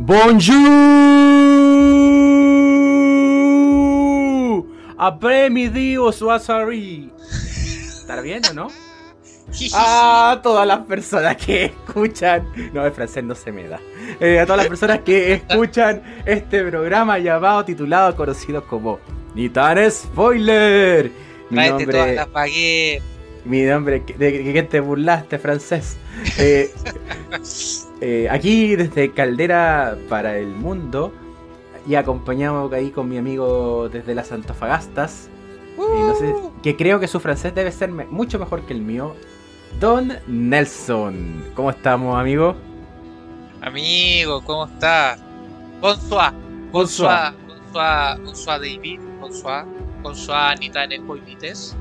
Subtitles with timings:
[0.00, 0.54] Bonjour.
[5.50, 7.10] Midi au soirée.
[8.00, 8.68] ¿Está bien o no?
[9.74, 12.46] A todas las personas que escuchan.
[12.72, 13.80] No, el francés no se me da.
[14.20, 19.00] Eh, a todas las personas que escuchan este programa llamado, titulado, conocido como
[19.34, 21.10] Ni tan spoiler.
[21.50, 23.17] Mi Tráete nombre, todas las.
[23.48, 25.96] Mi nombre, ¿de de qué te burlaste, francés?
[26.38, 26.70] Eh,
[28.00, 31.12] eh, aquí desde Caldera para el mundo
[31.86, 35.28] y acompañado ahí con mi amigo desde las Antofagastas.
[35.76, 39.14] No sé, que creo que su francés debe ser me- mucho mejor que el mío.
[39.80, 41.44] Don Nelson.
[41.54, 42.56] ¿Cómo estamos, amigo?
[43.60, 45.20] Amigo, ¿cómo estás?
[45.80, 46.32] Bonsoir.
[46.72, 47.32] Bonsoir.
[47.46, 48.18] Bonsoir.
[48.24, 49.00] Bonsoir, David.
[49.20, 49.64] Bonsoir.
[50.02, 51.76] Bonsoir, Anita en Spoilites.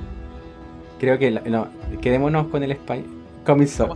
[1.00, 1.68] Creo que la- no,
[2.02, 3.06] quedémonos con el español.
[3.46, 3.88] Comenzó.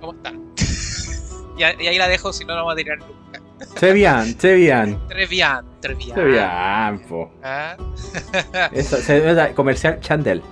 [0.00, 0.40] ¿Cómo están?
[1.58, 3.18] y, ahí la dejo, si no, no vamos a tirar nunca.
[3.92, 4.98] Bien, très bien.
[6.14, 7.30] Che bien, po.
[7.42, 7.76] Ah,
[8.72, 10.42] Eso, se comercial Chandel.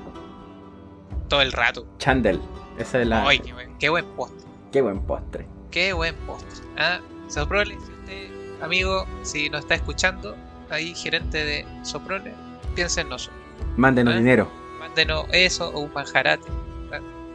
[1.29, 1.87] Todo el rato.
[1.99, 2.41] Chandel.
[2.79, 3.27] Esa es la.
[3.27, 4.47] Ay, qué buen, qué buen postre.
[4.73, 5.47] Qué buen postre.
[5.71, 6.65] Qué buen postre.
[6.79, 7.01] ¿ah?
[7.29, 10.37] Soprole, si usted, amigo, si nos está escuchando,
[10.71, 12.33] ahí gerente de Soprole,
[12.75, 13.41] piensa en nosotros.
[13.77, 14.19] Mándenos ¿Eh?
[14.19, 14.51] dinero.
[14.97, 16.49] Mándenos eso o un manjarate.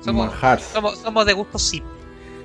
[0.04, 0.34] Somos,
[0.73, 1.92] somos, somos de gusto simple.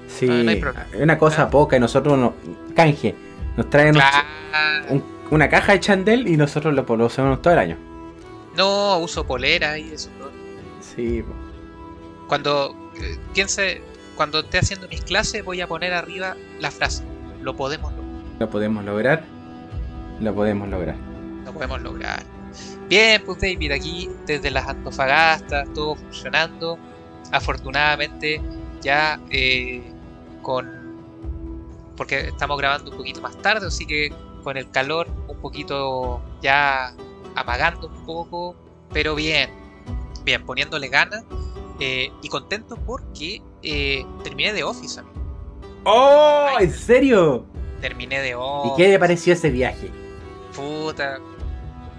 [0.08, 0.86] Sí, no hay problema.
[1.00, 1.50] una cosa Ah.
[1.50, 2.34] poca y nosotros no.
[2.74, 3.14] Canje.
[3.56, 4.86] Nos traen un- Claro.
[4.90, 7.78] un- una caja de Chandel y nosotros lo, lo usamos todo el año.
[8.58, 10.10] No uso polera y eso.
[10.20, 10.26] ¿no?
[10.82, 11.24] Sí.
[12.28, 13.80] Cuando eh, piense,
[14.16, 17.04] cuando esté haciendo mis clases, voy a poner arriba la frase:
[17.40, 18.12] Lo podemos lograr.
[18.38, 19.24] lo podemos lograr.
[20.20, 20.96] Lo podemos lograr.
[21.46, 22.22] Lo podemos lograr.
[22.88, 26.78] Bien, pues David, aquí desde las Antofagastas, todo funcionando.
[27.32, 28.40] Afortunadamente,
[28.80, 29.82] ya eh,
[30.42, 30.70] con.
[31.96, 34.12] Porque estamos grabando un poquito más tarde, así que
[34.44, 36.94] con el calor un poquito ya
[37.34, 38.54] apagando un poco,
[38.92, 39.50] pero bien,
[40.24, 41.24] bien, poniéndole ganas
[41.80, 45.16] eh, y contento porque eh, terminé de Office, amigo.
[45.84, 46.48] ¡Oh!
[46.60, 47.44] ¿En serio?
[47.80, 48.74] Terminé de ¿Y Office.
[48.76, 49.90] qué le pareció ese viaje?
[50.54, 51.18] Puta.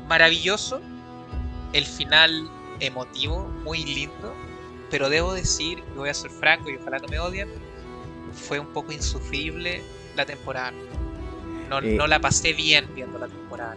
[0.08, 0.82] Maravilloso.
[1.74, 4.34] El final emotivo, muy lindo.
[4.90, 7.50] Pero debo decir, y voy a ser franco y ojalá no me odien,
[8.34, 9.82] fue un poco insufrible
[10.16, 10.72] la temporada.
[11.70, 11.96] No, Eh.
[11.98, 13.76] no la pasé bien viendo la temporada.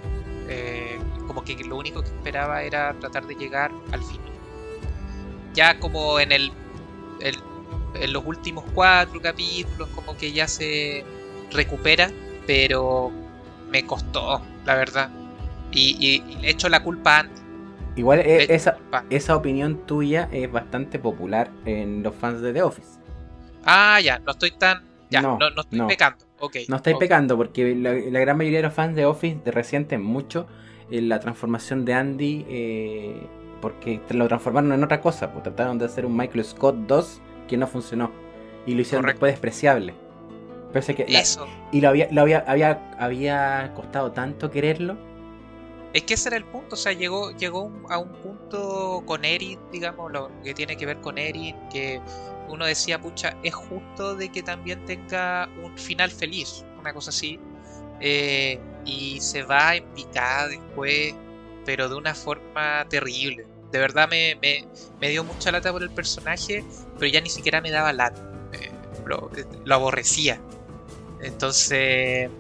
[0.48, 4.30] Eh, como que lo único que esperaba era tratar de llegar al final.
[5.52, 6.52] Ya como en el,
[7.20, 7.38] el-
[7.94, 11.04] en los últimos cuatro capítulos, como que ya se
[11.50, 12.08] recupera,
[12.46, 13.10] pero
[13.68, 15.10] me costó, la verdad.
[15.72, 17.40] Y, y- y le echo la culpa a Andy.
[17.96, 22.52] Igual eh, la esa, culpa esa opinión tuya es bastante popular en los fans de
[22.52, 22.98] The Office.
[23.64, 24.82] Ah, ya, no estoy tan.
[25.10, 25.86] Ya, No, no, no, estoy no.
[25.88, 26.24] pecando.
[26.38, 26.56] Ok.
[26.68, 30.02] No estáis pecando porque la, la gran mayoría de los fans de Office de recienten
[30.02, 30.46] mucho
[30.90, 33.26] en la transformación de Andy eh,
[33.60, 35.32] porque lo transformaron en otra cosa.
[35.32, 38.10] Pues trataron de hacer un Michael Scott 2 que no funcionó
[38.66, 39.26] y lo hicieron Correcto.
[39.26, 39.94] después despreciable.
[40.72, 41.46] Parece que la- Eso.
[41.72, 44.96] y lo había, lo había, había, había costado tanto quererlo.
[45.92, 46.74] Es que ese era el punto.
[46.74, 51.00] O sea, llegó, llegó a un punto con Erin, digamos, lo que tiene que ver
[51.00, 52.00] con Erin, que
[52.48, 57.38] uno decía, pucha, es justo de que también tenga un final feliz, una cosa así.
[58.00, 61.14] Eh, y se va en picada después,
[61.64, 63.46] pero de una forma terrible.
[63.72, 64.64] De verdad me, me,
[65.00, 66.64] me dio mucha lata por el personaje,
[66.98, 68.26] pero ya ni siquiera me daba lata.
[69.06, 70.40] Lo, aborrecía.
[71.20, 72.30] Entonces,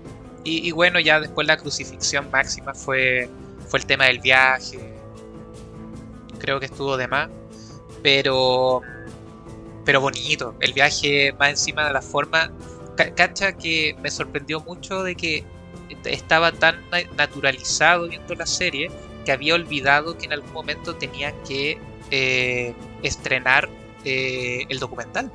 [0.44, 3.28] y bueno, ya después la crucifixión máxima fue,
[3.70, 4.78] fue el tema del viaje.
[6.38, 7.28] Creo que estuvo de más.
[8.02, 8.82] Pero,
[9.84, 10.54] pero bonito.
[10.60, 12.50] El viaje más encima de la forma.
[12.96, 15.44] ca- Cacha que me sorprendió mucho de que
[16.04, 18.90] estaba tan na- naturalizado viendo la serie
[19.24, 21.78] que había olvidado que en algún momento tenían que
[22.10, 23.68] eh, estrenar
[24.04, 25.30] eh, el documental.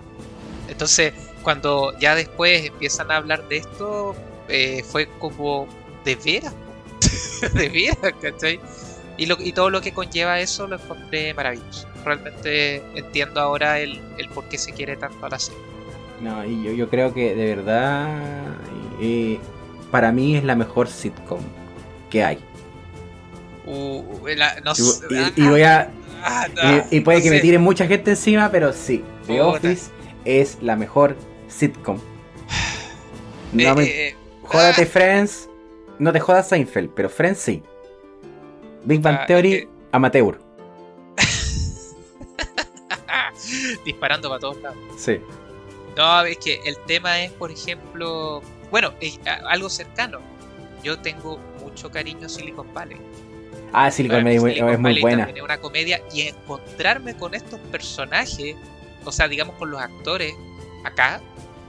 [0.68, 1.14] Entonces,
[1.44, 4.16] cuando ya después empiezan a hablar de esto,
[4.50, 5.68] eh, fue como
[6.04, 6.54] de veras.
[7.54, 8.60] de veras, ¿cachai?
[9.18, 11.88] Y, lo, y todo lo que conlleva eso lo encontré maravilloso.
[12.04, 15.62] Realmente entiendo ahora el, el por qué se quiere tanto a la serie.
[16.22, 18.08] No, y yo, yo creo que de verdad
[19.02, 19.40] eh,
[19.92, 21.42] para mí es la mejor sitcom
[22.10, 22.40] que hay.
[23.66, 25.08] Uh, la- no Y, sé-
[25.38, 25.90] y- y voy a
[26.24, 27.42] ah, no, y, y puede no que me sé.
[27.42, 29.48] tire mucha gente encima, pero sí, The Puta.
[29.48, 29.92] Office
[30.24, 31.16] es la mejor
[31.48, 32.00] sitcom.
[33.54, 34.86] No Eh, me eh, eh, jódate ah.
[34.86, 35.50] Friends,
[36.00, 37.64] no te jodas Seinfeld, pero Friends sí.
[38.84, 40.40] Big Bang Ah, Theory, que- amateur.
[43.86, 44.78] disparando para todos lados.
[44.98, 45.20] Sí.
[45.96, 48.92] No, es que el tema es, por ejemplo, bueno,
[49.48, 50.20] algo cercano.
[50.84, 52.98] Yo tengo mucho cariño a Silicon Valley.
[53.74, 55.24] Ah, Silicon Valley es muy buena.
[55.34, 58.56] Es una comedia y encontrarme con estos personajes,
[59.04, 60.34] o sea, digamos con los actores
[60.84, 61.22] acá,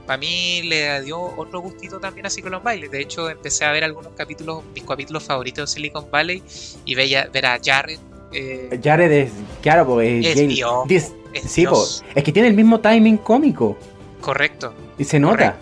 [0.07, 2.87] para mí le dio otro gustito también a Silicon Valley.
[2.87, 6.41] De hecho, empecé a ver algunos capítulos, mis capítulos favoritos de Silicon Valley
[6.85, 7.99] y veía, ver a Jared.
[8.31, 9.31] Eh, Jared es,
[9.61, 11.13] claro, pues es, es,
[11.45, 11.65] sí,
[12.15, 13.77] es que tiene el mismo timing cómico.
[14.21, 14.73] Correcto.
[14.97, 15.59] Y se nota.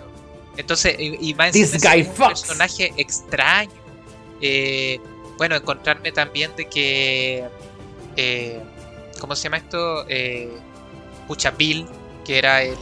[0.57, 3.71] Entonces, y, más This guy un personaje extraño.
[4.41, 4.99] Eh,
[5.37, 7.45] bueno, encontrarme también de que.
[8.15, 8.61] Eh,
[9.19, 10.05] ¿Cómo se llama esto?
[10.07, 10.51] Eh,
[11.27, 11.87] Pucha Bill,
[12.23, 12.77] que era el,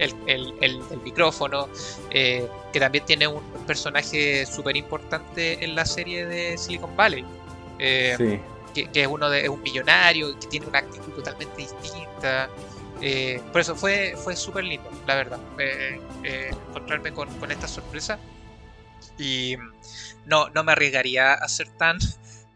[0.00, 1.68] el, el, micrófono,
[2.10, 7.24] eh, que también tiene un personaje súper importante en la serie de Silicon Valley.
[7.78, 8.40] Eh,
[8.74, 12.48] que, es uno de un millonario, que tiene una actitud totalmente distinta.
[13.02, 15.40] Eh, por eso fue, fue súper lindo, la verdad,
[16.22, 18.18] encontrarme con, con, esta sorpresa.
[19.18, 19.56] Y
[20.26, 21.98] no, no me arriesgaría a ser tan,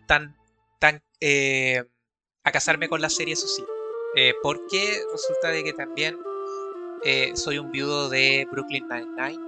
[0.07, 0.35] tan,
[0.79, 1.03] tan,
[2.45, 3.65] a casarme con la serie, eso sí.
[4.43, 6.17] porque resulta de que también
[7.05, 9.41] eh, soy un viudo de Brooklyn Nine-Nine,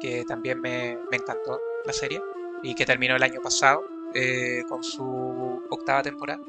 [0.00, 2.20] que también me, encantó la serie
[2.62, 6.40] y que terminó el año pasado eh, con su octava temporada.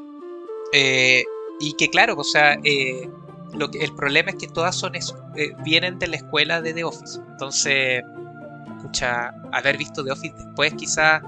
[0.74, 1.24] Eh,
[1.60, 4.94] y que claro, o sea, el problema es que todas son
[5.64, 7.20] vienen de la escuela de The Office.
[7.30, 8.04] Entonces,
[8.78, 11.22] escucha, haber visto The Office después quizás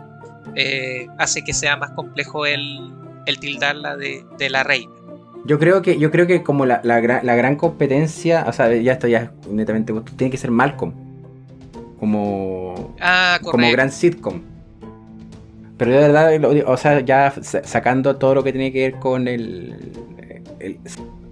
[1.17, 2.93] hace que sea más complejo el,
[3.25, 5.02] el tildarla de, de la reina.
[5.45, 9.07] Yo creo que, yo creo que como la, la, gran competencia, o sea, ya esto
[9.07, 10.93] ya es netamente tiene que ser Malcolm.
[11.99, 14.41] Como, ah, como gran sitcom.
[15.77, 19.91] Pero de verdad, o sea, ya sacando todo lo que tiene que ver con el,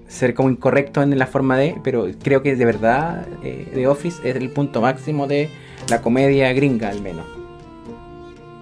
[0.07, 4.27] ser como incorrecto en la forma de, pero creo que de verdad eh, The Office
[4.27, 5.49] es el punto máximo de
[5.89, 7.25] la comedia gringa al menos.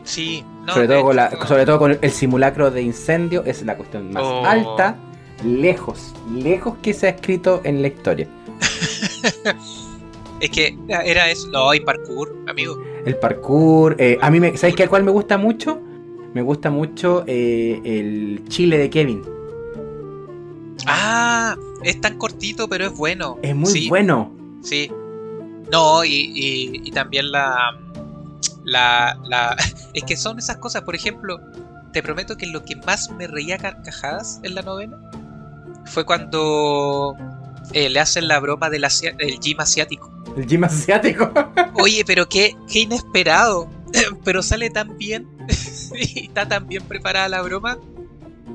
[0.04, 4.12] Sí, sobre, todo con la, sobre todo con el simulacro de incendio es la cuestión
[4.12, 4.46] más oh.
[4.46, 4.96] alta
[5.44, 8.28] lejos, lejos que se ha escrito en la historia.
[10.40, 12.82] es que era eso, no, hay parkour, amigo.
[13.06, 14.88] El parkour, eh, a mí, me, ¿sabes qué?
[14.88, 15.80] ¿Cuál me gusta mucho?
[16.34, 19.24] Me gusta mucho eh, el chile de Kevin.
[20.86, 23.38] Ah, es tan cortito, pero es bueno.
[23.42, 24.32] Es muy bueno.
[24.62, 24.92] Sí.
[25.72, 26.32] No, y,
[26.84, 27.78] y, también la,
[28.64, 29.56] la, la...
[29.94, 31.40] Es que son esas cosas, por ejemplo,
[31.94, 34.98] te prometo que lo que más me reía carcajadas en la novena
[35.90, 37.16] fue cuando
[37.74, 38.86] eh, le hacen la broma del,
[39.42, 40.12] gym asiático.
[40.38, 41.32] El gym asiático.
[41.74, 43.70] Oye, pero qué, qué inesperado.
[44.24, 45.28] pero sale tan bien
[45.96, 47.78] y está tan bien preparada la broma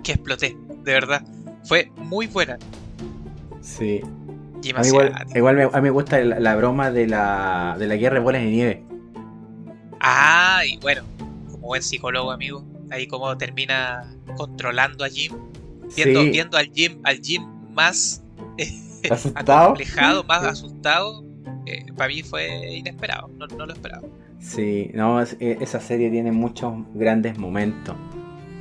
[0.03, 1.23] que exploté, de verdad.
[1.65, 2.59] Fue muy buena.
[3.61, 4.01] Sí.
[4.75, 4.89] A mí
[5.35, 8.43] igual, me, a mí me gusta la, broma de la, de la guerra de bolas
[8.43, 8.85] de nieve.
[10.01, 11.03] Ah, y bueno,
[11.51, 15.35] como buen psicólogo, amigo, ahí como termina controlando a Jim
[15.97, 17.43] viendo, al Jim, al Jim
[17.73, 18.23] más
[18.59, 18.73] eh,
[19.11, 19.75] asustado,
[20.25, 21.25] más asustado,
[21.67, 24.07] eh, para mí fue inesperado, no, lo esperaba.
[24.39, 27.97] Sí, no, eh, esa serie tiene muchos grandes momentos.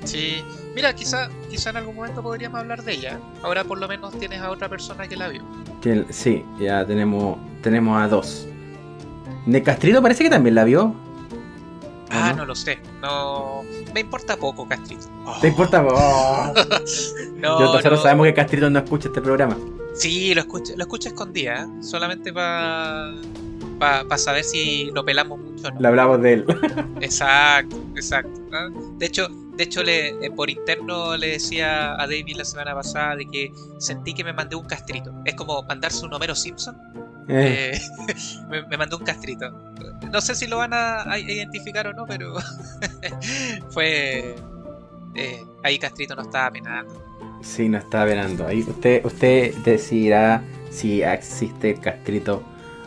[0.06, 0.44] Sí,
[0.76, 3.20] mira, quizá, quizá en algún momento podríamos hablar de ella.
[3.42, 5.44] Ahora por lo menos tienes a otra persona que la vio.
[6.10, 8.48] sí, ya tenemos, tenemos a dos.
[9.46, 10.96] De Castrito parece que también la vio.
[12.14, 12.46] Ah, no?
[12.46, 12.80] lo sé.
[13.02, 13.64] No.
[13.94, 15.06] Me importa poco, Castrito.
[15.42, 15.96] ¿Te importa poco?
[17.36, 19.58] no, nosotros sabemos que Castrito no escucha este programa.
[19.96, 21.84] Sí, lo escucha, lo escucha escondida, ¿eh?
[21.84, 23.14] solamente para
[23.80, 25.80] para saber si lo pelamos mucho o no.
[25.80, 26.46] Le hablamos de él.
[27.02, 28.42] exacto, exacto.
[28.98, 33.16] De hecho, de hecho le, eh, por interno le decía a David la semana pasada
[33.16, 35.14] de que sentí que me mandé un castrito.
[35.26, 36.78] Es como mandarse un Homero Simpson.
[37.28, 37.80] Eh.
[38.70, 39.52] me mandó un castrito
[40.14, 42.36] no sé si lo van a, identificar o no, pero
[43.72, 44.36] fue.
[45.16, 47.04] Eh, ahí Castrito no estaba penando.
[47.42, 48.48] Sí, no estaba penando.
[48.48, 52.44] Ahí usted, usted decidirá si existe el castrito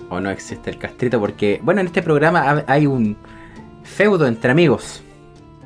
[0.09, 3.17] o no existe el castrito, porque, bueno, en este programa hay un
[3.83, 5.03] feudo entre amigos.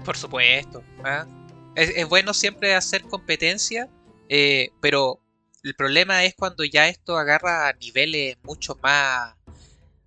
[0.05, 0.83] Por supuesto.
[1.05, 1.27] ¿ah?
[1.75, 3.89] Es, bueno siempre hacer competencia,
[4.29, 5.21] eh, pero
[5.63, 9.35] el problema es cuando ya esto agarra a niveles mucho más,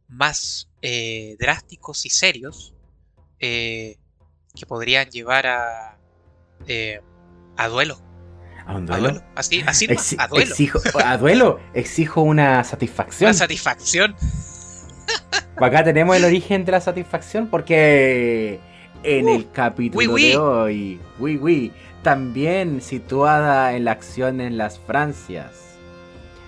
[0.08, 2.74] más eh, drásticos y serios
[3.40, 3.98] eh,
[4.56, 5.98] que podrían llevar a,
[6.68, 7.02] eh,
[7.58, 8.02] a duelo.
[8.66, 9.22] ¿A un duelo?
[9.36, 10.52] Así, así a duelo.
[10.52, 13.30] Exijo, a duelo, exijo una satisfacción.
[13.30, 14.16] Una satisfacción.
[15.58, 18.60] Acá tenemos el origen de la satisfacción porque
[19.04, 21.72] en el capítulo de hoy, oui, oui,
[22.04, 25.80] también situada en la acción en las Francias,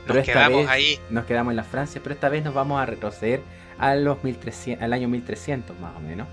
[0.05, 0.99] Pero Nos quedamos vez ahí.
[1.09, 3.41] nos quedamos en la Francia, pero esta vez nos vamos a retroceder
[3.79, 6.27] a los 1300, al año 1300 más o menos.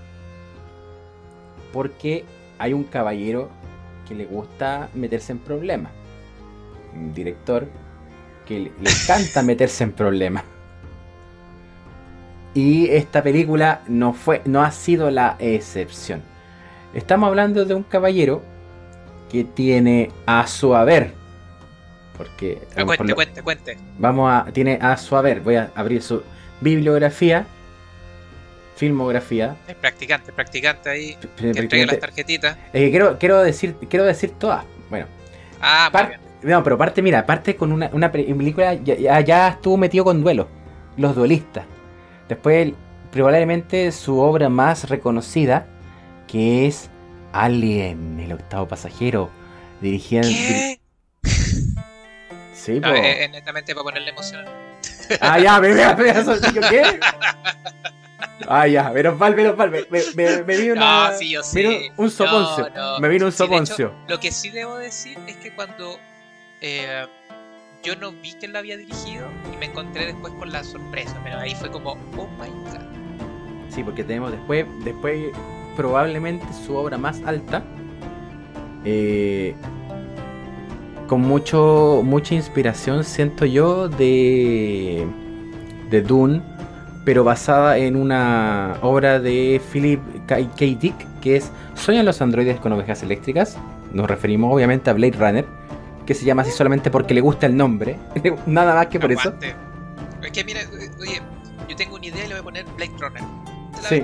[1.71, 2.23] Porque
[2.59, 3.49] hay un caballero
[4.07, 5.91] que le gusta meterse en problemas.
[6.93, 7.67] Un director
[8.45, 10.43] que le, le encanta meterse en problemas.
[12.53, 16.21] Y esta película no fue, no ha sido la excepción.
[16.93, 18.43] Estamos hablando de un caballero
[19.33, 21.11] que tiene a su haber.
[22.17, 23.77] Porque Ah, cuente, lo- cuente, cuente.
[23.97, 24.45] Vamos a.
[24.53, 25.41] Tiene a su haber.
[25.41, 26.23] Voy a abrir su
[26.61, 27.45] bibliografía.
[28.75, 29.55] Filmografía.
[29.67, 31.17] El practicante, el practicante ahí.
[31.19, 32.57] p- Que entregue las tarjetitas.
[32.73, 33.75] Es que quiero, quiero decir.
[33.89, 34.63] Quiero decir todas.
[34.89, 35.05] Bueno.
[35.61, 35.89] Ah,
[36.41, 38.73] no, pero parte, mira, parte con una, una pe- película.
[38.75, 40.47] Ya, ya- ya estuvo metido con duelos.
[40.97, 41.65] Los duelistas.
[42.29, 42.73] Después,
[43.11, 45.67] probablemente su obra más reconocida.
[46.27, 46.89] Que es
[47.33, 49.29] Alien, el octavo pasajero.
[49.81, 50.21] Dirigida.
[50.21, 50.79] ¿Qué?
[52.53, 52.95] Sí, No, po.
[52.95, 54.45] eh, eh, netamente para ponerle emoción.
[55.19, 55.83] Ah, ya, me me-
[56.69, 56.99] ¿qué?
[58.47, 59.69] Ah, ya, menos mal, menos mal.
[59.69, 61.09] Me, me, me- me vino una.
[61.11, 61.91] No, sí, yo me vino sé.
[61.97, 62.69] un soponcio.
[62.73, 62.99] No, no.
[62.99, 63.93] Me vino un Sí, soponcio.
[64.07, 65.99] Lo que sí debo decir es que cuando
[66.61, 67.05] eh,
[67.83, 71.19] yo no vi que él la había dirigido y me encontré después con la sorpresa,
[71.23, 72.81] pero ahí fue como, oh my god.
[73.69, 75.31] Sí, porque tenemos después, después
[75.75, 77.63] probablemente su obra más alta.
[78.85, 79.55] eh,
[81.07, 85.05] con mucho, mucha inspiración, siento yo, de,
[85.89, 86.41] de Dune,
[87.05, 90.37] pero basada en una obra de Philip K.
[90.55, 90.65] K.
[90.79, 93.57] Dick, que es ¿Sueñan los androides con ovejas eléctricas?
[93.91, 95.45] Nos referimos obviamente a Blade Runner,
[96.05, 97.97] que se llama así solamente porque le gusta el nombre,
[98.45, 99.33] nada más que por eso.
[100.21, 100.61] Es que mira,
[100.99, 101.21] oye,
[101.69, 103.23] yo tengo una idea y le voy a poner Blade Runner.
[103.75, 104.03] ¿Te la Sí.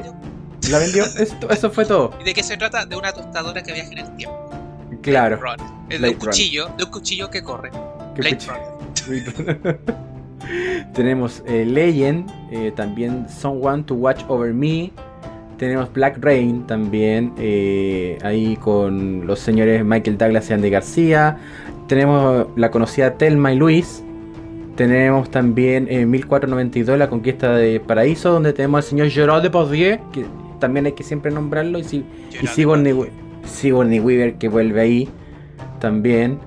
[0.69, 2.11] La vendió, Esto- eso fue todo.
[2.21, 2.85] ¿Y de qué se trata?
[2.85, 4.49] De una tostadora que viaja en el tiempo.
[5.01, 5.38] Claro.
[5.39, 5.73] Blade Runner.
[5.89, 7.69] Es de un cuchillo, de un cuchillo que corre.
[8.15, 9.79] Blade Runner.
[10.93, 14.91] Tenemos eh, Legend, eh, también Someone to Watch Over Me.
[15.57, 21.38] Tenemos Black Rain también, eh, ahí con los señores Michael Douglas y Andy García.
[21.88, 24.01] Tenemos la conocida Telma y Luis.
[24.77, 30.25] Tenemos también eh, 1492, La Conquista de Paraíso, donde tenemos al señor Gerard Depardieu, que
[30.59, 31.79] también hay que siempre nombrarlo.
[31.79, 32.05] Y, si-
[32.41, 32.93] y Sigourney,
[33.45, 35.09] Sigourney Weaver, que vuelve ahí
[35.79, 36.39] también.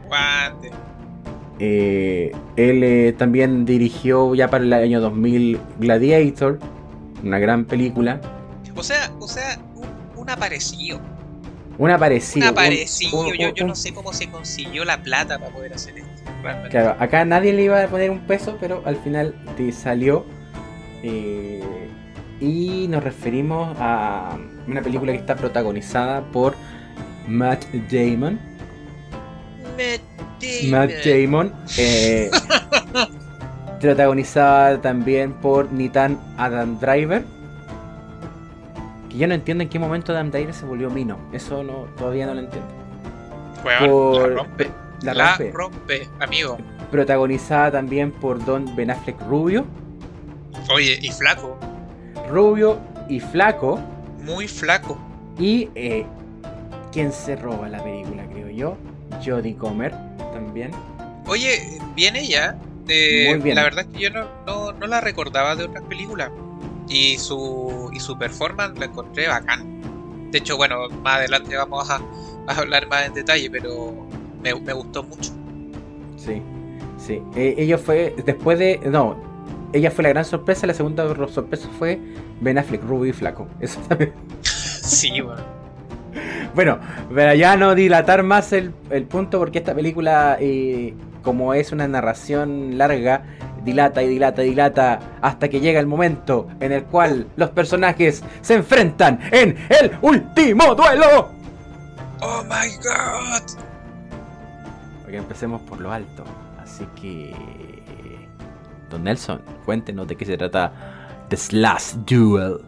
[1.59, 6.59] Eh, él eh, también dirigió ya para el año 2000 Gladiator,
[7.23, 8.21] una gran película.
[8.75, 11.00] O sea, o sea, un, un aparecido.
[11.78, 12.47] Un aparecido.
[12.47, 13.21] Un aparecido.
[13.21, 16.09] un- yo, yo no sé cómo se consiguió la plata para poder hacer esto.
[16.42, 16.71] realmente.
[16.71, 20.25] Claro, acá nadie le iba a poner un peso, pero al final te salió.
[21.04, 21.61] eh,
[22.43, 26.55] y nos referimos a una película que está protagonizada por
[27.29, 28.39] Matt Damon.
[30.71, 31.53] Matt Damon.
[31.79, 32.31] eh,
[33.81, 37.25] protagonizada también por Nitan Adam Driver.
[39.09, 41.19] Que yo no entiendo en qué momento Adam Driver se volvió Mino.
[41.33, 42.69] Eso no, todavía no lo entiendo.
[43.63, 44.71] Por- la rompe.
[45.03, 45.53] La La rompe.
[45.53, 46.59] rompe, amigo.
[46.91, 49.65] Protagonizada también por Don Ben Affleck Rubio.
[50.73, 51.59] Oye, y flaco.
[52.33, 53.79] Rubio y flaco.
[54.25, 54.99] Muy flaco.
[55.39, 56.07] Y eh,
[56.91, 58.77] quien se roba la película, creo yo.
[59.25, 59.95] Jodie Comer
[60.33, 60.71] también.
[61.27, 62.57] Oye, viene ya.
[62.89, 63.57] Eh, Muy bien.
[63.57, 66.31] La verdad es que yo no, no, no la recordaba de otras películas.
[66.89, 70.31] Y su, y su performance la encontré bacán.
[70.31, 71.97] De hecho, bueno, más adelante vamos a,
[72.47, 73.95] a hablar más en detalle, pero
[74.43, 75.33] me, me gustó mucho.
[76.17, 76.43] Sí,
[76.99, 77.21] sí.
[77.37, 78.81] Eh, ella fue, después de.
[78.85, 79.17] No,
[79.73, 80.67] ella fue la gran sorpresa.
[80.67, 82.00] La segunda sorpresa fue
[82.41, 83.49] Ben Affleck, rubio y flaco.
[83.61, 84.12] Eso también.
[84.43, 85.43] Sí, bueno.
[86.55, 86.79] Bueno,
[87.14, 91.88] pero ya no dilatar más el, el punto porque esta película, eh, como es una
[91.88, 93.23] narración larga,
[93.64, 98.23] dilata y dilata y dilata hasta que llega el momento en el cual los personajes
[98.41, 101.31] se enfrentan en el último duelo.
[102.21, 103.43] Oh my god.
[105.02, 106.25] Porque empecemos por lo alto.
[106.62, 107.35] Así que...
[108.93, 112.59] Don Nelson, cuéntenos de qué se trata The Last Duel.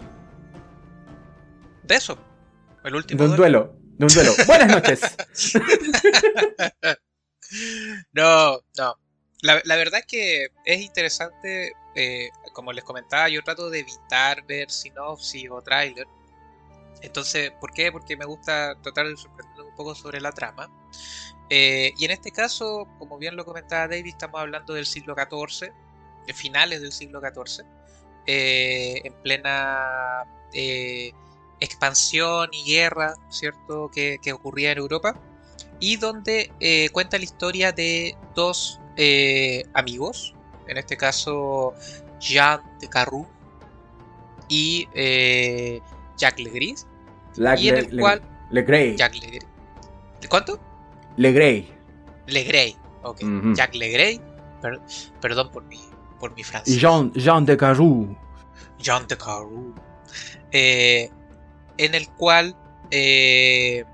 [1.83, 2.19] De eso.
[2.83, 3.23] El último.
[3.23, 3.59] De un duelo.
[3.59, 3.79] duelo.
[3.99, 4.33] De un duelo.
[4.47, 5.01] Buenas noches.
[8.13, 8.99] No, no.
[9.43, 14.45] La, la verdad es que es interesante, eh, como les comentaba, yo trato de evitar
[14.47, 16.09] ver sinopsis o tráiler.
[17.03, 17.93] Entonces, ¿por qué?
[17.93, 20.69] Porque me gusta tratar de sorprender un poco sobre la trama.
[21.49, 25.73] Eh, y en este caso, como bien lo comentaba David, estamos hablando del siglo XIV,
[26.27, 27.65] de finales del siglo XIV,
[28.27, 31.13] eh, en plena eh,
[31.61, 35.21] expansión y guerra, ¿cierto?, que, que ocurría en Europa
[35.81, 38.81] y donde eh, cuenta la historia de dos
[39.73, 40.35] amigos
[40.69, 41.75] en este caso
[42.21, 43.27] Jean de Carrou
[44.49, 44.87] y
[46.17, 46.87] Jack Legris.
[47.59, 48.23] y en el cual.
[48.51, 48.97] Legrey.
[48.97, 49.41] Jack Legrey.
[50.21, 50.61] ¿De cuánto?
[51.17, 51.69] Legrey.
[52.29, 53.21] Legrey, ok.
[53.55, 54.21] Jack Legrey.
[55.21, 55.81] perdón por mi,
[56.25, 56.79] por mi francés.
[56.79, 58.17] Jean, Jean de Carrou.
[58.79, 59.75] Jean de Carrou.
[60.53, 61.11] Eh,
[61.77, 62.57] en el cual
[62.91, 63.85] eh,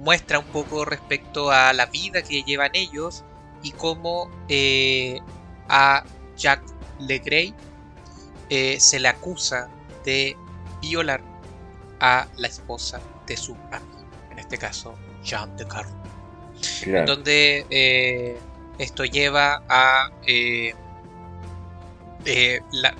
[0.00, 3.22] muestra un poco respecto a la vida que llevan ellos
[3.62, 5.20] y cómo eh,
[5.68, 6.02] a
[6.36, 6.62] Jack
[6.98, 7.54] Legrey
[8.50, 9.70] eh, se le acusa
[10.04, 10.36] de
[10.82, 11.22] violar
[12.00, 15.90] a la esposa de su amigo, en este caso Jean de Carro.
[17.06, 18.36] Donde eh,
[18.78, 20.10] esto lleva a...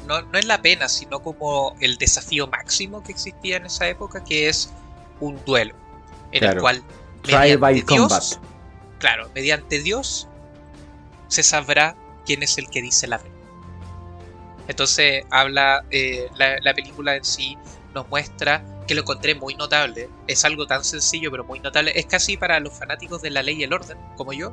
[0.07, 4.49] no, es la pena, sino como el desafío máximo que existía en esa época, que
[4.49, 4.71] es
[5.21, 5.75] un duelo,
[6.33, 6.83] en el cual
[7.27, 8.41] mediante Dios,
[8.99, 10.29] claro, mediante Dios
[11.29, 13.33] se sabrá quién es el que dice la verdad.
[14.69, 17.57] Entonces habla, eh, la, película en sí
[17.95, 20.11] nos muestra que lo encontré muy notable.
[20.27, 21.93] Es algo tan sencillo pero muy notable.
[21.95, 24.53] Es casi para los fanáticos de la ley y el orden, como yo,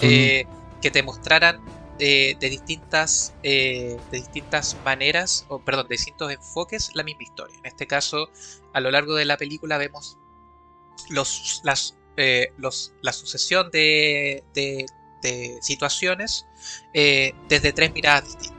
[0.00, 0.46] eh,
[0.82, 1.60] que te mostraran
[1.98, 7.56] eh, de distintas de distintas maneras, o perdón, de distintos enfoques la misma historia.
[7.58, 8.30] En este caso,
[8.72, 10.18] a lo largo de la película vemos
[11.10, 11.96] los, las,
[12.58, 14.42] los, la sucesión de,
[15.22, 16.46] de situaciones
[16.94, 18.56] eh, desde tres miradas distintas.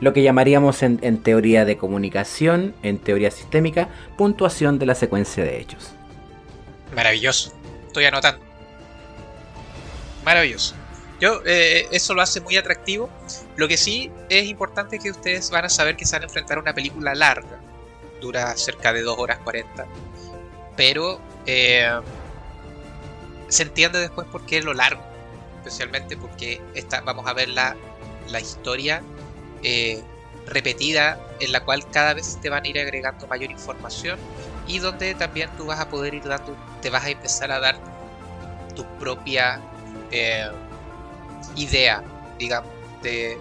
[0.00, 5.60] Lo que llamaríamos en, teoría de comunicación, en teoría sistémica, puntuación de la secuencia de
[5.60, 5.92] hechos.
[6.94, 7.54] Maravilloso.
[7.86, 8.44] Estoy anotando.
[10.24, 10.74] Maravilloso.
[11.20, 13.08] Yo, eh, eso lo hace muy atractivo.
[13.56, 16.58] Lo que sí es importante que ustedes van a saber que se van a enfrentar
[16.58, 17.60] a una película larga.
[18.20, 19.86] Dura cerca de 2 horas 40.
[20.76, 21.88] Pero eh,
[23.48, 25.14] se entiende después por qué lo largo
[25.64, 27.74] especialmente porque esta, vamos a ver la,
[28.38, 29.02] historia
[29.62, 30.02] eh,
[30.46, 34.18] repetida en la cual cada vez te van a ir agregando mayor información
[34.66, 37.76] y donde también tú vas a poder ir dando, te vas a empezar a dar
[38.76, 39.60] tu propia
[41.56, 42.02] idea,
[42.38, 42.70] digamos,
[43.02, 43.38] de,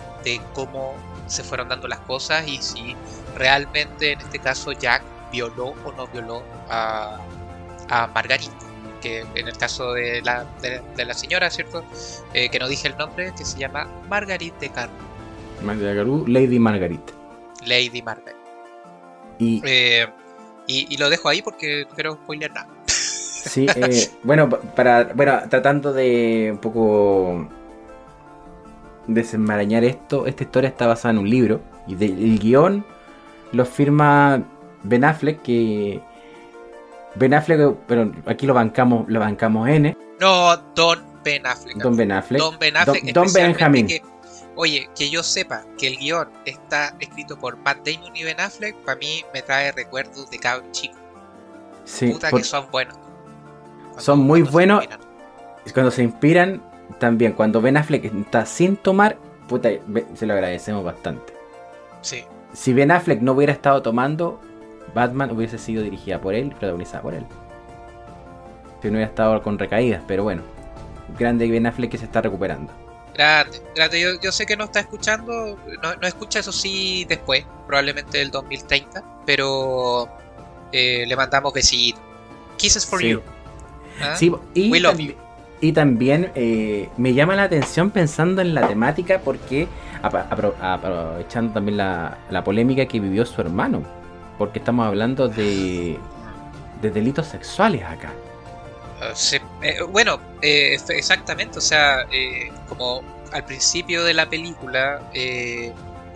[0.54, 0.94] cómo
[1.28, 2.96] se fueron dando las cosas y si
[3.36, 7.18] realmente en este caso Jack violó o no violó a,
[7.90, 11.84] a Margarita que en el caso de la, de, la señora, ¿cierto?
[12.34, 14.96] Eh, que no dije el nombre, que se llama Margarita de Carlo.
[16.26, 17.14] Lady Margarita.
[17.66, 18.40] Lady Margarita.
[19.40, 20.08] Eh,
[20.68, 22.70] y, y, lo dejo ahí porque no quiero spoiler nada.
[22.88, 27.50] Sí, eh, bueno, para, bueno, tratando de un poco
[29.08, 32.86] desenmarañar esto, esta historia está basada en un libro y el guion
[33.52, 34.44] lo firma
[34.84, 36.02] Ben Affleck, que
[37.16, 39.96] Ben Affleck, pero aquí lo bancamos, lo bancamos N.
[40.20, 41.78] No, Don Ben Affleck.
[41.78, 42.42] Don Ben Affleck.
[42.42, 43.14] Don Ben Affleck.
[43.14, 43.88] Don, Benjamin.
[44.56, 48.76] oye, que yo sepa que el guion está escrito por Matt Damon y Ben Affleck,
[48.78, 50.96] para mí me trae recuerdos de cada chico.
[51.86, 52.08] Sí.
[52.08, 52.98] Puta que son buenos.
[53.98, 54.86] son muy buenos.
[55.74, 56.62] Cuando se inspiran,
[57.00, 57.34] también.
[57.34, 59.70] Cuando Ben Affleck está sin tomar, puta,
[60.16, 61.34] se lo agradecemos bastante.
[62.02, 62.24] Sí.
[62.54, 64.40] Si Ben Affleck no hubiera estado tomando,
[64.94, 67.26] Batman hubiese sido dirigida por él, protagonizada por él.
[68.82, 70.42] Si no hubiera estado con recaídas, pero bueno.
[71.18, 72.72] Grande Ben Affleck que se está recuperando.
[73.14, 74.20] Grande, grande.
[74.22, 80.10] Yo, sé que no está escuchando, no, escucha eso sí después, probablemente del 2030, pero
[80.72, 82.02] eh, le mandamos besitos.
[82.58, 83.22] Kisses for you.
[84.02, 84.16] ¿Ah?
[84.16, 84.70] Sí, y,
[85.64, 89.70] y también eh, me llama la atención pensando en la temática porque
[90.02, 93.82] aprovechando también la, la polémica que vivió su hermano
[94.38, 95.98] porque estamos hablando de,
[96.82, 98.12] de delitos sexuales acá.
[99.02, 99.14] Ah,
[99.62, 102.08] eh, bueno, eh, exactamente, o sea,
[102.68, 105.00] como al principio de la película,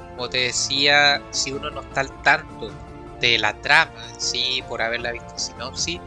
[0.09, 2.69] como te decía, si uno no está al tanto
[3.21, 6.01] de la trama sí, por haberla visto sinopsis,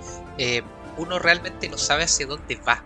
[0.99, 2.85] uno realmente no sabe hacia dónde va.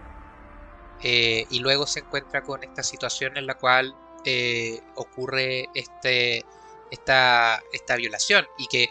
[1.07, 3.95] Y luego se encuentra con esta situación en la cual
[4.95, 6.45] ocurre este,
[6.91, 8.89] esta, esta violación y que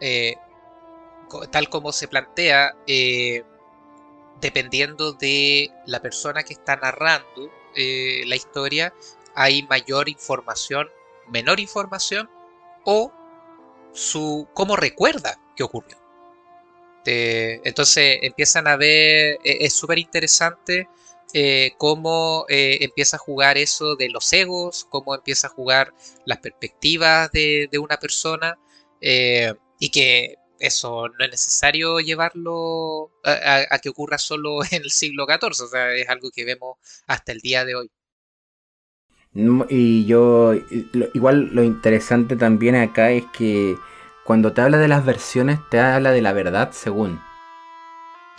[0.00, 0.36] eh,
[1.50, 3.44] tal como se plantea, eh,
[4.40, 8.92] dependiendo de la persona que está narrando eh, la historia,
[9.34, 10.88] hay mayor información,
[11.28, 12.28] menor información
[12.84, 13.12] o
[13.92, 15.96] su cómo recuerda que ocurrió.
[17.04, 20.88] entonces empiezan a ver, es súper interesante
[21.78, 25.94] cómo empieza a jugar eso de los egos, cómo empieza a jugar
[26.26, 28.58] las perspectivas de, una persona
[29.00, 35.64] y que eso no es necesario llevarlo a, que ocurra solo en el siglo XIV,
[35.64, 37.90] o sea, es algo que vemos hasta el día de hoy.
[39.34, 40.52] Y yo,
[41.14, 43.76] igual lo interesante también acá es que
[44.24, 47.20] cuando te habla de las versiones, te habla de la verdad según.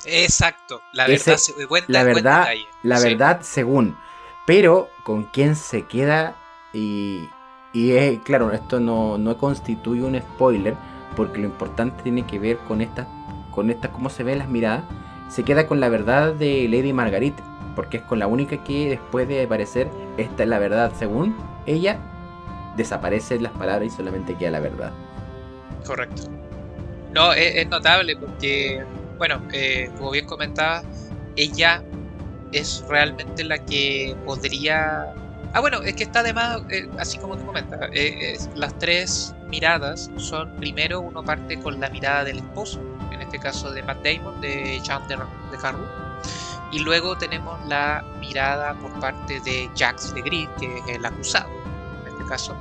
[0.07, 1.53] Exacto, la Ese- verdad, se-
[1.87, 2.47] La verdad,
[2.83, 3.09] la Sí.
[3.09, 3.97] verdad según.
[4.45, 6.35] Pero con quién se queda
[6.73, 7.29] y,
[7.71, 10.75] y es, claro, esto no, no constituye un spoiler
[11.15, 13.07] porque lo importante tiene que ver con estas,
[13.51, 14.83] con estas, cómo se ven las miradas.
[15.29, 17.33] Se queda con la verdad de Lady Margaret
[17.75, 19.87] porque es con la única que después de aparecer
[20.17, 21.35] esta es la verdad según
[21.65, 21.97] ella
[22.75, 24.91] desaparecen las palabras y solamente queda la verdad.
[25.85, 26.23] Correcto.
[27.13, 28.83] No, es, es notable porque,
[29.17, 30.83] bueno, eh, como bien comentaba,
[31.35, 31.83] ella
[32.51, 35.13] es realmente la que podría...
[35.53, 40.09] Ah, bueno, es que está además, eh, así como tú comentas, eh, las tres miradas
[40.17, 44.41] son, primero uno parte con la mirada del esposo, en este caso de Matt Damon,
[44.41, 45.15] de Jean de,
[45.61, 45.87] Harwood,
[46.71, 51.49] y luego tenemos la mirada por parte de Jacques Legris, que es el acusado,
[52.01, 52.57] en este caso,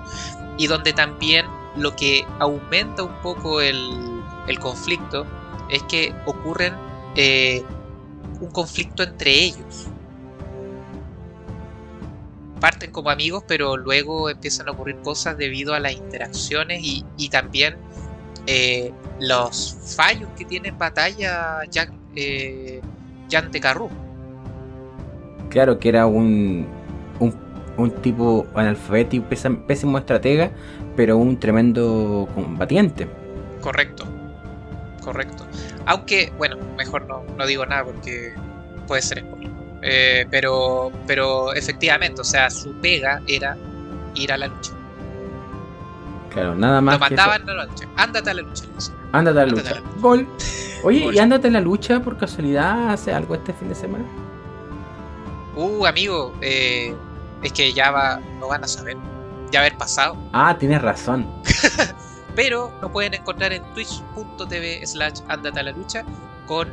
[0.59, 5.27] y donde también lo que aumenta un poco el, el conflicto
[5.73, 6.75] es que ocurren
[7.17, 7.63] eh,
[8.41, 9.89] un conflicto entre ellos.
[12.61, 17.29] Parten como amigos, pero luego empiezan a ocurrir cosas debido a las interacciones y, y
[17.29, 17.77] también
[18.47, 22.81] eh, los fallos que tiene en batalla Jack, eh,
[23.31, 23.89] Jan de Carrú.
[25.49, 26.67] Claro que era un,
[27.19, 27.35] un,
[27.77, 30.53] un tipo analfabeto y pésimo estratega,
[30.95, 33.09] pero un tremendo combatiente.
[33.61, 34.05] Correcto.
[35.03, 35.47] Correcto.
[35.87, 38.35] Aunque, bueno, mejor no, no digo nada porque
[38.87, 39.51] puede ser spoiler.
[39.83, 43.57] Eh, pero, pero efectivamente, o sea, su pega era
[44.15, 44.73] ir a la lucha.
[46.31, 46.95] Claro, nada más.
[46.95, 47.89] Lo mandaban a la lucha.
[47.97, 48.65] Ándate a la lucha.
[49.13, 49.77] Ándate a la lucha.
[49.77, 50.01] a.
[50.01, 50.27] Gol.
[50.85, 51.15] Oye, Gol.
[51.15, 52.91] ¿y ándate en la lucha por casualidad?
[52.91, 54.05] ¿Hace algo este fin de semana?
[55.55, 56.95] Uh, amigo, eh,
[57.43, 58.97] es que ya va, no van a saber.
[59.51, 60.17] Ya haber pasado.
[60.33, 61.27] Ah, tienes razón.
[62.35, 65.21] Pero lo pueden encontrar en twitch.tv slash
[65.77, 66.05] lucha
[66.47, 66.69] con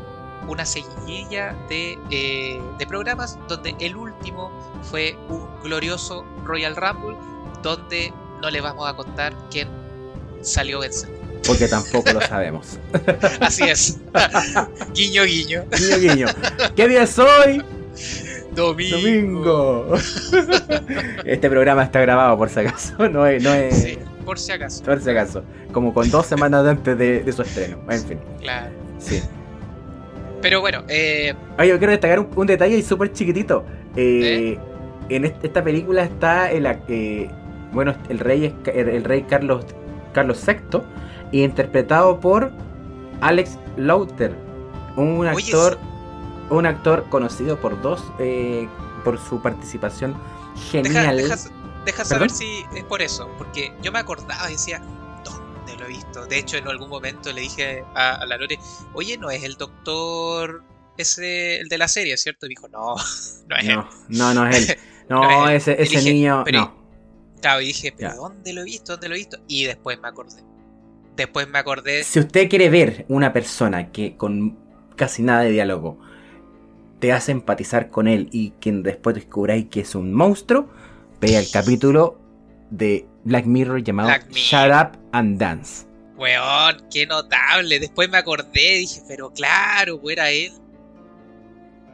[0.48, 4.52] una seguidilla de, eh, de programas donde el último
[4.84, 7.18] fue un glorioso Royal Rumble
[7.62, 9.68] donde no le vamos a contar quién
[10.42, 11.20] salió vencedor.
[11.46, 12.78] Porque tampoco lo sabemos.
[13.42, 13.98] Así es.
[14.94, 15.66] guiño, guiño.
[15.78, 16.28] Guiño, guiño.
[16.76, 17.64] ¿Qué día es hoy?
[18.52, 18.98] Domingo.
[18.98, 19.96] Domingo.
[21.26, 23.10] Este programa está grabado por si acaso.
[23.10, 24.84] No es, no es Sí, por si acaso.
[24.84, 25.44] por si acaso.
[25.72, 27.78] Como con dos semanas antes de, de su estreno.
[27.90, 28.20] En fin.
[28.40, 28.72] Claro.
[29.00, 29.22] Sí.
[30.42, 33.66] Pero bueno, eh, Oye, yo quiero destacar un, un detalle y súper chiquitito.
[33.96, 34.58] Eh,
[35.10, 37.30] En est- esta película está el, eh,
[37.74, 39.66] bueno, el rey el, el rey Carlos
[40.14, 40.82] Carlos VI,
[41.32, 42.52] interpretado por
[43.22, 44.34] Alex Lauter,
[44.96, 45.78] un Oye, actor,
[46.52, 48.68] un actor conocido por dos, eh,
[49.04, 50.14] por su participación
[50.72, 51.18] genial.
[51.18, 51.50] deja, deja
[51.98, 52.38] saber ¿Perdón?
[52.38, 53.30] si es por eso.
[53.38, 54.82] Porque yo me acordaba y decía,
[55.24, 56.26] ¿dónde lo he visto?
[56.26, 58.58] De hecho, en algún momento le dije a, a la Lore,
[58.94, 60.64] oye, ¿no es el doctor
[60.98, 62.46] ese, el de la serie, cierto?
[62.46, 62.96] Y dijo, no,
[63.48, 63.76] no es él.
[64.10, 64.78] No, no, no es él.
[65.10, 65.76] No, No es él.
[65.76, 66.80] ese, Y ese dije, niño, pero- no.
[67.42, 68.16] Claro, y dije, ¿pero Ya.
[68.16, 68.92] dónde lo he visto?
[68.94, 69.38] ¿Dónde lo he visto?
[69.48, 70.44] Y después me acordé.
[71.16, 72.04] Después me acordé.
[72.04, 74.58] Si usted quiere ver una persona que con
[74.98, 75.98] casi nada de diálogo
[77.00, 80.70] te hace empatizar con él y quien después descubráis que es un monstruo,
[81.20, 82.20] vea el capítulo
[82.70, 84.38] de Black Mirror llamado Black Mirror.
[84.40, 85.86] Shut Up and Dance.
[86.18, 87.80] Weón, qué notable.
[87.80, 90.52] Después me acordé, dije, pero claro, era él.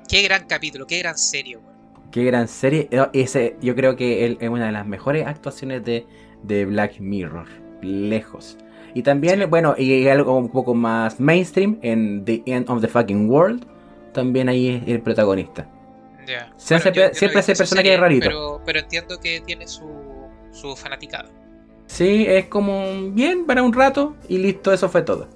[0.09, 1.75] Qué gran capítulo, qué gran serie, weón.
[2.11, 2.89] Qué gran serie.
[3.13, 6.05] Ese, yo creo que él es una de las mejores actuaciones de,
[6.43, 7.47] de Black Mirror.
[7.81, 8.57] Lejos.
[8.93, 9.45] Y también, Sí.
[9.45, 13.65] bueno, y algo un poco más mainstream en The End of the Fucking World.
[14.13, 15.69] También ahí es el protagonista.
[16.57, 18.25] Se hace yo- he siempre ese esa personaje serie, rarito.
[18.25, 19.87] Pero, pero entiendo que tiene su,
[20.51, 21.29] su fanaticada.
[21.87, 25.27] Sí, es como bien para un rato y listo, eso fue todo.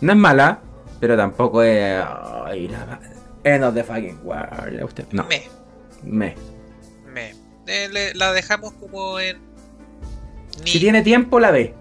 [0.00, 0.60] No es mala,
[0.98, 2.02] pero tampoco es.
[2.46, 3.00] ay, la-
[3.44, 4.82] End of the fucking world.
[4.82, 5.42] Usted, no, Me,
[6.02, 6.34] me.
[7.06, 7.34] me.
[7.66, 9.38] Eh, le- la dejamos como en.
[10.64, 11.74] Ni, Si tiene tiempo, la ve.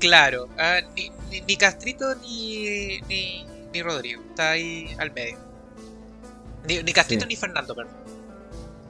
[0.00, 4.22] Claro, ah, ni, ni, ni Castrito ni, ni, ni Rodrigo.
[4.30, 5.38] Está ahí al medio.
[6.68, 7.28] Ni, ni Castrito Sí.
[7.28, 7.94] ni Fernando, perdón.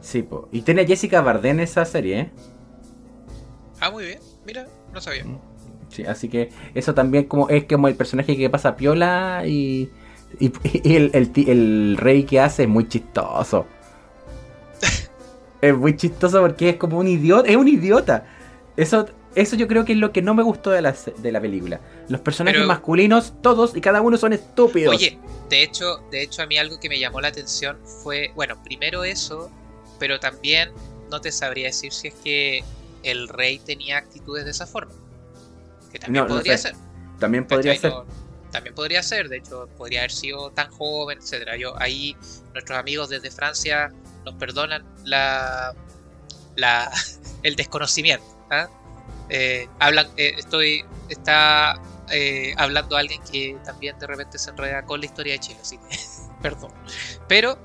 [0.01, 0.49] Sí, po.
[0.53, 2.31] Y tiene a Jessica Bardem en esa serie, ¿eh?
[3.81, 4.19] Ah, muy bien.
[4.47, 5.25] Mira, no sabía.
[5.89, 9.91] Sí, así que eso también como es como el personaje que pasa piola y,
[10.39, 10.53] y,
[10.85, 13.67] y el, el el rey que hace es muy chistoso.
[15.61, 18.25] es muy chistoso porque es como un idiota, es un idiota.
[18.77, 21.41] Eso, eso yo creo que es lo que no me gustó de la, de la
[21.41, 21.81] película.
[22.09, 24.95] Los personajes Pero- masculinos, todos y cada uno son estúpidos.
[24.95, 28.63] Oye, de hecho, de hecho a mí algo que me llamó la atención fue, bueno,
[28.63, 29.51] primero eso,
[29.99, 30.71] pero también
[31.11, 32.65] no te sabría decir si es que
[33.03, 34.93] el rey tenía actitudes de esa forma.
[35.93, 36.75] Que también podría ser.
[37.19, 37.93] También podría ser.
[38.51, 41.57] también podría ser, de hecho, podría haber sido tan joven, etcétera.
[41.57, 42.17] Yo ahí,
[42.53, 43.93] nuestros amigos desde Francia
[44.25, 45.75] nos perdonan la,
[46.57, 46.91] la
[47.43, 48.25] el desconocimiento.
[48.51, 48.69] ¿ah?
[49.31, 55.01] Eh, hablan, eh, estoy, está eh, hablando alguien que también de repente se enreda con
[55.01, 55.97] la historia de Chile, así que
[56.43, 56.73] perdón.
[57.29, 57.59] Pero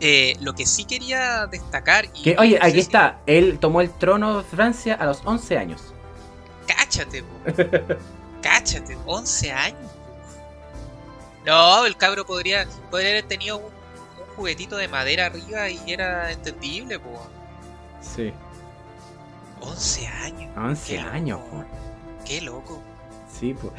[0.00, 2.06] eh, lo que sí quería destacar.
[2.14, 3.20] Y que, oye, aquí está.
[3.26, 5.94] Él tomó el trono de Francia a los 11 años.
[6.66, 7.22] Cáchate,
[8.42, 9.90] cáchate, 11 años.
[11.44, 13.80] No, el cabro podría, podría haber tenido un,
[14.36, 17.26] juguetito de madera arriba y era entendible, po.
[18.00, 18.32] Sí.
[19.60, 20.56] 11 años.
[20.56, 21.40] 11 años,
[22.24, 22.82] Qué loco.
[23.38, 23.72] Sí, pues.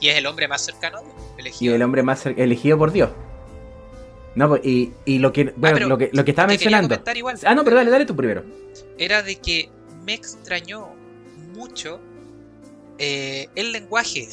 [0.00, 1.02] Y es el hombre más cercano,
[1.36, 1.72] elegido.
[1.72, 3.10] Y el hombre más elegido por Dios.
[4.34, 7.02] No, pues, y, y lo que, bueno, ah, lo que, lo que estaba mencionando.
[7.44, 8.44] Ah, no, pero dale, dale tú primero.
[8.96, 9.68] Era de que
[10.04, 10.90] me extrañó
[11.54, 12.00] mucho
[12.98, 14.28] eh, el lenguaje.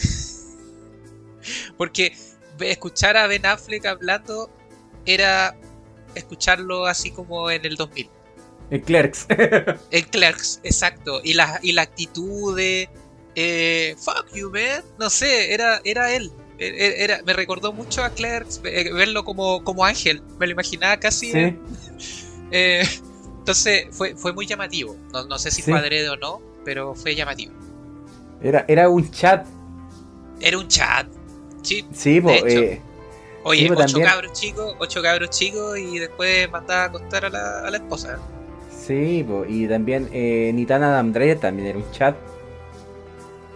[1.78, 2.15] Porque
[2.60, 4.50] escuchar a Ben Affleck hablando
[5.06, 5.56] era
[6.15, 8.10] escucharlo así como en el 2000.
[8.71, 9.28] En Clerks.
[9.91, 11.21] en Clerks, exacto.
[11.23, 12.89] Y la, y la actitud de
[13.36, 14.84] eh, fuck you, man.
[14.97, 16.32] No sé, era, era él.
[16.58, 20.21] E, e, era, me recordó mucho a Clerks, eh, verlo como, como ángel.
[20.39, 21.32] Me lo imaginaba casi.
[22.51, 22.88] Eh,
[23.39, 24.95] entonces fue, fue muy llamativo.
[25.12, 27.54] No, sé si fue adrede o no, pero fue llamativo.
[28.41, 29.47] Era, era un chat.
[30.39, 31.08] Era un chat.
[31.63, 32.82] Sí, sí eh,
[33.43, 37.71] Oye, ocho cabros chicos, ocho cabros chicos y después mandaba a acostar a la, a
[37.71, 38.19] la esposa.
[38.86, 42.15] Sí, y también eh, Nitana Damdre también era un chat.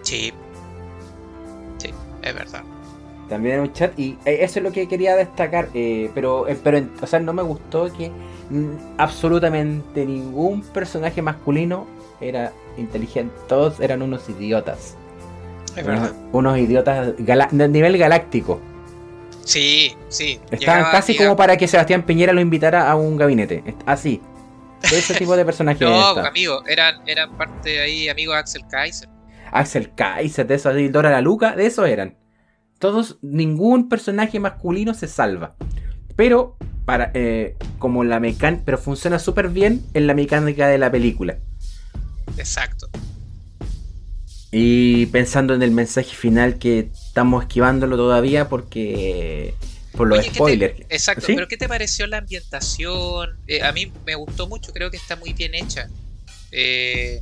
[0.02, 0.34] Sí.
[1.78, 2.64] Sí, es verdad.
[3.30, 3.98] También en un chat.
[4.00, 5.70] Y eh, eso es lo que quería destacar.
[5.76, 8.12] Eh, pero, eh, pero, o sea, no me gustó que
[8.98, 11.86] absolutamente ningún personaje masculino
[12.20, 13.36] era inteligente.
[13.48, 14.96] Todos eran unos idiotas.
[15.76, 16.12] Es verdad.
[16.32, 18.60] Unos, idiotas de nivel galáctico.
[19.46, 20.40] Sí, sí.
[20.50, 23.64] Estaban casi como para que Sebastián Piñera lo invitara a un gabinete.
[23.86, 24.22] Así.
[24.82, 25.82] De ese tipo de personajes.
[25.82, 29.10] no, amigo, eran, eran parte ahí, amigos de Axel Kaiser.
[29.52, 32.18] Axel Kaiser, de eso, Dora la Luca, de eso eran.
[32.80, 35.56] Todos, ningún personaje masculino se salva.
[36.16, 40.90] Pero, para, eh, como la mecánica, pero funciona súper bien en la mecánica de la
[40.90, 41.40] película.
[42.38, 42.90] Exacto.
[44.52, 49.54] Y pensando en el mensaje final que estamos esquivándolo todavía porque
[50.00, 50.80] por los spoilers.
[50.90, 53.38] exacto, pero ¿qué te pareció la ambientación?
[53.48, 55.90] Eh, a mí me gustó mucho, creo que está muy bien hecha.
[56.52, 57.22] Eh,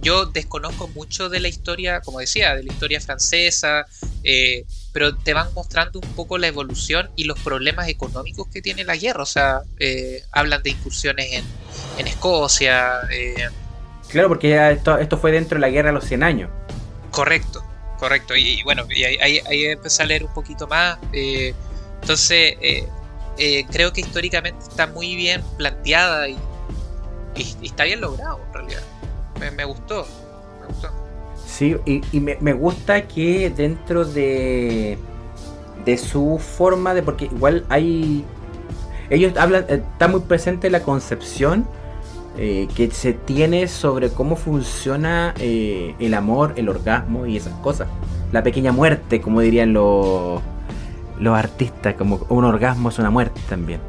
[0.00, 3.86] yo desconozco mucho de la historia, como decía, de la historia francesa,
[4.22, 8.84] eh, pero te van mostrando un poco la evolución y los problemas económicos que tiene
[8.84, 9.24] la guerra.
[9.24, 11.44] O sea, eh, hablan de incursiones en,
[11.98, 13.00] en Escocia.
[13.10, 13.48] Eh,
[14.08, 16.50] claro, porque esto, esto fue dentro de la guerra de los 100 años.
[17.10, 17.64] Correcto,
[18.04, 18.36] correcto.
[18.36, 20.98] Y, bueno, y ahí, ahí, empecé a leer un poquito más.
[21.12, 22.56] entonces,
[23.70, 26.38] creo que históricamente está muy bien planteada y
[27.62, 28.82] está bien logrado en realidad
[29.38, 30.06] me, gustó.
[30.60, 30.88] Me gustó.
[31.46, 34.98] Sí, y, me, gusta que dentro de,
[35.84, 37.02] de su forma de.
[37.02, 38.24] Porque igual hay.
[39.10, 39.66] Ellos hablan.
[39.68, 41.66] Eh, está muy presente la concepción
[42.36, 47.88] eh, que se tiene sobre cómo funciona eh, el amor, el orgasmo y esas cosas.
[48.32, 50.40] La pequeña muerte, como dirían los,
[51.18, 53.80] los artistas, como un orgasmo es una muerte también.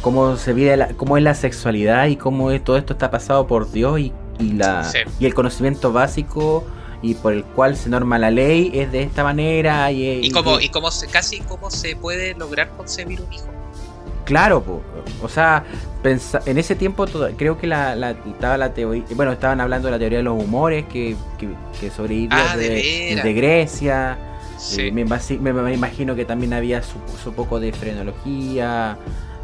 [0.00, 4.00] cómo se vive cómo es la sexualidad y cómo todo esto está pasado por Dios
[4.00, 6.64] y y, la, y el conocimiento básico
[7.02, 9.90] y por el cual se norma la ley es de esta manera.
[9.92, 13.46] Y, y, cómo, y cómo se, casi cómo se puede lograr concebir un hijo.
[14.24, 14.82] Claro,
[15.22, 15.64] o sea,
[16.04, 17.06] en ese tiempo
[17.36, 20.84] creo que la, estaba la teoría, bueno, estaban hablando de la teoría de los humores
[20.86, 24.16] que, que, sobrevivió ah, de, Grecia.
[24.76, 28.96] Eh, me, me, imagino que también había su, su poco de frenología,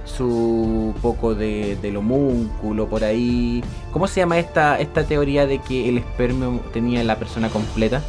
[0.04, 3.62] su poco de, del homúnculo por ahí.
[3.92, 8.02] ¿Cómo se llama esta, esta teoría de que el espermio tenía la persona completa?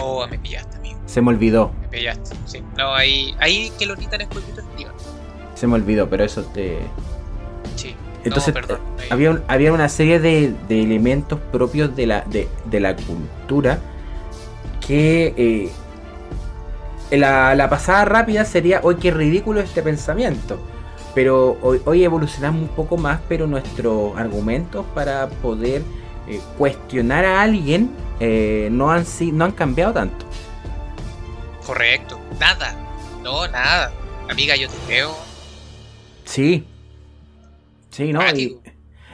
[0.00, 0.98] Oh, me pillaste, amigo.
[1.06, 1.72] Se me olvidó.
[1.82, 2.62] Me pillaste, sí.
[2.76, 4.28] No, ahí, ahí que lo quitan es
[5.56, 6.78] Se me olvidó, pero eso te.
[7.74, 7.96] Sí.
[8.22, 8.54] Entonces,
[9.10, 13.80] había, había una serie de, de elementos propios de la, de, de la cultura
[14.86, 15.34] que
[17.10, 20.58] eh, la, pasada rápida sería, hoy qué ridículo este pensamiento.
[21.14, 25.82] Pero hoy, evolucionamos un poco más, pero nuestros argumentos para poder
[26.28, 27.90] eh, cuestionar a alguien
[28.20, 30.26] eh, no, han, no han cambiado tanto.
[31.66, 32.74] Correcto, nada,
[33.22, 33.92] no, nada.
[34.28, 35.25] Amiga, yo te creo.
[36.26, 36.66] Sí,
[37.96, 38.20] Sí, ¿no?
[38.36, 38.58] Y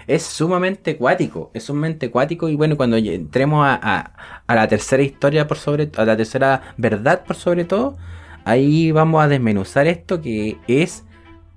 [0.09, 4.13] es sumamente cuático, es sumamente cuático y bueno, cuando entremos a,
[4.45, 7.97] a, la tercera historia por sobre a la tercera verdad por sobre todo,
[8.45, 11.05] ahí vamos a desmenuzar esto que es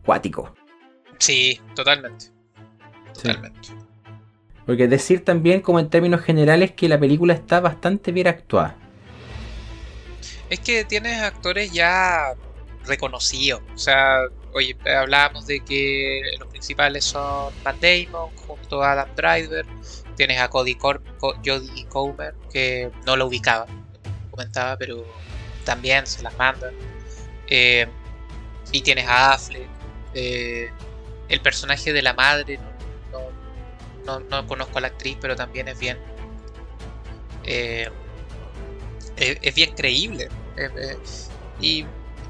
[0.06, 0.54] cuático.
[1.18, 2.28] Sí, totalmente.
[3.16, 3.70] Totalmente.
[4.68, 8.76] Porque decir también como en términos generales que la película está bastante bien actuada.
[10.52, 12.36] Es que tienes actores ya
[12.86, 13.62] reconocidos.
[13.74, 19.66] O sea, oye, hablábamos de que los principales son Matt Damon junto a Adam Driver.
[20.16, 23.68] Tienes a Cody Cor Jodie Comer, que no lo ubicaba,
[24.32, 25.06] comentaba, pero
[25.66, 26.74] también se las mandan.
[27.48, 27.86] Eh,
[28.72, 29.68] y tienes a Affleck.
[30.14, 30.70] Eh,
[31.28, 32.58] el personaje de la madre,
[34.06, 35.98] no, no, conozco a la actriz, pero también es bien.
[37.44, 37.90] Eh,
[39.18, 40.30] es, bien creíble.
[41.60, 41.86] y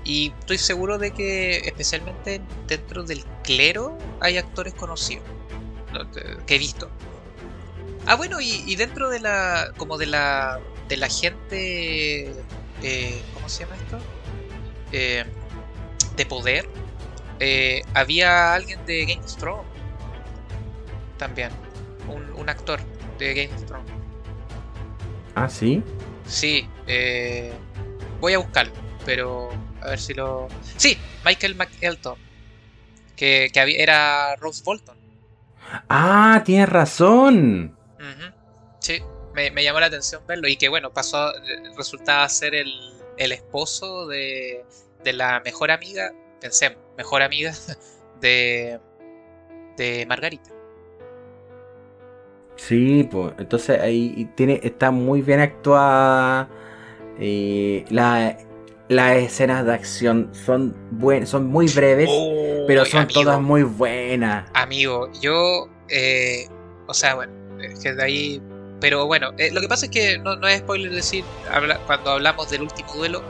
[0.06, 5.26] y estoy seguro de que, especialmente dentro del clero, hay actores conocidos
[6.46, 6.90] que he visto.
[8.06, 9.72] Ah, bueno, y, dentro de la.
[9.78, 10.60] como de la.
[10.88, 12.32] de la gente.
[12.84, 13.98] Eh, ¿Cómo se llama esto?
[14.92, 15.26] Eh,
[16.16, 16.70] de poder.
[17.40, 19.66] Eh, había alguien de Game of Thrones.
[21.18, 21.50] También.
[22.08, 22.80] Un, un actor
[23.18, 23.92] de Game of Thrones.
[25.34, 25.82] Ah, sí.
[26.28, 26.70] Sí.
[28.22, 28.74] voy a buscarlo.
[29.04, 29.50] Pero
[29.86, 30.48] a ver si lo.
[30.78, 32.18] Sí, Michael McElton.
[33.16, 34.98] Que, que era Rose Bolton.
[35.90, 37.78] Ah, tienes razón.
[38.80, 39.02] Sí,
[39.34, 40.48] me, llamó la atención verlo.
[40.48, 41.32] Y que bueno, pasó.
[41.78, 42.74] Resultaba ser el,
[43.18, 44.66] el esposo de,
[45.04, 46.12] de la mejor amiga.
[46.42, 47.54] Pensemos, mejor amiga
[48.22, 48.80] de.
[49.78, 50.52] de Margarita.
[52.58, 56.50] Sí, pues entonces ahí tiene, está muy bien actuada.
[57.20, 58.38] Eh, la,
[58.88, 62.10] las escenas de acción son buenas, son muy breves,
[62.68, 64.50] pero son todas muy buenas.
[64.54, 66.48] Amigo, yo, eh,
[66.88, 68.42] o sea, bueno, es que de ahí,
[68.80, 71.24] pero bueno, eh, lo que pasa es que no, es spoiler decir
[71.88, 73.24] cuando hablamos del último duelo,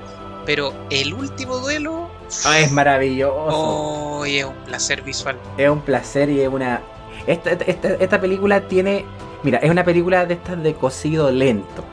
[0.45, 2.09] pero el último duelo
[2.45, 3.33] ah, es maravilloso.
[3.47, 5.37] Oh, es un placer visual.
[5.57, 6.81] Es un placer y es una.
[7.27, 9.05] Esta, esta, esta película tiene.
[9.41, 11.83] Mira, es una película de estas de cocido lento.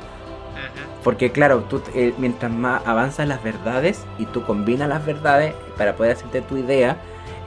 [1.02, 5.96] Porque claro, tú eh, mientras más avanzan las verdades y tú combinas las verdades para
[5.96, 6.96] poder hacerte tu idea,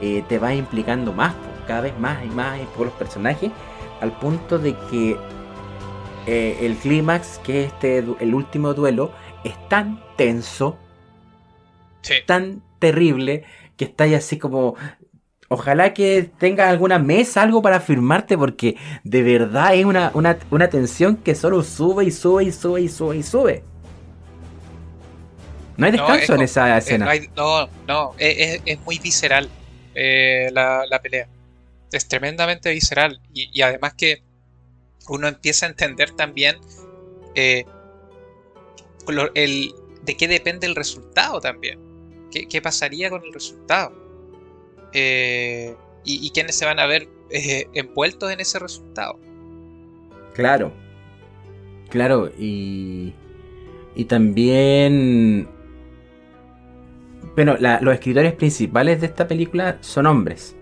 [0.00, 1.34] eh, te vas implicando más,
[1.66, 3.50] cada vez más y más por los personajes,
[4.00, 5.16] al punto de que
[6.26, 9.12] eh, el clímax, que es este, el último duelo,
[9.44, 10.76] es tan tenso,
[12.26, 13.44] tan terrible,
[13.76, 14.74] que está ahí así como
[15.48, 21.16] Ojalá que tengas alguna mesa, algo para firmarte, porque de verdad es una, una, tensión
[21.16, 23.62] que solo sube y sube y sube y sube y sube.
[25.76, 27.08] No hay descanso en esa eh, escena.
[27.36, 29.48] no, no, es, muy visceral
[29.94, 31.28] eh, la, pelea.
[31.92, 33.20] Es tremendamente visceral.
[33.32, 34.22] Y, además que
[35.08, 36.56] uno empieza a entender también
[37.36, 37.64] eh,
[39.34, 41.78] el, de qué depende el resultado también.
[42.32, 44.05] ¿Qué, qué pasaría con el resultado?
[44.98, 49.18] Eh, y, quienes se van a ver eh, envueltos en ese resultado.
[50.32, 50.72] Claro,
[51.90, 53.12] claro, y,
[53.94, 55.48] y también...
[57.34, 60.56] Bueno, los escritores principales de esta película son hombres.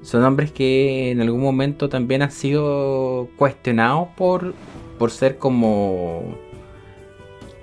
[0.00, 4.54] Son hombres que en algún momento también han sido cuestionados por,
[4.98, 6.34] por ser como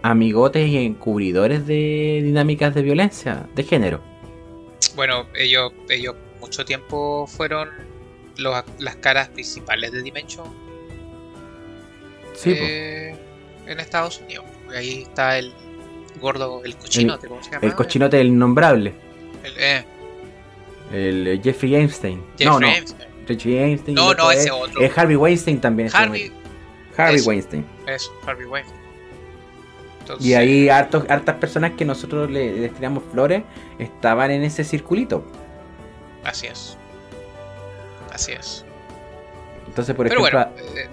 [0.03, 4.16] amigotes y encubridores de dinámicas de violencia de género
[4.95, 7.69] bueno, ellos, ellos mucho tiempo fueron
[8.37, 10.47] las caras principales de Dimension.
[12.35, 13.15] Sí, eh,
[13.65, 14.45] en Estados Unidos.
[14.69, 15.53] Ahí está el
[16.21, 17.65] gordo, el cochinote, ¿cómo se llama?
[17.65, 18.93] El cochinote del innombrable.
[19.43, 19.85] El, eh.
[20.91, 22.23] el eh, Jeffrey Einstein.
[22.43, 22.67] no, no.
[23.27, 23.95] Jeffrey Einstein.
[23.95, 24.79] No, no, ese otro.
[24.81, 25.89] Es Harvey Weinstein también.
[25.91, 26.31] Harvey.
[26.95, 27.65] Harvey Weinstein.
[27.87, 28.86] Eso, Harvey Weinstein
[30.19, 33.43] y ahí hartos, hartas personas que nosotros les tiramos flores
[33.79, 35.23] estaban en ese circulito.
[36.23, 36.77] Así es.
[38.11, 38.65] Así es.
[39.67, 40.29] Entonces, por ejemplo.
[40.29, 40.89] Bueno, eh,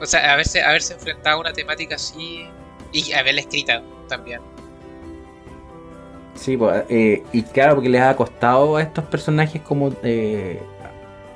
[0.00, 2.46] o sea, haberse, haberse enfrentado a una temática así
[2.92, 4.40] y haberla escrita también.
[6.34, 10.60] Sí, pues, eh, y claro, porque les ha costado a estos personajes como eh,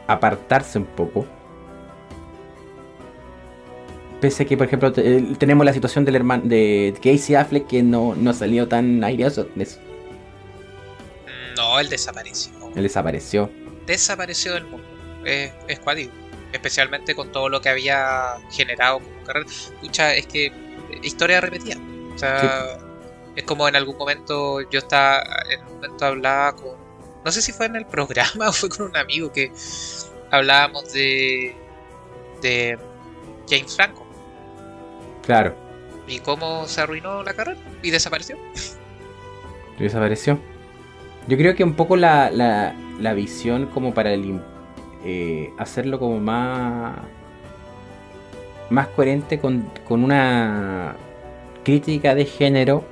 [0.06, 1.24] apartarse un poco.
[4.20, 8.14] Pese a que, por ejemplo, tenemos la situación del hermano de Casey Affleck que no,
[8.16, 9.78] no salió tan aireoso de eso.
[11.56, 12.52] No, él desapareció.
[12.74, 13.50] Él desapareció.
[13.86, 14.86] Desapareció del mundo.
[15.24, 15.80] Es, es
[16.52, 19.46] Especialmente con todo lo que había generado como carrera.
[19.48, 20.52] Escucha, es que
[21.02, 21.76] historia repetida.
[22.14, 22.78] O sea,
[23.36, 26.76] es como en algún momento yo estaba, en un momento hablaba con,
[27.24, 29.52] no sé si fue en el programa o fue con un amigo que
[30.30, 31.54] hablábamos de,
[32.42, 32.78] de
[33.48, 34.07] James Franco.
[35.28, 35.54] Claro.
[36.06, 37.58] ¿Y cómo se arruinó la carrera?
[37.82, 38.38] ¿Y desapareció?
[39.78, 40.38] desapareció.
[41.26, 44.40] Yo creo que un poco la, la, la visión como para el,
[45.04, 46.96] eh, hacerlo como más
[48.70, 50.96] más coherente con, con una
[51.62, 52.84] crítica de género,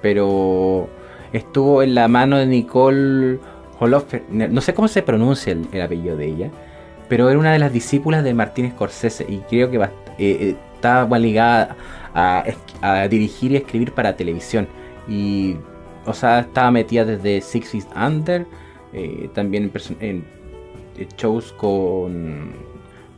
[0.00, 0.88] pero
[1.34, 3.38] estuvo en la mano de Nicole
[3.78, 6.50] Holofer, no sé cómo se pronuncia el, apellido de ella,
[7.10, 9.88] pero era una de las discípulas de Martín Scorsese y creo que eh,
[10.18, 11.76] eh, estaba ligada
[12.14, 12.44] a,
[12.80, 14.66] a, dirigir y escribir para televisión.
[15.08, 15.56] Y,
[16.04, 18.46] o sea, estaba metida desde Six Feet Under,
[18.92, 19.70] eh, también
[20.00, 20.24] en,
[21.16, 22.52] shows con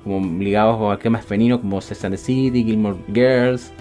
[0.05, 3.73] como ligados a temas femeninos como Sesame City, Gilmore Girls.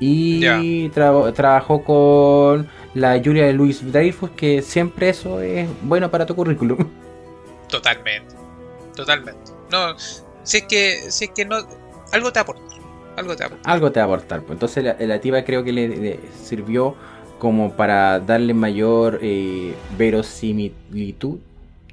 [0.00, 6.34] Y trabajó con la Julia de Louis Dreyfus, que siempre eso es bueno para tu
[6.34, 6.78] currículum.
[7.68, 8.34] Totalmente,
[8.96, 9.52] totalmente.
[9.70, 9.96] No,
[10.42, 11.58] si es que, si es que no,
[12.10, 12.79] algo te aporta.
[13.16, 13.70] Algo te aporta.
[13.70, 14.42] Algo te va a aportar.
[14.48, 16.94] Entonces la, la creo que le, sirvió
[17.38, 21.38] como para darle mayor eh, verosimilitud,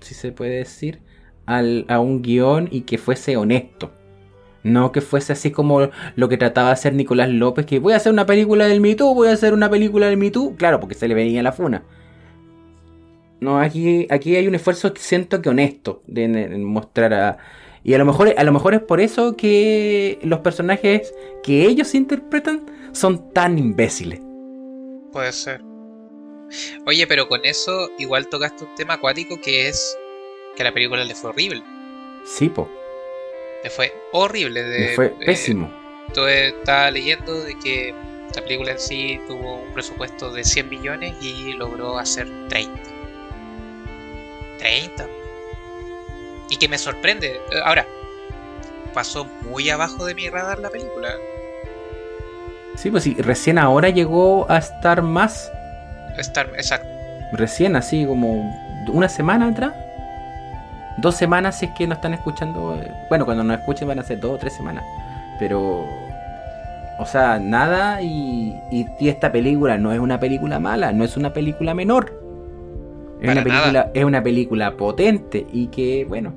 [0.02, 1.00] si se puede decir,
[1.46, 3.92] al, a un guion y que fuese honesto.
[4.64, 7.98] No que fuese así como lo que trataba de hacer Nicolás López, que voy a
[7.98, 11.08] hacer una película del Me voy a hacer una película del Me Claro, porque se
[11.08, 11.84] le venía la funa.
[13.40, 17.38] No, aquí, aquí hay un esfuerzo siento que honesto de, mostrar a...
[17.88, 21.96] Y a lo, mejor, a lo mejor es por eso que los personajes que ellos
[21.96, 24.20] interpretan son tan imbéciles.
[25.14, 25.62] Puede ser.
[26.86, 29.98] Oye, pero con eso igual tocaste un tema acuático que es
[30.58, 31.64] que la película le fue horrible.
[32.26, 32.70] Sí, po.
[33.64, 34.68] Le fue horrible.
[34.68, 35.74] le fue eh, pésimo.
[36.10, 37.96] Entonces estaba leyendo de que
[38.36, 42.82] la película en sí tuvo un presupuesto de 100 millones y logró hacer 30.
[44.58, 45.08] 30.
[46.50, 47.28] Y que me sorprende.
[47.52, 47.86] Eh, ahora,
[48.94, 51.10] pasó muy abajo de mi radar la película.
[52.76, 55.52] Sí, pues sí, recién ahora llegó a estar más.
[56.18, 56.88] Estar, exacto.
[57.34, 58.54] Recién, así como
[58.88, 59.74] una semana atrás
[60.98, 62.76] dos semanas si es que no están escuchando.
[62.76, 64.84] Eh, bueno, cuando nos escuchen van a ser dos o tres semanas.
[65.40, 65.86] Pero.
[67.00, 71.32] O sea, nada y, y, esta película no es una película mala, no es una
[71.32, 72.12] película menor.
[73.22, 76.34] Es, una película, es una película potente y que, bueno.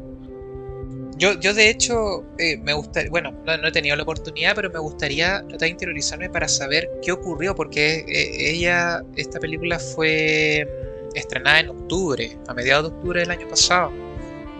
[1.16, 4.78] Yo, yo de hecho, eh, me gustaría, bueno, no, he tenido la oportunidad, pero me
[4.78, 10.66] gustaría tratar de interiorizarme para saber qué ocurrió, porque eh, ella, esta película fue
[11.14, 13.92] estrenada en octubre, a mediados de octubre del año pasado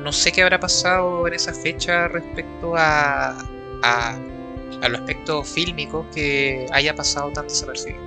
[0.01, 3.39] no sé qué habrá pasado en esa fecha respecto a,
[3.83, 4.19] a,
[4.83, 8.01] a los aspectos fílmicos que haya pasado tan desapercibido.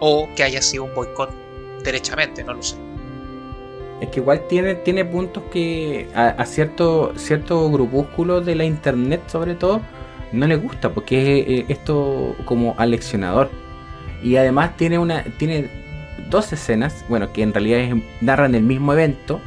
[0.00, 1.30] O que haya sido un boicot
[1.82, 2.76] derechamente, no lo sé.
[4.00, 9.54] Es que igual tiene, tiene puntos que a, cierto, cierto grupúsculo de la internet sobre
[9.54, 9.80] todo
[10.30, 13.50] no le gusta porque es eh, esto como aleccionador.
[14.22, 15.68] Y además tiene una tiene
[16.28, 19.40] dos escenas, bueno, que en realidad narran el mismo evento,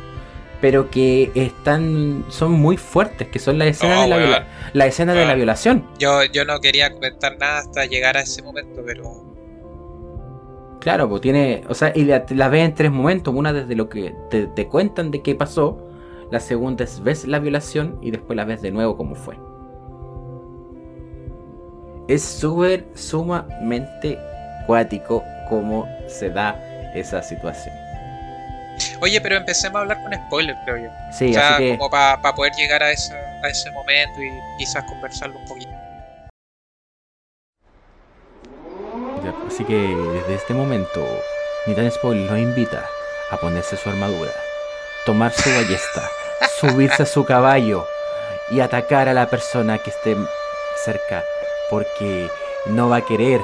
[0.59, 5.25] pero que están son muy fuertes, que son las escenas, de, la, la escena de
[5.25, 5.85] la violación.
[5.99, 9.30] Yo, yo no quería comentar nada hasta llegar a ese momento, pero...
[10.81, 13.87] Claro, pues tiene, o sea, y la, la ves en tres momentos, una desde lo
[13.87, 15.77] que te, te, cuentan de qué pasó,
[16.31, 19.37] la segunda es ves la violación y después la ves de nuevo cómo fue.
[22.07, 24.17] Es súper, sumamente
[24.65, 26.59] cuático cómo se da
[26.95, 27.75] esa situación.
[29.01, 30.89] Oye, pero empecemos a hablar con spoilers, creo yo.
[31.11, 31.77] Sí, o sea, así que...
[31.77, 35.70] como para poder llegar a, esa, a ese momento y quizás conversarlo un poquito.
[39.47, 41.05] Así que desde este momento,
[41.65, 42.89] Nitan Spoiler nos invita
[43.29, 44.33] a ponerse su armadura,
[45.05, 46.09] tomar su ballesta,
[46.59, 47.87] subirse a su caballo
[48.49, 50.15] y atacar a la persona que esté
[50.83, 51.23] cerca,
[51.69, 52.29] porque
[52.65, 53.41] no va a querer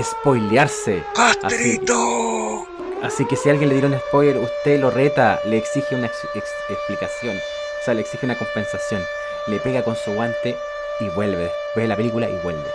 [0.00, 1.04] spoilearse.
[1.14, 2.66] ¡Castrito!
[3.02, 7.36] Así que si alguien le diera un spoiler, usted lo reta, le exige una explicación,
[7.36, 9.04] o sea, le exige una compensación,
[9.48, 10.56] le pega con su guante
[11.00, 12.70] y vuelve, ve la película y vuelve.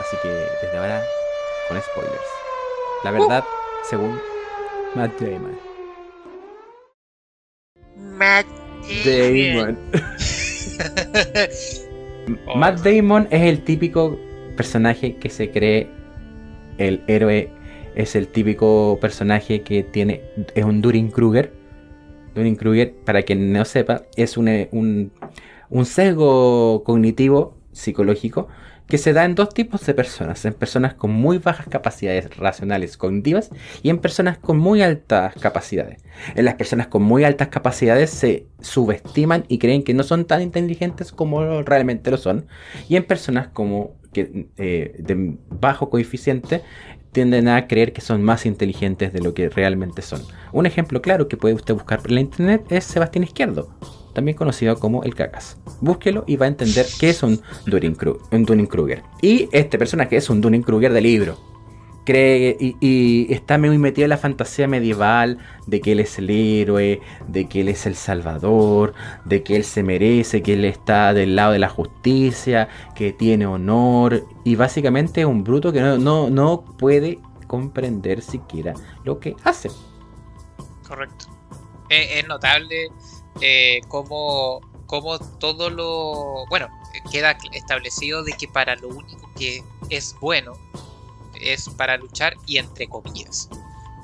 [0.00, 1.04] Así que desde ahora,
[1.68, 2.30] con spoilers.
[3.04, 3.44] La verdad,
[3.88, 4.18] según
[4.94, 5.56] Matt Damon.
[7.96, 8.46] Matt
[9.04, 9.78] Damon.
[12.56, 14.18] Matt Damon es el típico
[14.56, 15.88] personaje que se cree
[16.78, 17.50] el héroe
[17.94, 20.22] es el típico personaje que tiene,
[20.54, 21.52] es un Durin Kruger.
[22.34, 24.48] Durin Kruger, para quien no sepa, es un,
[25.70, 28.48] un, sesgo cognitivo psicológico
[28.86, 32.96] que se da en dos tipos de personas, en personas con muy bajas capacidades racionales
[32.96, 33.50] cognitivas
[33.82, 36.02] y en personas con muy altas capacidades.
[36.34, 40.42] En las personas con muy altas capacidades se subestiman y creen que no son tan
[40.42, 42.46] inteligentes como realmente lo son
[42.88, 46.62] y en personas como que, eh, de bajo coeficiente
[47.12, 50.22] tienden a creer que son más inteligentes de lo que realmente son.
[50.52, 53.74] Un ejemplo claro que puede usted buscar por la internet es Sebastián Izquierdo
[54.12, 55.58] también conocido como el Cacas.
[55.80, 59.02] Búsquelo y va a entender qué es un Dunning-Kruger.
[59.20, 61.52] Y este personaje es un Dunning-Kruger de libro.
[62.04, 65.38] Cree y, está muy metido en la fantasía medieval
[65.68, 68.92] de que él es el héroe, de que él es el salvador,
[69.24, 73.46] de que él se merece, que él está del lado de la justicia, que tiene
[73.46, 74.24] honor.
[74.44, 79.70] Y básicamente es un bruto que no, no puede comprender siquiera lo que hace.
[80.88, 81.26] Correcto.
[81.88, 82.88] Es, notable
[83.40, 86.46] eh, como, como todo lo...
[86.48, 86.68] Bueno,
[87.10, 90.52] queda establecido de que para lo único que es bueno
[91.40, 93.48] es para luchar y entre comillas.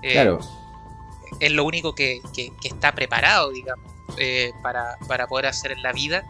[0.02, 0.40] Eh, claro.
[1.40, 2.20] Es lo único que,
[2.64, 4.96] está preparado, digamos, eh, para,
[5.28, 6.24] poder hacer en la vida.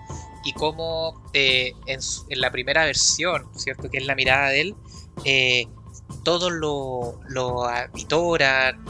[0.44, 3.90] Y como en, la primera versión, ¿cierto?
[3.90, 5.68] Que es la mirada de él,
[6.24, 8.84] todos lo, lo habitoran,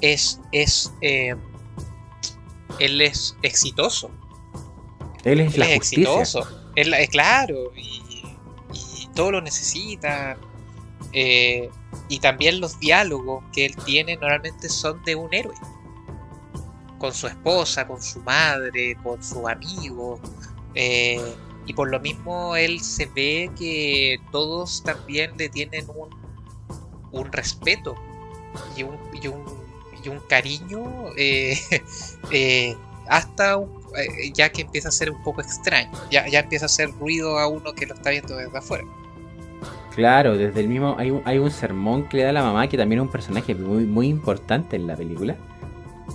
[0.00, 0.92] es, es
[2.78, 4.10] él es exitoso.
[5.24, 6.46] Él es la exitoso.
[6.74, 8.02] Él es claro, y,
[9.14, 10.38] todo lo necesita.
[11.12, 11.68] Eh,
[12.08, 15.54] y también los diálogos que él tiene normalmente son de un héroe.
[16.98, 20.18] Con su esposa, con su madre, con su amigo.
[20.74, 21.20] Eh,
[21.66, 26.08] y por lo mismo él se ve que todos también le tienen un,
[27.12, 27.94] un respeto
[28.76, 29.61] y un, y un
[30.02, 31.56] y un cariño eh,
[32.30, 32.76] eh,
[33.08, 36.90] hasta eh, ya que empieza a ser un poco extraño, ya, ya empieza a hacer
[36.98, 38.84] ruido a uno que lo está viendo desde afuera.
[39.94, 42.66] Claro, desde el mismo hay un, hay un sermón que le da a la mamá
[42.68, 45.36] que también es un personaje muy, muy importante en la película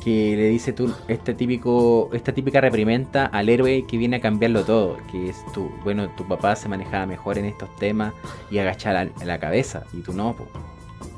[0.04, 4.64] que le dice tú este típico esta típica reprimenda al héroe que viene a cambiarlo
[4.64, 8.14] todo que es tu bueno tu papá se manejaba mejor en estos temas
[8.52, 10.50] y agachar la, cabeza y tú no pues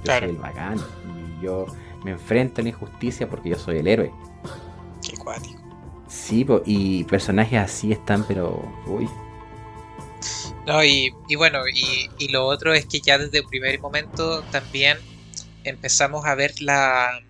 [0.06, 1.66] yo soy el bacán y yo
[2.04, 4.12] me enfrento a la injusticia porque yo soy el héroe.
[5.08, 5.60] Qué cuático.
[6.08, 8.64] Sí, y personajes así están, pero.
[8.88, 9.08] Uy.
[10.66, 14.97] No, y, bueno, y, lo otro es que ya desde el primer momento también
[15.64, 17.22] empezamos a ver la.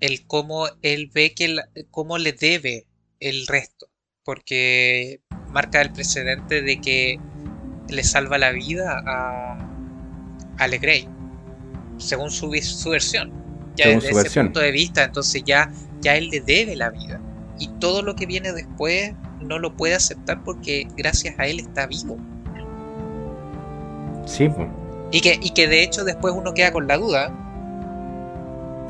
[0.00, 1.56] el cómo él ve que.
[1.90, 2.86] cómo le debe
[3.20, 3.88] el resto.
[4.24, 7.18] Porque marca el precedente de que
[7.88, 9.58] le salva la vida a,
[10.58, 11.08] a Legrey,
[11.98, 13.47] según su, su versión
[13.78, 15.70] ya desde ese punto de vista, entonces ya,
[16.00, 17.20] ya él le debe la vida.
[17.58, 21.86] Y todo lo que viene después no lo puede aceptar porque gracias a él está
[21.86, 22.16] vivo.
[24.26, 24.68] Sí, pues.
[25.10, 27.32] Y que, y que de hecho después uno queda con la duda.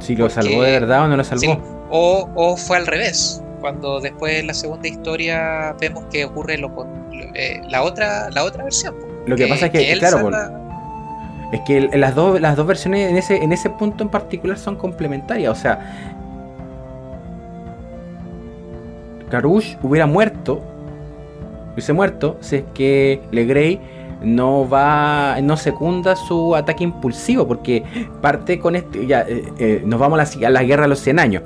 [0.00, 1.86] Si lo salvó de verdad o no lo salvó.
[1.90, 3.42] o, fue al revés.
[3.60, 6.70] Cuando después en la segunda historia vemos que ocurre lo,
[7.34, 8.94] eh, la, otra, la otra versión.
[9.26, 10.30] Lo que, pasa es que, claro,
[11.52, 14.76] es que las, dos, las dos versiones en ese, en ese punto en particular son
[14.76, 15.50] complementarias.
[15.50, 16.14] O sea,
[19.30, 20.60] Karush hubiera muerto,
[21.72, 23.80] hubiese muerto, si es que Legrey
[24.22, 27.82] no va, no secunda su ataque impulsivo, porque
[28.20, 31.42] parte con este, ya, eh, eh, nos vamos a la, guerra de los 100 años.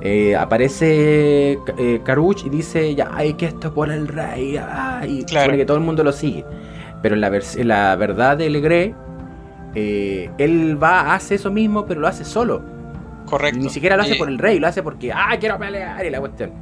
[0.00, 1.58] Eh, aparece
[2.04, 4.58] Karush y dice, ya, hay que esto por el rey,
[5.06, 5.56] y claro.
[5.56, 6.44] que todo el mundo lo sigue.
[7.00, 8.94] Pero la, la verdad de Legrey
[9.74, 12.62] eh, él va, hace eso mismo, pero lo hace solo.
[13.26, 13.58] Correcto.
[13.58, 16.20] Ni siquiera lo hace por el rey, lo hace porque, ah, quiero pelear y la
[16.20, 16.52] cuestión.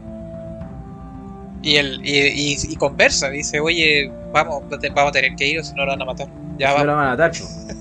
[1.62, 5.84] Y, él, y, conversa, dice, oye, vamos, vamos a tener que ir o si no
[5.84, 6.28] lo van a matar.
[6.58, 7.32] Ya no lo van a matar.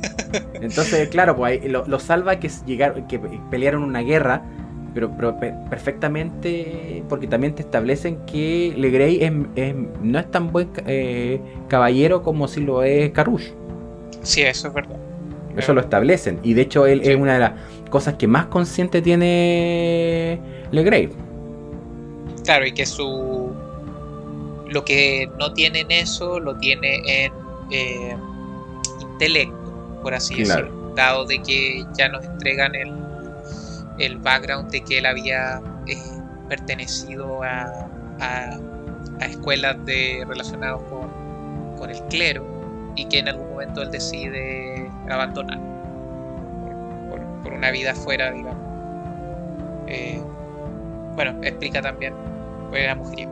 [0.61, 3.19] Entonces, claro, pues lo, salva que, llegar, que
[3.49, 4.43] pelearon una guerra,
[4.93, 9.19] pero, perfectamente, porque también te establecen que Legrey
[10.01, 13.51] no es tan buen eh, caballero como si lo es Carush.
[14.21, 15.00] Sí, eso es verdad.
[15.57, 16.39] Eso lo establecen.
[16.43, 17.51] Y de hecho, él es una de las
[17.89, 20.39] cosas que más consciente tiene
[20.71, 21.11] Legrave.
[22.43, 23.53] Claro, y que su.
[24.69, 27.33] Lo que no tiene en eso, lo tiene en
[27.71, 28.15] eh,
[29.01, 30.93] intelecto, por así decirlo.
[30.95, 32.93] Dado de que ya nos entregan el,
[33.99, 35.97] el background de que él había eh,
[36.49, 37.89] pertenecido a,
[38.19, 38.59] a,
[39.25, 42.45] escuelas de, relacionadas con, con el clero
[42.95, 45.59] y que en algún momento él decide abandonar
[47.43, 48.57] por, una vida fuera, digamos.
[49.87, 50.21] Eh,
[51.15, 52.13] bueno, explica también,
[52.69, 53.31] pues era mujeriego.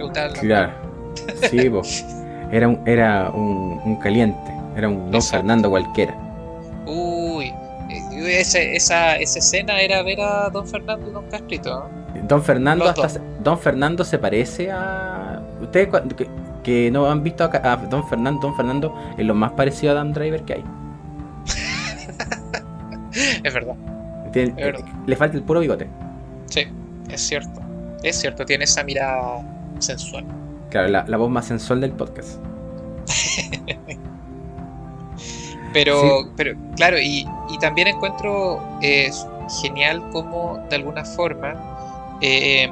[0.40, 0.72] claro,
[1.48, 1.70] sí,
[2.50, 6.14] Era un, era un, caliente, era un Don Fernando cualquiera.
[6.86, 7.52] Uy,
[7.90, 11.88] eh, esa, esa escena era ver a Don Fernando y Don Castrito.
[12.26, 15.40] Don Fernando hasta Don Fernando se parece a.
[15.60, 15.88] Ustedes
[16.62, 20.12] que, no han visto a, Don Fernando, Don Fernando es lo más parecido a Dan
[20.12, 20.64] Driver que hay.
[23.44, 23.74] es verdad.
[25.06, 25.88] Le falta el puro bigote.
[26.46, 26.66] Sí,
[27.10, 27.60] es cierto.
[28.02, 29.42] Es cierto, tiene esa mirada
[29.78, 30.24] sensual.
[30.70, 32.38] Claro, la, voz más sensual del podcast.
[35.72, 37.26] pero, pero, claro, y,
[37.60, 39.10] también encuentro eh,
[39.60, 42.70] genial como de alguna forma eh,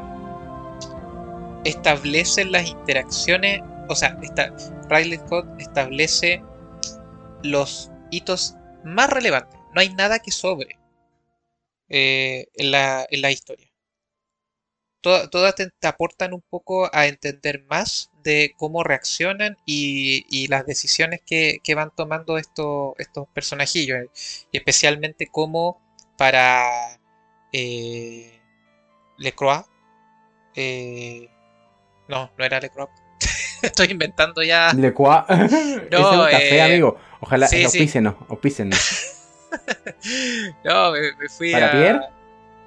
[1.64, 4.53] establecen las interacciones, o sea, esta,
[4.88, 6.42] Riley Scott establece
[7.42, 9.58] los hitos más relevantes.
[9.75, 10.79] No hay nada que sobre
[11.89, 13.69] eh, en, la, en la historia
[15.01, 21.61] todas te, aportan un poco a entender más de cómo reaccionan y, las decisiones que,
[21.75, 24.07] van tomando estos, estos personajillos.
[24.53, 25.81] Y especialmente cómo
[26.16, 26.99] para
[27.53, 28.41] eh,
[29.16, 29.64] Lecroix.
[30.55, 31.29] Eh,
[32.09, 32.91] no, no era Lecroix.
[33.62, 34.73] Estoy inventando ya.
[34.73, 35.25] Lecroix.
[35.91, 36.99] no, es café, eh, amigo.
[37.21, 38.14] Ojalá sí, opícenos,
[40.65, 41.73] no, me, fui ¿Para a.
[41.73, 42.01] Pierre?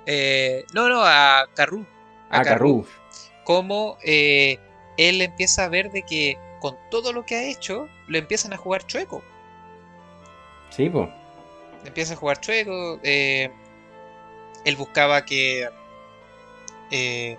[0.06, 1.86] Eh, no, no, a Carru
[2.32, 2.90] a, Carruf.
[3.44, 4.58] Cómo eh,
[4.98, 8.58] él empieza a ver de que con todo lo que ha hecho, lo empiezan a
[8.58, 9.24] jugar chueco.
[10.70, 11.10] Sí, pues.
[11.86, 13.00] Empieza a jugar chueco.
[13.04, 13.52] Eh,
[14.64, 15.68] él buscaba que
[16.92, 17.38] eh,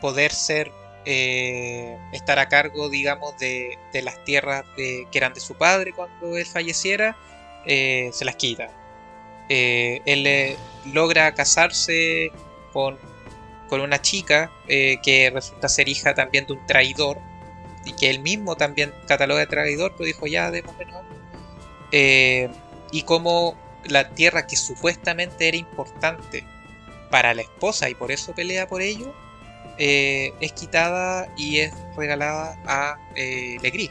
[0.00, 0.70] poder ser,
[1.06, 7.16] estar a cargo, digamos, de, las tierras que eran de su padre cuando él falleciera,
[7.66, 8.70] se las quita.
[9.48, 10.56] él
[10.92, 12.30] logra casarse
[12.72, 12.98] con
[13.68, 17.18] con una chica eh, que resulta ser hija también de un traidor
[17.84, 20.64] y que él mismo también cataloga de traidor, pero dijo ya, de
[21.92, 22.48] eh,
[22.92, 26.44] y como la tierra que supuestamente era importante
[27.10, 29.14] para la esposa y por eso pelea por ello,
[29.78, 33.90] eh, es quitada y es regalada a eh, Legris,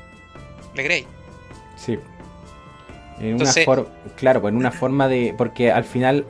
[0.74, 1.05] Legrey.
[1.76, 1.99] Sí.
[3.20, 3.51] En una
[4.16, 5.34] claro, pues en una forma de.
[5.38, 6.26] Porque al final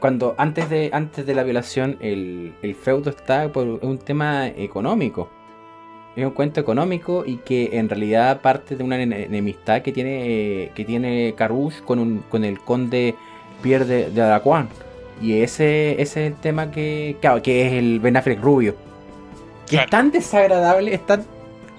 [0.00, 5.30] cuando antes de, antes de la violación el, feudo está por un tema económico.
[6.14, 10.84] Es un cuento económico y que en realidad parte de una enemistad que tiene que
[10.84, 13.14] tiene Carouche con, un, con el conde
[13.62, 14.40] Pierre de, de
[15.22, 18.74] Y ese, ese, es el tema que, que es el Ben Affleck rubio.
[19.66, 21.24] Que es tan desagradable, es tan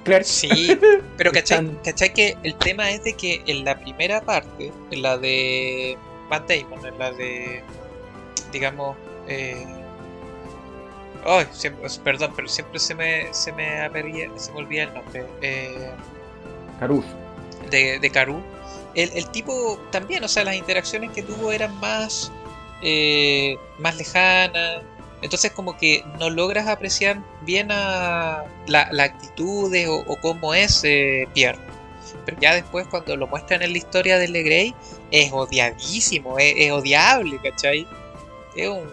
[0.04, 0.24] Claro.
[0.26, 0.78] Sí,
[1.18, 5.18] pero ¿cachai, ¿cachai, que el tema es de que en la primera parte, en la
[5.18, 5.98] de
[6.30, 7.64] Matt Damon, en la de
[8.54, 8.96] digamos,
[9.28, 9.66] eh,
[11.52, 13.90] siempre, perdón, pero siempre se me, se me,
[14.38, 15.26] se me olvida el nombre.
[15.42, 15.92] Eh,
[17.70, 18.42] De, de Caru.
[18.94, 22.32] El, el, tipo también, o sea, las interacciones que tuvo eran más,
[22.82, 24.84] eh, más lejanas.
[25.24, 31.28] Entonces como que no logras apreciar bien a la, la actitudes o, cómo es eh,
[31.34, 31.60] Pierre.
[32.26, 34.76] Pero ya después cuando lo muestran en la historia de Legrey,
[35.12, 37.88] es odiadísimo, es, odiable, ¿cachai?
[38.56, 38.84] es un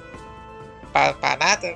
[0.92, 1.74] panata.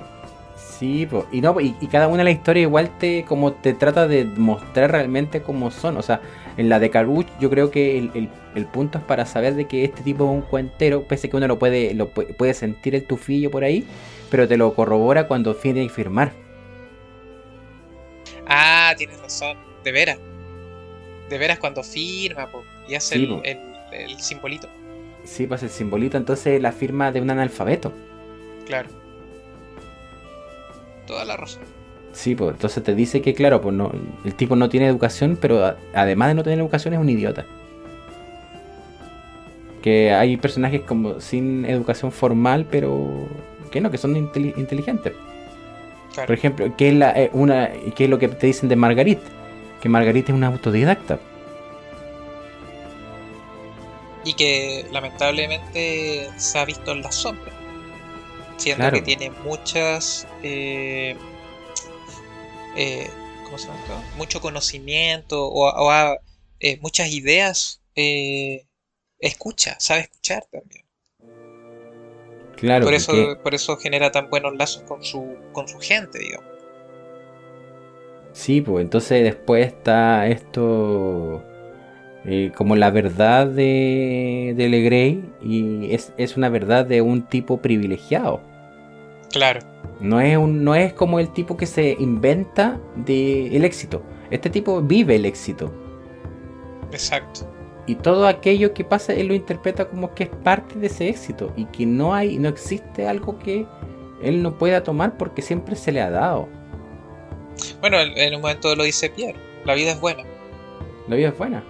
[0.55, 4.25] Sí, y no y, cada una de las historias igual te como te trata de
[4.25, 5.97] mostrar realmente cómo son.
[5.97, 6.21] O sea,
[6.57, 10.01] en la de Caruch yo creo que el, punto es para saber de que este
[10.01, 13.63] tipo es un cuentero, pese que uno lo puede, lo puede sentir el tufillo por
[13.63, 13.85] ahí,
[14.35, 16.33] pero te lo corrobora cuando tiene que firmar.
[18.45, 20.17] Ah, tienes razón, de veras.
[21.29, 22.49] De veras cuando firma
[22.85, 23.41] y hace el,
[23.93, 24.67] el simbolito.
[25.23, 27.93] Sí, pues el simbolito entonces la firma de un analfabeto.
[28.65, 28.89] Claro.
[31.07, 31.63] Toda la razón.
[32.11, 33.89] Sí, pues entonces te dice que, claro, pues no,
[34.25, 37.45] el tipo no tiene educación, pero además de no tener educación es un idiota.
[39.81, 43.29] Que hay personajes como sin educación formal, pero
[43.69, 45.13] que no, que son inteligentes.
[46.15, 49.19] Por ejemplo, ¿qué es, la, eh, una, ¿qué es lo que te dicen de Margarit?
[49.81, 51.19] Que Margarit es una autodidacta.
[54.25, 57.53] y que lamentablemente se ha visto en la sombra,
[58.57, 61.15] siendo que tiene muchas eh,
[62.75, 63.09] eh,
[63.45, 64.03] ¿cómo se llama?
[64.17, 65.71] mucho conocimiento o,
[66.59, 67.81] eh, muchas ideas
[69.19, 70.84] escucha, sabe escuchar también.
[72.57, 76.49] Claro, por eso, por eso genera tan buenos lazos con su, con su gente, digamos.
[78.35, 81.41] Sí, pues entonces después está esto
[82.25, 88.41] eh, como la verdad de, de Legrey y es, una verdad de un tipo privilegiado.
[89.31, 89.61] Claro.
[90.01, 94.03] No es, un, no es como el tipo que se inventa de el éxito.
[94.31, 95.71] Este tipo vive el éxito.
[96.91, 97.54] Exacto.
[97.87, 101.53] Y todo aquello que pasa, él lo interpreta como que es parte de ese éxito.
[101.55, 103.65] Y que no hay, no existe algo que
[104.21, 106.47] él no pueda tomar porque siempre se le ha dado.
[107.79, 110.23] Bueno, en un momento lo dice Pierre, la vida es buena.
[111.07, 111.63] La vida es buena.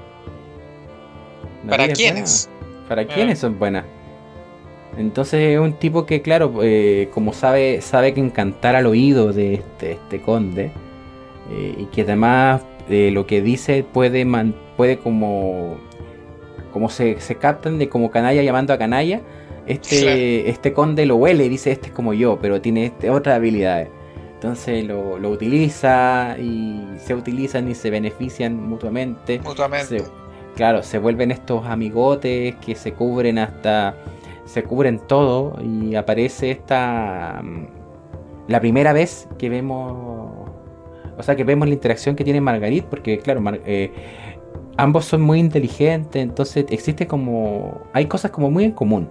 [1.67, 2.49] ¿Para quiénes?
[2.87, 3.07] ¿Para ah.
[3.07, 3.85] quiénes son buenas?
[4.97, 9.55] Entonces es un tipo que, claro, eh, como sabe, sabe que encantar al oído de
[9.55, 10.71] este, este conde,
[11.51, 14.25] eh, y que además eh, lo que dice puede,
[14.77, 15.77] puede como,
[16.75, 19.21] como se, se, captan de como canalla llamando a canalla,
[19.65, 23.37] este, este conde lo huele y dice, este es como yo, pero tiene este, otras
[23.37, 23.87] habilidades.
[24.33, 29.39] Entonces lo, lo, utiliza y se utilizan y se benefician mutuamente.
[29.39, 30.03] Mutuamente.
[30.57, 33.95] claro, se vuelven estos amigotes que se cubren hasta
[34.43, 37.67] se cubren todo y aparece esta mm,
[38.49, 40.49] la primera vez que vemos
[41.17, 43.91] o sea que vemos la interacción que tiene Margarit porque claro eh,
[44.77, 49.09] ambos son muy inteligentes entonces existe como hay cosas como muy en común.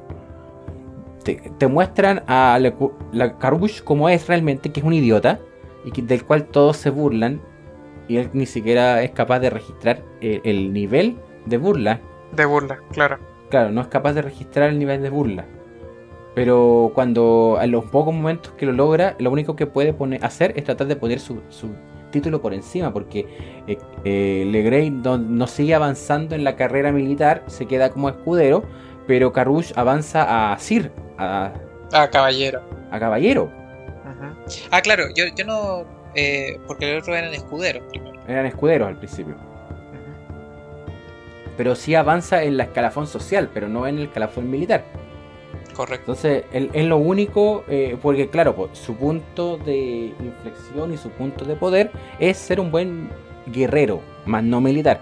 [1.25, 2.75] Te, muestran a la,
[3.13, 3.39] la
[3.83, 5.41] como es realmente que es un idiota
[5.85, 7.41] y del cual todos se burlan
[8.09, 12.01] y él ni siquiera es capaz de registrar el, el nivel de burla.
[12.37, 13.19] De burla claro.
[13.49, 15.47] Claro, no es capaz de registrar el nivel de burla.
[16.35, 20.53] Pero cuando a los pocos momentos que lo logra, lo único que puede poner, hacer
[20.57, 21.41] es tratar de poner su,
[22.15, 23.27] título por encima, porque
[23.67, 28.65] eh, eh Legrey no, sigue avanzando en la carrera militar, se queda como escudero,
[29.07, 31.53] pero Carouche avanza a Sir, a,
[31.93, 32.63] a caballero.
[32.91, 33.53] A caballero.
[34.71, 35.85] Ah, claro, yo, yo no.
[36.15, 38.21] Eh, porque el otro eran escuderos primero.
[38.27, 39.37] Eran escuderos al principio
[41.57, 44.85] pero sí avanza en la escalafón social, pero no en el escalafón militar.
[45.75, 46.13] Correcto.
[46.13, 51.45] Entonces, es lo único, eh, porque claro, pues, su punto de inflexión y su punto
[51.45, 53.09] de poder es ser un buen
[53.47, 55.01] guerrero, más no militar.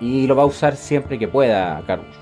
[0.00, 2.14] Y lo va a usar siempre que pueda, Carlos.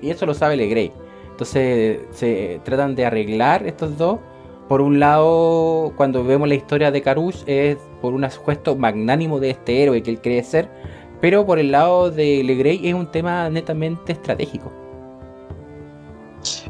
[0.00, 0.92] Y eso lo sabe Legrey.
[1.30, 4.20] Entonces, se tratan de arreglar estos dos.
[4.68, 9.50] Por un lado, cuando vemos la historia de Carush, es por un gesto magnánimo de
[9.50, 10.70] este héroe que él cree ser,
[11.20, 14.81] pero por el lado de Legrey es un tema netamente estratégico.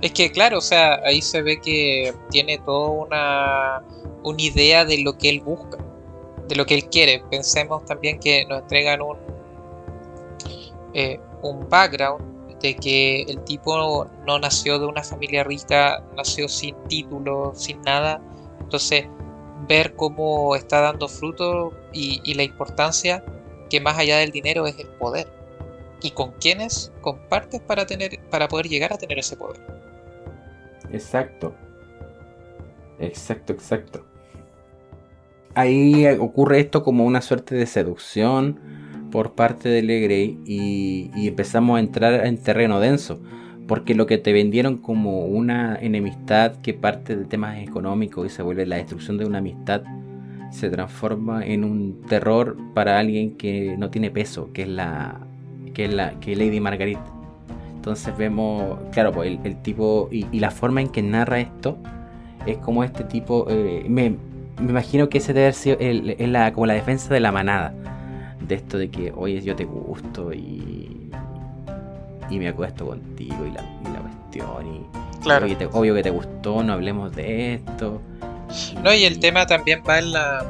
[0.03, 2.91] Es que claro, o sea, ahí se ve que tiene toda
[4.25, 5.79] una, idea de lo que él busca,
[6.49, 7.23] de lo que él quiere.
[7.31, 9.17] Pensemos también que nos entregan un,
[10.93, 16.75] eh, un background de que el tipo no nació de una familia rica, nació sin
[16.89, 18.21] título, sin nada.
[18.61, 19.07] Entonces,
[19.69, 23.25] ver cómo está dando fruto y, y la importancia
[23.71, 25.29] que más allá del dinero es el poder.
[26.03, 29.82] ¿Y con quiénes compartes para, tener, para poder llegar a tener ese poder?
[30.93, 31.55] Exacto.
[32.99, 34.05] Exacto, exacto.
[35.55, 38.59] Ahí ocurre esto como una suerte de seducción
[39.11, 43.21] por parte de Legrey y, empezamos a entrar en terreno denso.
[43.69, 48.43] Porque lo que te vendieron como una enemistad que parte de temas económicos y se
[48.43, 49.83] vuelve la destrucción de una amistad
[50.51, 55.27] se transforma en un terror para alguien que no tiene peso, que es la
[55.73, 56.99] que es la que Lady Margaret.
[57.83, 61.79] Entonces vemos, claro, pues el, tipo y, la forma en que narra esto
[62.47, 64.15] es como este tipo, eh, me,
[64.61, 67.75] imagino que ese debe ser es la, como la defensa de la manada,
[68.47, 71.11] de esto de que, oye, yo te gusto y,
[72.31, 75.49] y me acuesto contigo y la, y la cuestión y, claro.
[75.73, 78.01] obvio que te gustó, no hablemos de esto.
[78.85, 80.47] No, y el tema también va en la,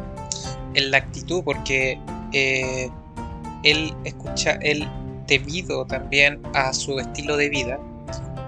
[0.75, 1.99] en la actitud, porque
[2.35, 2.91] eh,
[3.63, 4.87] él escucha, él
[5.27, 7.79] debido también a su estilo de vida,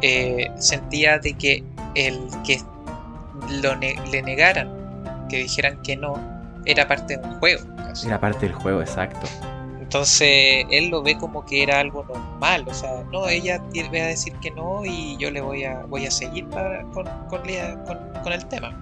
[0.02, 1.64] eh, sentía de que
[1.94, 2.60] el que
[3.62, 6.14] lo le negaran, que dijeran que no,
[6.64, 7.64] era parte de un juego.
[8.04, 9.26] Era parte del juego, exacto.
[9.80, 14.06] Entonces él lo ve como que era algo normal, o sea, no, ella va a
[14.08, 17.42] decir que no y yo le voy a, voy a seguir para, con, con,
[18.22, 18.76] con el tema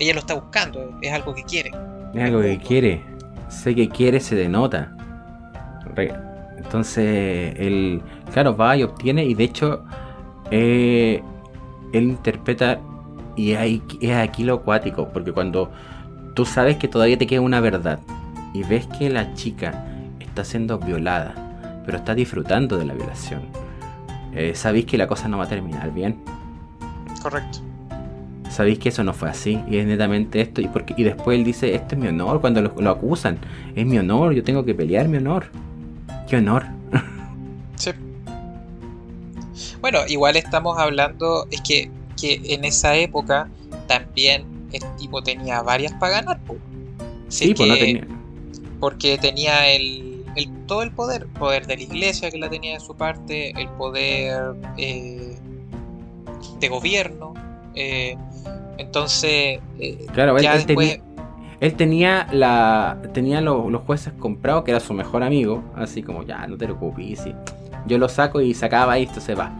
[0.00, 1.70] ella lo está buscando, es algo que quiere.
[2.14, 3.04] Es algo que quiere.
[3.48, 4.96] Sé que quiere, se denota.
[6.62, 8.02] Entonces, él,
[8.32, 9.84] claro, va y obtiene, y de hecho,
[10.50, 11.22] eh,
[11.92, 12.80] él interpreta,
[13.36, 15.70] y es aquí lo acuático, porque cuando
[16.34, 18.00] tú sabes que todavía te queda una verdad,
[18.52, 19.86] y ves que la chica
[20.18, 21.34] está siendo violada,
[21.86, 23.42] pero está disfrutando de la violación,
[24.34, 26.18] eh, sabéis que la cosa no va a terminar bien.
[27.22, 27.70] Correcto
[28.50, 31.44] sabéis que eso no fue así y es netamente esto y porque y después él
[31.44, 33.38] dice esto es mi honor cuando lo, acusan
[33.74, 35.46] es mi honor yo tengo que pelear mi honor
[36.30, 36.64] qué honor
[37.76, 37.90] sí
[39.82, 43.48] bueno igual estamos hablando es que, que en esa época
[43.86, 46.40] también el tipo tenía varias para ganar
[47.30, 48.06] sí, pues no tenía.
[48.78, 50.24] Porque tenía el,
[50.66, 54.54] todo el poder, poder de la iglesia que la tenía de su parte, el poder
[54.76, 55.36] eh,
[56.60, 57.34] de gobierno.
[57.74, 58.16] Eh,
[58.78, 60.90] entonces, eh, claro, ya él, después...
[60.90, 61.09] él, tenía,
[61.60, 66.64] la tenía los, jueces comprados, que era su mejor amigo, así como ya, no te
[66.64, 67.24] preocupes,
[67.86, 69.52] yo lo saco y sacaba esto se va.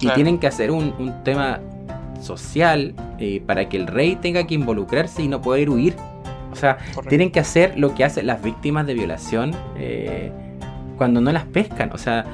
[0.00, 1.60] Y tienen que hacer un, un tema
[2.22, 5.94] social eh, para que el rey tenga que involucrarse y no poder huir.
[6.52, 6.78] O sea,
[7.08, 10.32] tienen que hacer lo que hacen las víctimas de violación eh,
[10.96, 11.90] cuando no las pescan.
[11.92, 12.24] O sea,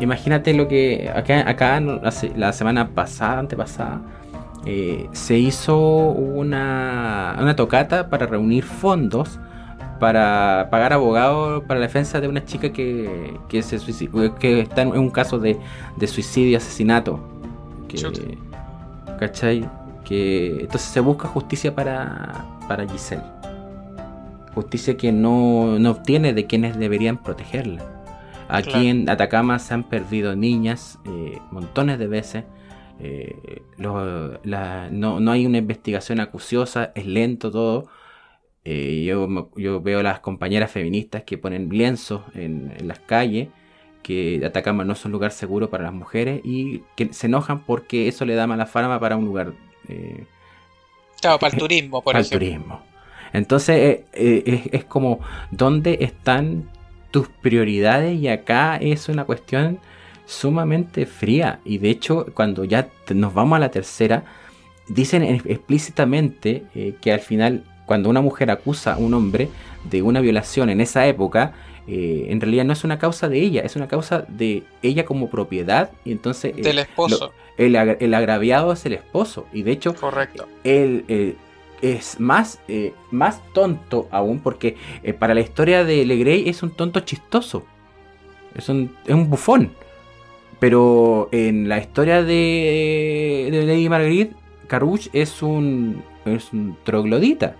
[0.00, 4.00] imagínate lo que acá, acá la semana pasada, antepasada,
[4.66, 9.38] eh, se hizo una, una tocata para reunir fondos
[9.98, 13.78] para pagar abogados para la defensa de una chica que, que, se
[14.38, 15.58] que está en un caso de,
[15.96, 17.20] de suicidio, asesinato.
[17.88, 17.98] Que,
[19.18, 19.68] ¿Cachai?
[20.04, 23.22] Que entonces se busca justicia para, para Giselle.
[24.54, 27.82] Justicia que no, obtiene de quienes deberían protegerla.
[28.48, 32.44] Aquí en Atacama se han perdido niñas eh, montones de veces.
[33.00, 37.88] Eh, no, hay una investigación acuciosa, es lento todo.
[38.64, 43.48] Eh, yo, yo, veo las compañeras feministas que ponen lienzos en, en las calles
[44.08, 48.08] que Atacama no es un lugar seguro para las mujeres y que se enojan porque
[48.08, 49.52] eso le da mala fama para un lugar.
[49.86, 50.24] Eh,
[51.20, 52.80] claro, para el turismo, por para el turismo.
[53.34, 55.20] Entonces eh, eh, es, como,
[55.50, 56.70] ¿dónde están
[57.10, 58.18] tus prioridades?
[58.18, 59.78] Y acá es una cuestión
[60.28, 61.58] sumamente fría.
[61.64, 64.24] Y de hecho, cuando ya nos vamos a la tercera,
[64.86, 66.64] dicen explícitamente
[67.00, 69.48] que al final, cuando una mujer acusa a un hombre
[69.90, 71.54] de una violación en esa época,
[71.86, 75.30] eh, en realidad no es una causa de ella, es una causa de ella como
[75.30, 75.90] propiedad.
[76.04, 76.52] Y entonces.
[76.56, 77.32] Eh, Del esposo.
[77.56, 77.74] el,
[78.14, 79.46] agraviado es el esposo.
[79.54, 79.94] Y de hecho.
[79.94, 80.46] Correcto.
[80.62, 81.36] Él eh,
[81.80, 82.60] es más,
[83.10, 84.76] más tonto aún, porque
[85.18, 87.64] para la historia de Legrey es un tonto chistoso.
[88.54, 89.72] Es un, es un bufón.
[90.60, 94.34] Pero en la historia de, de Lady Marguerite,
[94.66, 97.56] Carouche es un, es un troglodita.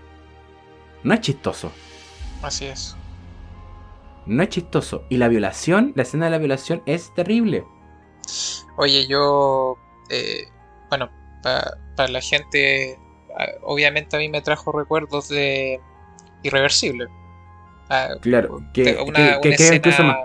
[1.03, 1.71] No es chistoso.
[2.41, 2.95] Así es
[4.29, 5.03] no es chistoso.
[5.09, 7.65] Y la violación, la escena de la violación es terrible.
[8.77, 9.75] Oye, yo,
[10.09, 10.47] eh,
[10.89, 11.09] bueno,
[11.41, 12.97] para la gente,
[13.63, 15.81] obviamente a mí me trajo recuerdos de
[16.43, 17.07] Irreversible.
[18.21, 20.17] claro, que, una, escena...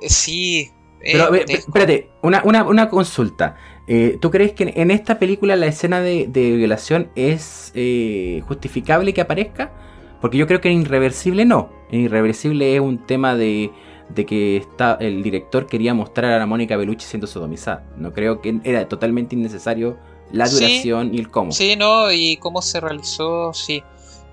[0.00, 0.72] Sí.
[1.00, 3.56] Pero, espérate, una, una, consulta.
[3.86, 9.20] Eh, ¿Tú crees que en esta película la escena de, violación es eh, justificable que
[9.20, 9.72] aparezca?
[10.20, 11.70] Porque yo creo que en Irreversible no.
[11.90, 13.70] En Irreversible es un tema de,
[14.14, 17.84] que está, el director quería mostrar a la Mónica Bellucci siendo sodomizada.
[17.96, 19.98] No creo que era totalmente innecesario
[20.32, 21.52] la duración y el cómo.
[21.52, 23.82] Sí, no, y cómo se realizó, sí.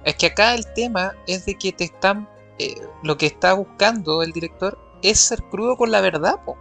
[0.03, 2.29] Es que acá el tema es de que te están.
[2.59, 6.57] Eh, lo que está buscando el director es ser crudo con la verdad, po.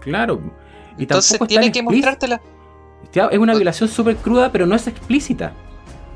[0.00, 0.40] Claro.
[0.98, 2.40] Y Entonces tiene que mostrártela.
[3.12, 5.52] Es una violación súper cruda, pero no es explícita.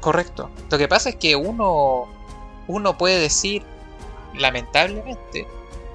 [0.01, 0.51] Correcto.
[0.71, 2.09] Lo que pasa es que uno
[2.67, 3.63] uno puede decir,
[4.35, 5.47] lamentablemente,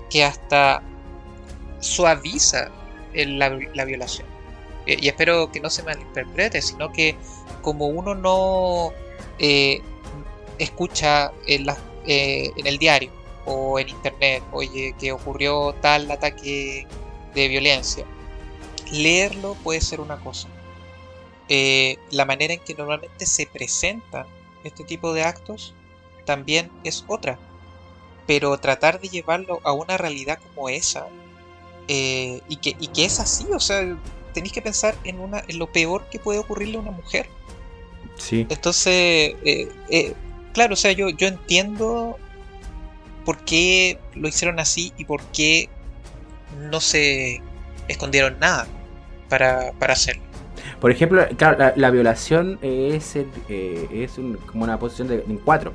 [0.09, 0.81] que hasta
[1.79, 2.69] suaviza
[3.13, 3.49] la,
[3.85, 4.27] violación.
[4.85, 7.15] Y, espero que no se malinterprete, sino que
[7.61, 8.91] como uno no
[9.39, 9.81] eh,
[10.59, 11.67] escucha en,
[12.05, 13.11] eh, en el diario
[13.45, 16.87] o en internet, oye, que ocurrió tal ataque
[17.33, 18.05] de violencia,
[18.91, 20.47] leerlo puede ser una cosa.
[21.47, 24.25] Eh, la manera en que normalmente se presentan
[24.63, 25.73] este tipo de actos
[26.25, 27.37] también es otra.
[28.27, 31.07] Pero tratar de llevarlo a una realidad como esa,
[31.87, 33.95] eh, y, que, y que es así, o sea,
[34.33, 37.29] tenéis que pensar en, una, en lo peor que puede ocurrirle a una mujer.
[38.17, 38.47] Sí.
[38.49, 40.13] Entonces, eh, eh,
[40.53, 42.17] claro, o sea, yo, yo entiendo
[43.25, 45.69] por qué lo hicieron así y por qué
[46.71, 47.41] no se
[47.87, 48.67] escondieron nada
[49.29, 50.23] para, para hacerlo.
[50.79, 54.11] Por ejemplo, claro, la, violación es, es
[54.45, 55.73] como una posición de, en cuatro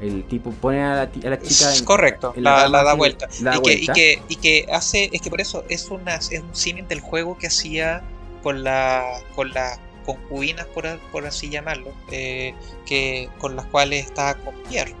[0.00, 1.74] el tipo pone a la, a la chica.
[1.74, 3.28] En, Correcto, la, da vuelta.
[3.30, 5.10] y, Que, y, que, y, que, hace.
[5.12, 8.02] Es que por eso es, una, es un símil del juego que hacía
[8.42, 12.54] con la con las concubinas, por, por así llamarlo, eh,
[12.86, 14.94] que con las cuales estaba con Pierre.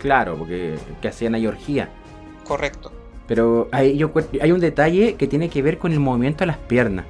[0.00, 1.88] Claro, porque que hacían a orgía.
[2.44, 2.92] Correcto.
[3.26, 6.56] Pero hay, yo, hay un detalle que tiene que ver con el movimiento de las
[6.56, 7.06] piernas.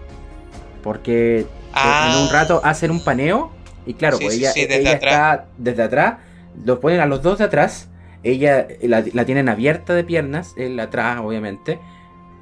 [0.83, 2.31] Porque en un ah.
[2.31, 3.51] rato hacen un paneo
[3.87, 6.17] y claro, pues ella, ella está desde atrás
[6.65, 7.89] los ponen a los dos de atrás.
[8.23, 11.79] Ella la, tienen abierta de piernas, él atrás, obviamente.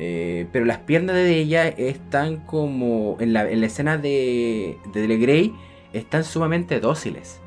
[0.00, 3.16] Eh, pero las piernas de ella están como.
[3.20, 5.54] En la, en la escena de, de Grey,
[5.92, 7.40] están sumamente dóciles.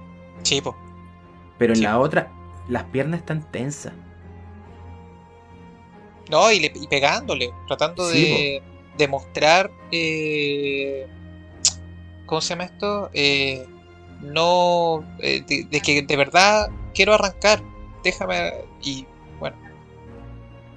[0.43, 0.76] Chipo.
[1.58, 2.32] Pero en la otra.
[2.72, 3.94] Las piernas están tensas.
[6.30, 8.64] No, y, le, y pegándole, tratando de,
[8.98, 11.08] demostrar eh,
[12.26, 13.10] ¿cómo se llama esto?
[13.14, 13.66] Eh,
[14.22, 17.62] no, eh, de, que de verdad quiero arrancar,
[18.06, 19.06] déjame, y
[19.38, 19.58] bueno.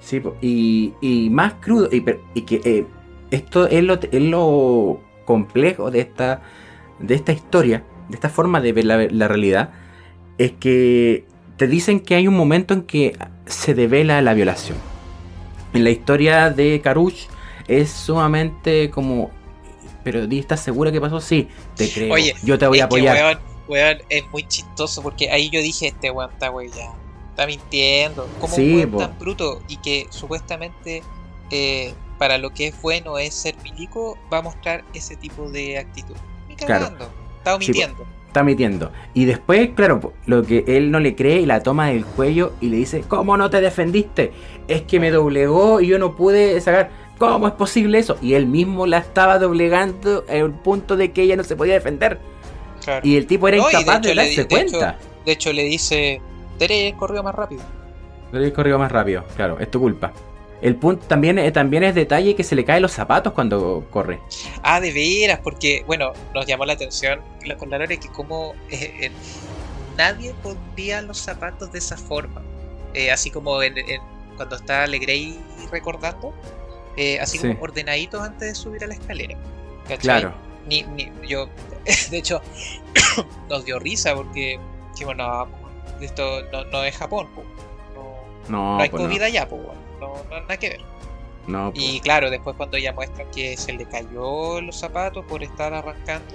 [0.01, 2.87] Sí, y, y más crudo, y, y que eh,
[3.31, 6.43] esto es lo, es lo complejo de esta,
[6.99, 9.73] de esta historia, de esta forma de ver la, realidad,
[10.39, 11.25] es que
[11.57, 14.79] te dicen que hay un momento en que se devela la violación.
[15.73, 17.27] En la historia de Karush
[17.67, 19.31] es sumamente como
[20.05, 21.19] pero ¿estás segura que pasó?
[21.21, 22.13] Sí, te creo.
[22.13, 23.41] Oye, yo te voy a apoyar.
[23.67, 26.93] weón, es muy chistoso porque ahí yo dije, este weón está ya.
[27.31, 28.29] Está mintiendo.
[28.39, 31.03] Como un weón tan bruto y que supuestamente
[31.51, 35.79] eh, para lo que es bueno es ser milico, va a mostrar ese tipo de
[35.79, 36.15] actitud.
[36.59, 37.09] Claro.
[37.39, 38.07] Está mintiendo.
[38.35, 38.91] Está mintiendo.
[39.15, 42.69] Y después, claro, lo que él no le cree y la toma del cuello y
[42.69, 44.33] le dice, ¿cómo no te defendiste?
[44.67, 48.19] Es que me doblegó y yo no pude sacar ¿Cómo es posible eso?
[48.21, 51.75] Y él mismo la estaba doblegando en el punto de que ella no se podía
[51.75, 52.19] defender.
[53.05, 54.99] Y el tipo era incapaz de, darse cuenta.
[55.25, 56.21] de hecho, le dice:
[56.59, 57.63] Tere corrió más rápido.
[58.33, 60.13] Tere corrió más rápido, claro, es tu culpa.
[60.65, 64.19] El punto también, eh, también es detalle que se le caen los zapatos cuando corre.
[64.63, 67.21] Ah, de veras, porque, bueno, nos llamó la atención
[67.59, 69.11] con la Lore que como eh,
[69.99, 72.41] nadie pondría los zapatos de esa forma.
[72.95, 73.75] Eh, así como en,
[74.39, 75.39] cuando está Legrey
[75.71, 76.33] recordando,
[76.97, 79.37] eh, así como ordenaditos antes de subir a la escalera.
[79.99, 80.33] Claro.
[80.67, 80.83] Ni,
[81.29, 81.51] yo,
[82.11, 82.41] de hecho,
[83.51, 84.59] nos dio risa porque,
[85.05, 85.47] bueno,
[86.01, 86.41] esto
[86.73, 87.29] no, es Japón,
[88.49, 89.61] no, no, hay pues comida ya, pues,
[90.07, 90.81] no, no, nada que ver.
[91.47, 92.03] No, Y pues.
[92.03, 96.35] claro, después cuando ella muestra que se le cayó los zapatos por estar arrancando,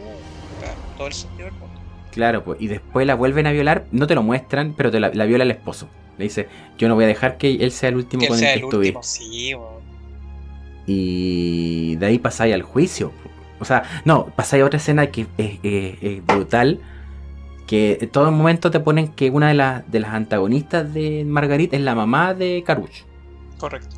[0.98, 1.80] todo el sentido del mundo.
[2.12, 5.10] Claro, pues, y después la vuelven a violar, no te lo muestran, pero te la,
[5.10, 5.90] viola el esposo.
[6.18, 6.48] Le dice,
[6.78, 8.96] yo no voy a dejar que él sea el último con el que estuve.
[9.02, 9.56] Sí,
[10.86, 13.12] y de ahí pasáis al juicio.
[13.60, 16.80] O sea, no, pasáis a otra escena que es, brutal.
[17.68, 21.84] Que en todo momento te ponen que una de, de las antagonistas de Margarita es
[21.84, 23.06] la mamá de Caruch.
[23.60, 23.96] Correcto.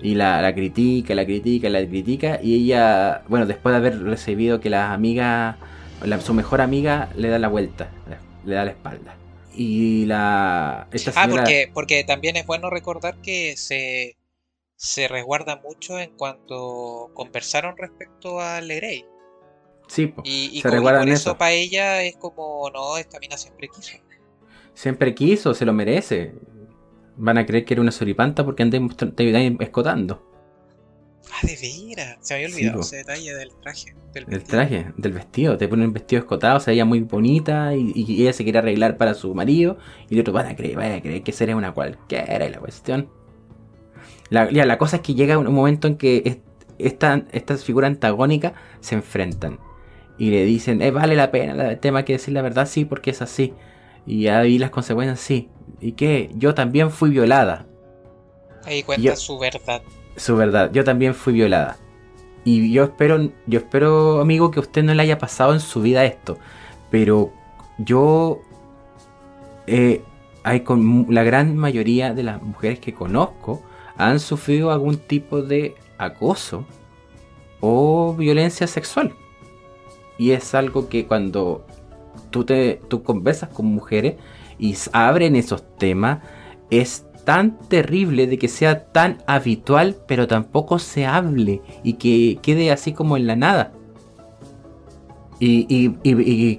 [0.00, 2.40] Y la, la, critica, la critica, la critica.
[2.42, 5.56] Y ella, bueno, después de haber recibido que las amigas,
[6.20, 7.88] su mejor amiga le da la vuelta,
[8.44, 9.14] le da la espalda.
[9.54, 10.88] Y la.
[11.14, 14.16] Ah, porque, porque también es bueno recordar que se
[14.82, 19.06] se resguarda mucho en cuanto conversaron respecto a Legrey.
[19.86, 23.98] Sí, y, se por eso, para ella es como, no, esta mina siempre quiso.
[24.74, 26.34] Siempre quiso, se lo merece.
[27.22, 28.80] Van a creer que era una soripanta porque andé
[29.60, 30.28] escotando.
[31.30, 33.94] Ah, de veras, se había olvidado ese detalle del traje.
[34.12, 35.56] Del traje, del vestido.
[35.56, 38.96] Te ponen un vestido escotado, o sea, ella muy bonita y, ella se quiere arreglar
[38.96, 39.78] para su marido.
[40.10, 42.58] Y el otro van a creer, van a creer que sería una cualquiera y la
[42.58, 43.08] cuestión.
[44.28, 46.42] La, ya, la cosa es que llega un momento en que
[46.78, 49.60] estas figuras antagónicas se enfrentan
[50.18, 53.12] y le dicen, eh, vale la pena, el tema que decir la verdad, sí, porque
[53.12, 53.54] es así.
[54.06, 55.48] Y ahí las consecuencias, sí.
[55.82, 56.30] ¿Y qué?
[56.36, 57.66] Yo también fui violada.
[58.64, 59.82] Ahí cuenta su verdad.
[60.16, 61.76] Su verdad, yo también fui violada.
[62.44, 66.04] Y yo espero, yo espero, amigo, que usted no le haya pasado en su vida
[66.04, 66.38] esto.
[66.90, 67.32] Pero
[67.78, 68.40] yo,
[69.66, 70.02] eh,
[70.44, 73.62] hay con la gran mayoría de las mujeres que conozco,
[73.96, 76.64] han sufrido algún tipo de acoso
[77.60, 79.12] o violencia sexual.
[80.18, 81.66] Y es algo que cuando
[82.30, 84.14] tú, te, tú conversas con mujeres
[84.62, 86.20] y abren esos temas,
[86.70, 92.70] es tan terrible de que sea tan habitual, pero tampoco se hable y que quede
[92.70, 93.72] así como en la nada.
[95.44, 95.88] Y,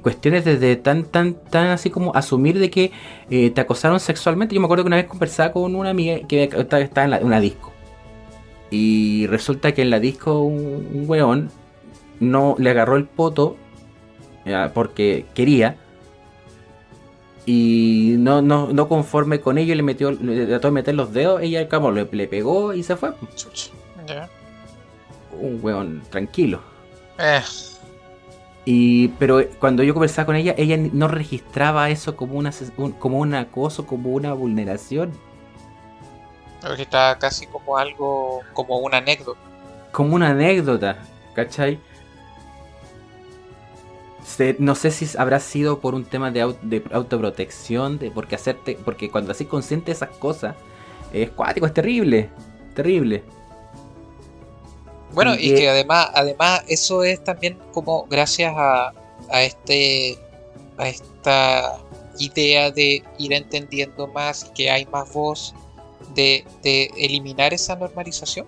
[0.03, 2.91] cuestiones desde tan, tan, tan así como asumir de que
[3.29, 4.53] eh, te acosaron sexualmente.
[4.53, 7.71] Yo me acuerdo que una vez conversaba con una amiga que estaba en una disco.
[8.69, 11.49] Y resulta que en la disco un, un weón
[12.19, 13.55] no le agarró el poto
[14.73, 15.77] porque quería.
[17.45, 21.67] Y no, no, conforme con ello, le metió, le trató de meter los dedos, ella
[21.67, 23.11] como le, le pegó y se fue.
[25.39, 26.61] Un weón tranquilo.
[27.19, 27.41] Eh.
[28.65, 33.19] Y, pero cuando yo conversaba con ella, ella no registraba eso como, una, un, como
[33.19, 35.11] un acoso, como una vulneración.
[36.77, 39.39] Que está casi como algo, como una anécdota.
[39.91, 40.97] Como una anécdota,
[41.35, 41.77] ¿cachai?
[44.59, 46.41] No sé si habrá sido por un tema de,
[46.91, 50.55] autoprotección, de porque hacerte, porque cuando así consciente esas cosas,
[51.11, 52.29] es cuático, es terrible,
[52.75, 53.23] terrible.
[55.13, 58.93] Bueno, y, que además, además eso es también como gracias a,
[59.29, 60.17] a este
[60.77, 61.79] a esta
[62.17, 65.53] idea de ir entendiendo más, que hay más voz,
[66.15, 66.45] de,
[66.97, 68.47] eliminar esa normalización.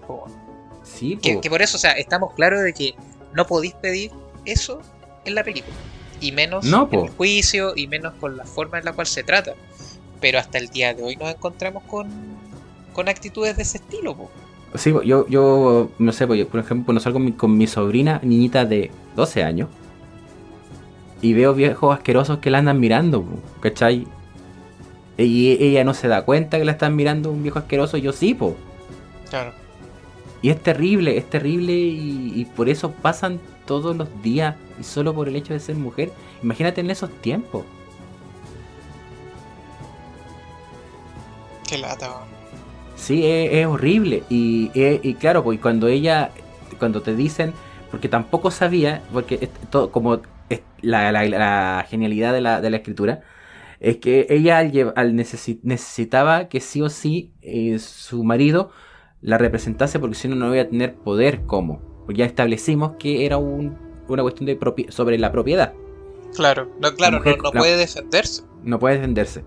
[0.84, 2.96] Sí, que, por eso, o sea, estamos claros de que
[3.34, 4.12] no podéis pedir
[4.46, 4.82] eso
[5.26, 5.76] en la película.
[6.22, 9.54] Y menos en el juicio, y menos con la forma en la cual se trata.
[10.22, 12.08] Pero hasta el día de hoy nos encontramos con,
[12.94, 14.16] con actitudes de ese estilo.
[14.16, 14.32] Po.
[14.76, 19.44] Sí, yo, yo no sé, por ejemplo, cuando salgo con mi, sobrina, niñita de 12
[19.44, 19.70] años,
[21.22, 23.26] y veo viejos asquerosos que la andan mirando,
[23.62, 24.06] ¿cachai?
[25.18, 28.34] Y ella no se da cuenta que la están mirando un viejo asqueroso, yo sí,
[28.34, 28.56] po.
[29.30, 29.54] Claro.
[30.42, 35.28] Y es terrible, es terrible y, por eso pasan todos los días y solo por
[35.28, 36.12] el hecho de ser mujer.
[36.44, 37.66] Imagínate en esos tiempos.
[41.68, 42.12] Qué lata.
[42.96, 44.24] Sí, es, horrible.
[44.30, 46.32] Y, y, claro, pues cuando ella,
[46.80, 47.54] cuando te dicen,
[47.92, 50.22] porque tampoco sabía, porque todo, como
[50.82, 53.22] la, la, genialidad de la, de la escritura,
[53.80, 54.60] es que ella
[54.96, 58.72] al, necesitaba que sí o sí eh, su marido
[59.22, 61.95] la representase porque si no no iba a tener poder como.
[62.06, 63.78] Porque ya establecimos que era un,
[64.08, 64.58] una cuestión de
[64.90, 65.74] sobre la propiedad.
[66.36, 68.44] Claro, no, claro, no, puede defenderse.
[68.64, 69.44] No puede defenderse.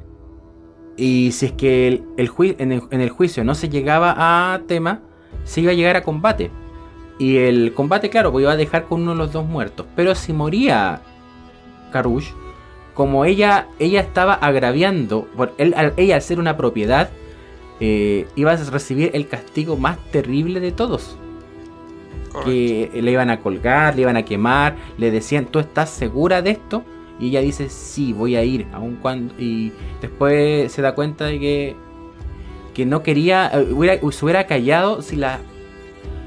[0.97, 4.15] Y si es que el, en, el, juicio no se llegaba
[4.55, 5.03] a tema,
[5.45, 6.51] se iba a llegar a combate.
[7.19, 9.87] Y el combate, claro, pues iba a dejar con uno de los dos muertos.
[9.95, 11.03] Pero si moría
[11.93, 12.31] Karush,
[12.95, 17.11] como ella, ella estaba agraviando, por ella al ser una propiedad,
[17.81, 21.17] eh, iba a recibir el castigo más terrible de todos.
[22.45, 26.51] Que le iban a colgar, le iban a quemar, le decían, ¿tú estás segura de
[26.51, 26.85] esto?
[27.19, 29.35] Y ella dice, sí, voy a ir, aun cuando...
[29.39, 31.77] Y después se da cuenta de que,
[32.75, 35.41] que no quería, eh, hubiera, se hubiera callado si, la,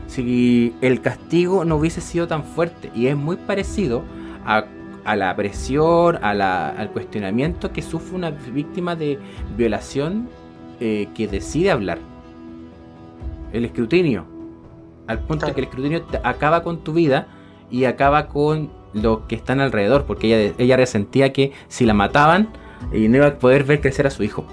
[0.07, 2.91] si el castigo no hubiese sido tan fuerte.
[2.93, 4.03] Y es muy parecido
[4.45, 4.65] a,
[5.15, 9.17] la presión, a la, al cuestionamiento que sufre una víctima de
[9.55, 10.27] violación
[10.81, 11.99] eh, que decide hablar.
[13.53, 14.40] El escrutinio.
[15.11, 17.27] Al punto de que el escrutinio acaba con tu vida
[17.69, 20.05] y acaba con los que están alrededor.
[20.05, 22.49] Porque ella, ella resentía que si la mataban,
[22.91, 24.45] y no iba a poder ver crecer a su hijo.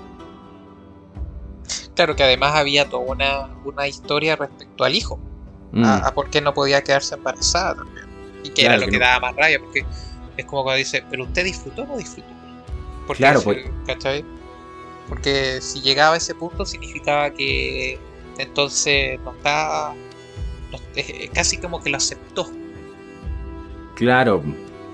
[1.95, 5.19] Claro que además había toda una, una historia respecto al hijo.
[5.73, 5.85] Mm.
[5.85, 8.07] A, por qué no podía quedarse embarazada también.
[8.45, 9.59] Y que era lo que, daba más rabia.
[9.59, 9.85] Porque
[10.37, 12.29] es como cuando dice, pero usted disfrutó o no disfrutó.
[13.07, 14.25] Porque claro, pues, ¿cachai?
[15.09, 17.99] Porque si llegaba a ese punto significaba que
[18.39, 19.95] entonces no está.
[21.33, 22.51] Casi como que lo aceptó.
[23.95, 24.43] Claro.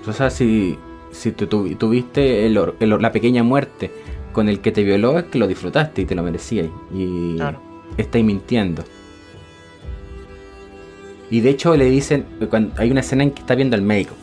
[0.05, 0.77] O sea, si,
[1.11, 3.91] si tú tuviste la pequeña muerte
[4.33, 6.67] con el que te violó, es que lo disfrutaste y te lo merecías.
[6.93, 7.59] Y claro.
[7.97, 8.83] estáis mintiendo.
[11.29, 14.13] Y de hecho le dicen, cuando hay una escena en que está viendo al médico.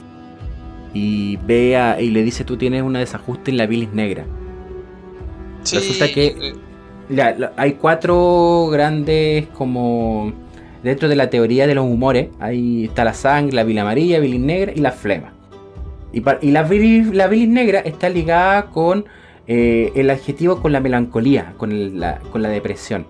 [0.94, 4.26] Y ve y le dice, tú tienes una desajuste en la bilis negra.
[5.72, 6.54] Resulta que
[7.56, 10.32] hay cuatro grandes como
[10.82, 12.28] dentro de la teoría de los humores.
[12.40, 15.34] Ahí está la sangre, la bilis amarilla, bilis negra y la flema.
[16.12, 19.04] Y, y la, bilis, la bilis negra está ligada con
[19.46, 23.06] eh, el adjetivo con la melancolía, con, la, con la depresión.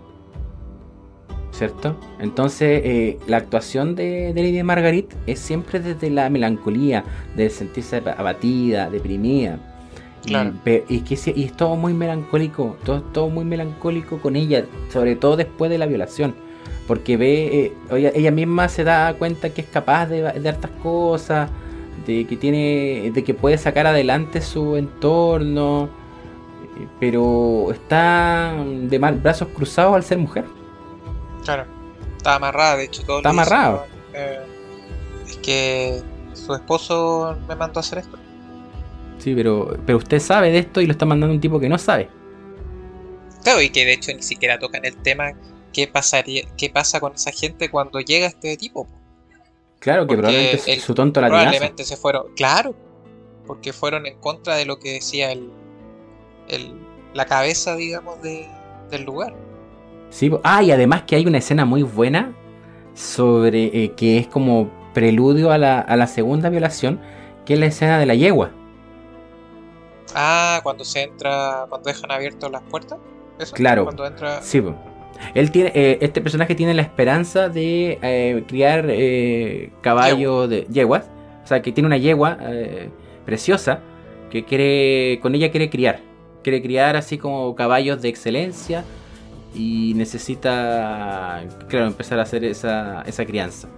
[1.50, 1.96] ¿Cierto?
[2.18, 7.04] Entonces, eh, la actuación de, de Lady Margaret es siempre desde la melancolía,
[7.36, 9.58] de sentirse abatida, deprimida.
[10.24, 15.36] Y, que, y es todo muy melancólico, todo, todo muy melancólico con ella, sobre todo
[15.36, 16.34] después de la violación.
[16.86, 21.48] Porque ve, eh, ella, misma se da cuenta que es capaz de, de hartas cosas,
[22.06, 25.88] de que tiene, de que puede sacar adelante su entorno,
[26.78, 30.44] eh, pero está de mal, brazos cruzados al ser mujer.
[31.44, 31.66] Claro,
[32.16, 33.18] está amarrada, de hecho todo.
[33.18, 33.86] Está amarrado.
[34.14, 34.40] Eh,
[35.26, 36.02] es que
[36.32, 38.18] su esposo me mandó a hacer esto.
[39.18, 41.78] Sí, pero, pero usted sabe de esto y lo está mandando un tipo que no
[41.78, 42.08] sabe.
[43.44, 45.32] Claro, y que de hecho ni siquiera tocan el tema
[45.72, 48.86] qué pasaría, qué pasa con esa gente cuando llega este tipo.
[49.78, 52.74] Claro, que probablemente su tonto la Probablemente se fueron, claro,
[53.46, 55.50] porque fueron en contra de lo que decía el,
[56.48, 56.74] el
[57.14, 58.48] la cabeza, digamos, de,
[58.90, 59.34] del lugar.
[60.10, 62.34] Sí, ah, y además que hay una escena muy buena
[62.94, 67.00] sobre eh, que es como preludio a la, a la segunda violación,
[67.44, 68.50] que es la escena de la yegua.
[70.14, 72.98] Ah, cuando se entra, cuando dejan abiertas las puertas.
[73.54, 73.84] Claro.
[73.84, 74.42] Cuando entra.
[74.42, 74.62] Sí,
[75.34, 81.04] él tiene, eh, este personaje tiene la esperanza de eh, criar eh, caballo de yeguas,
[81.44, 82.38] o sea, que tiene una yegua
[83.24, 83.80] preciosa
[84.30, 86.00] que quiere, con ella quiere criar,
[86.42, 88.84] quiere criar así como caballos de excelencia
[89.54, 93.68] y necesita, claro, empezar a hacer esa, esa crianza.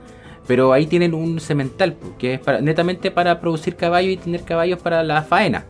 [0.47, 5.03] Pero ahí tienen un semental, que es netamente para producir caballos y tener caballos para
[5.03, 5.65] la faena.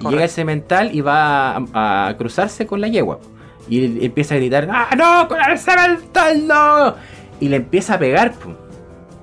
[0.00, 3.20] Y llega el cemental y va a, cruzarse con la yegua.
[3.68, 5.28] Y empieza a gritar, ¡Ah, no!
[5.28, 6.94] ¡Con el no!
[7.40, 8.34] Y le empieza a pegar.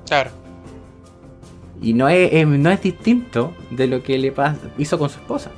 [0.06, 0.32] Claro.
[1.82, 4.34] Y no es, no es distinto de lo que le
[4.78, 5.52] hizo con su esposa.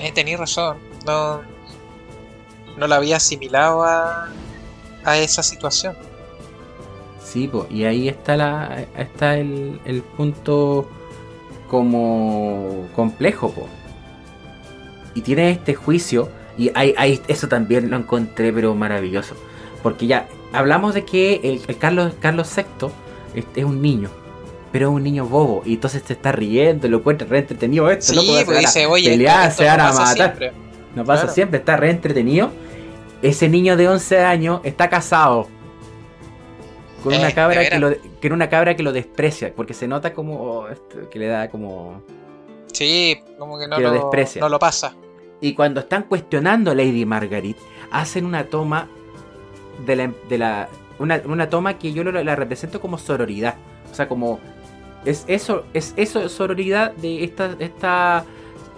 [0.00, 0.78] Eh, tenías razón.
[1.06, 1.40] No,
[2.76, 4.28] no la había asimilado a,
[5.04, 5.94] a esa situación.
[7.22, 10.88] Sí, y ahí está, la, está el, el punto
[11.68, 13.50] como complejo.
[13.50, 13.68] Po.
[15.14, 19.34] Y tiene este juicio, y hay, eso también lo encontré, pero maravilloso.
[19.82, 22.88] Porque ya hablamos de que el, Carlos, Carlos VI
[23.54, 24.10] es, un niño,
[24.72, 28.12] pero es un niño bobo, y entonces se está riendo, lo encuentra re entretenido esto,
[28.12, 29.16] sí, pues dice, oye,
[29.50, 30.52] se van a matar.
[30.94, 32.50] No pasa siempre, está re entretenido.
[33.22, 35.48] Ese niño de 11 años está casado
[37.02, 40.12] con una eh, cabra que, lo, que una cabra que lo desprecia, porque se nota
[40.12, 40.66] como oh,
[41.10, 42.02] que le da como
[42.72, 44.40] Sí, como que no, lo, desprecia.
[44.40, 44.94] no lo pasa.
[45.40, 47.56] Y cuando están cuestionando a Lady Margaret,
[47.90, 48.88] hacen una toma
[49.86, 53.54] de la, de la una, toma que yo la represento como sororidad,
[53.90, 54.40] o sea, como
[55.04, 58.24] es eso es eso sororidad de esta esta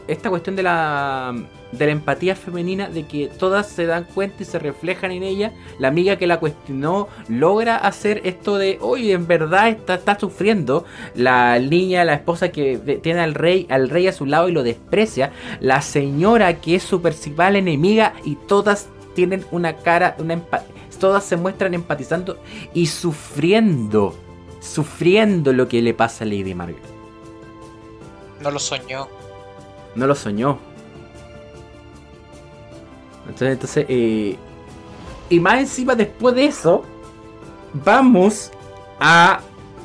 [0.07, 1.35] esta cuestión de la
[1.73, 5.53] de la empatía femenina, de que todas se dan cuenta y se reflejan en ella.
[5.79, 10.85] La amiga que la cuestionó logra hacer esto de, oye, en verdad está, está sufriendo.
[11.15, 14.63] La niña, la esposa que tiene al rey, al rey a su lado y lo
[14.63, 15.33] desprecia.
[15.61, 20.41] La señora que es su principal enemiga y todas tienen una cara, una
[20.99, 22.39] todas se muestran empatizando
[22.75, 24.15] y sufriendo,
[24.61, 26.83] sufriendo lo que le pasa a Lady Margaret.
[28.43, 29.09] No lo soñó.
[29.95, 30.70] No lo soñó
[33.31, 34.37] entonces, entonces eh,
[35.29, 36.85] y más encima después de eso,
[37.73, 38.51] vamos
[38.99, 39.41] a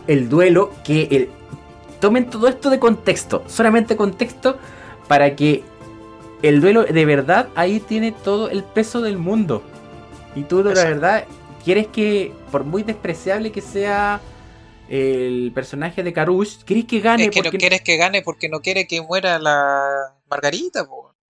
[0.07, 1.29] el duelo que el,
[1.99, 4.57] tomen todo esto de contexto, solamente contexto
[5.07, 5.63] para que
[6.41, 9.63] el duelo de verdad ahí tiene todo el peso del mundo.
[10.35, 11.25] Y tú de la verdad
[11.63, 14.21] quieres que, por muy despreciable que sea
[14.89, 17.25] el personaje de Karush, quieres que gane.
[17.25, 20.87] Es que no quieres que gane porque no quiere que muera la Margarita,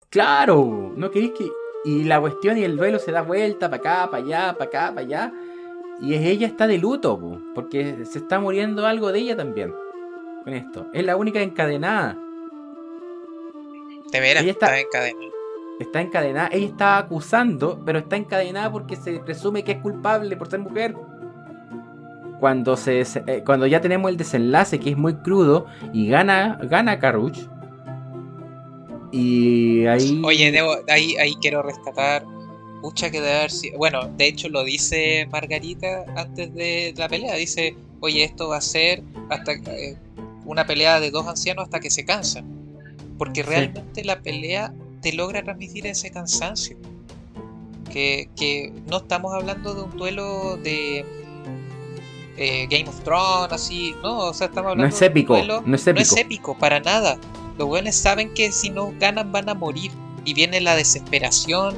[0.08, 1.50] Claro, no querés que.
[1.86, 4.88] Y la cuestión y el duelo se da vuelta para acá, para allá, para acá,
[4.88, 5.32] para allá.
[6.00, 9.72] Y ella está de luto, porque se está muriendo algo de ella también.
[10.42, 10.88] Con esto.
[10.92, 12.18] Es la única encadenada.
[14.10, 15.32] De veras, está, encadenada.
[15.78, 16.48] Está encadenada.
[16.50, 20.96] Ella está acusando, pero está encadenada porque se presume que es culpable por ser mujer.
[22.40, 26.98] Cuando, se, eh, cuando ya tenemos el desenlace que es muy crudo y gana, gana
[26.98, 27.48] Karuch,
[29.16, 30.20] y ahí.
[30.24, 30.52] Oye,
[30.88, 32.26] ahí, ahí quiero rescatar.
[32.82, 37.34] Mucha que de Bueno, de hecho lo dice Margarita antes de la pelea.
[37.34, 39.96] Dice: Oye, esto va a ser hasta eh,
[40.44, 42.44] una pelea de dos ancianos hasta que se cansan.
[43.18, 46.76] Porque realmente la pelea te logra transmitir ese cansancio.
[47.90, 51.04] Que, que no estamos hablando de un duelo de
[52.36, 55.46] eh, Game of Thrones, así, no, o sea, estamos hablando no es épico, de un
[55.46, 57.18] duelo, no es épico, no es épico para nada.
[57.58, 59.90] Los buenos saben que si no ganan van a morir.
[60.24, 61.76] Y viene la desesperación,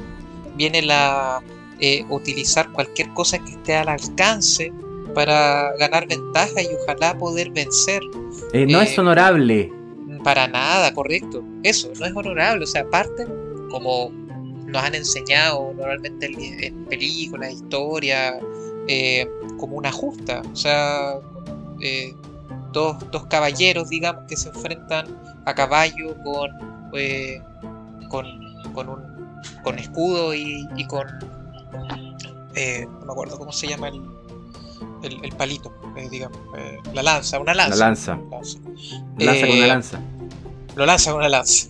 [0.57, 1.43] viene la
[1.81, 4.73] eh, utilizar cualquier cosa que esté al alcance
[5.15, 8.03] para ganar ventaja y ojalá poder vencer.
[8.53, 9.73] Eh, no es eh, honorable.
[10.25, 11.45] Para nada, correcto.
[11.63, 12.65] Eso, no es honorable.
[12.65, 13.27] O sea, aparte,
[13.71, 14.11] como
[14.67, 16.27] nos han enseñado normalmente
[16.67, 18.35] en películas, historias,
[19.59, 20.43] como una justa.
[20.53, 21.21] O sea,
[22.73, 25.07] dos, dos caballeros, digamos, que se enfrentan
[25.49, 26.51] a caballo con,
[26.95, 27.41] eh,
[28.11, 28.27] con,
[28.75, 31.07] con, un, con escudo y, y con...
[32.55, 34.03] Eh, no me acuerdo cómo se llama el,
[35.03, 36.39] el, palito, eh, digamos,
[36.93, 37.77] la lanza, una lanza.
[37.77, 38.19] La lanza.
[39.19, 40.01] Lanza, con una lanza.
[40.75, 41.69] Lo lanza con una lanza.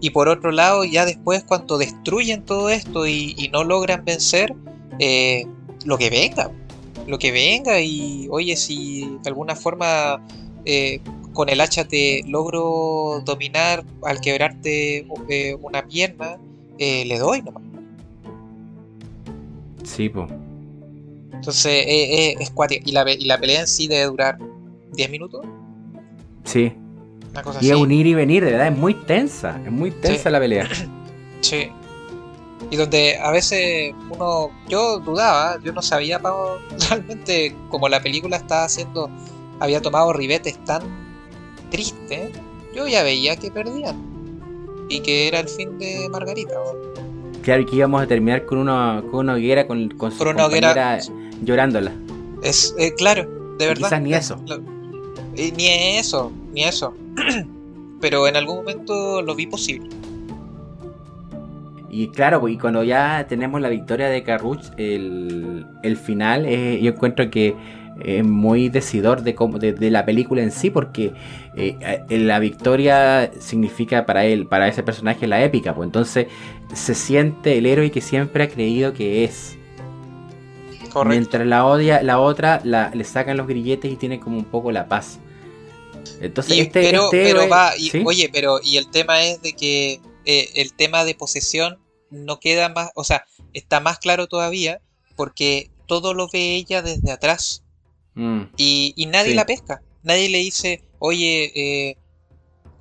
[0.00, 4.54] Y por otro lado, ya después cuando destruyen todo esto y, y no logran vencer,
[5.84, 6.50] lo que venga,
[7.06, 10.20] lo que venga y oye, si de alguna forma
[10.64, 11.00] eh,
[11.38, 16.36] con el hacha te logro dominar al quebrarte eh, una pierna,
[16.78, 17.62] eh, le doy nomás.
[19.84, 20.28] Sí, pues.
[21.32, 22.82] Entonces es cuático.
[22.84, 24.36] ¿Y la, ¿Y la pelea en sí debe durar
[24.94, 25.46] 10 minutos?
[26.42, 26.72] Sí.
[27.30, 29.60] Una cosa y unir y venir, de verdad, es muy tensa.
[29.64, 30.68] Es muy tensa la pelea.
[31.40, 31.70] sí.
[32.68, 36.20] Y donde a veces uno, yo dudaba, yo no sabía
[36.90, 39.08] realmente como la película estaba haciendo
[39.60, 41.07] había tomado ribetes tan
[41.70, 42.30] tristes,
[42.74, 43.96] yo ya veía que perdían.
[44.88, 46.54] Y que era el fin de Margarita.
[47.42, 50.98] Claro, y que íbamos a terminar con una, con una hoguera con, con su compañera
[51.42, 51.92] llorándola.
[52.42, 53.28] Es, eh, claro,
[53.58, 53.88] de verdad.
[53.88, 54.36] Quizás ni eso.
[55.34, 55.66] ni
[55.98, 56.94] eso, ni eso.
[58.00, 59.88] pero en algún momento lo vi posible.
[61.90, 65.64] Y claro, y cuando ya tenemos la victoria de Carruch, el,
[66.04, 67.56] final, eh, yo encuentro que
[68.04, 71.12] es muy decidor de, cómo, de, la película en sí, porque
[71.56, 71.76] eh,
[72.08, 75.74] eh, la victoria significa para él, para ese personaje, la épica.
[75.74, 76.26] Pues entonces
[76.74, 79.56] se siente el héroe que siempre ha creído que es.
[81.04, 84.88] Mientras la odia, la otra le sacan los grilletes y tiene como un poco la
[84.88, 85.18] paz.
[86.20, 87.72] Entonces, este, pero, este pero va,
[88.04, 91.78] oye, pero y el tema es de que eh, el tema de posesión
[92.10, 94.80] no queda más, o sea, está más claro todavía
[95.14, 97.62] porque todo lo ve ella desde atrás
[98.18, 98.50] mm.
[98.56, 101.96] y, nadie la pesca, nadie le dice, oye, eh,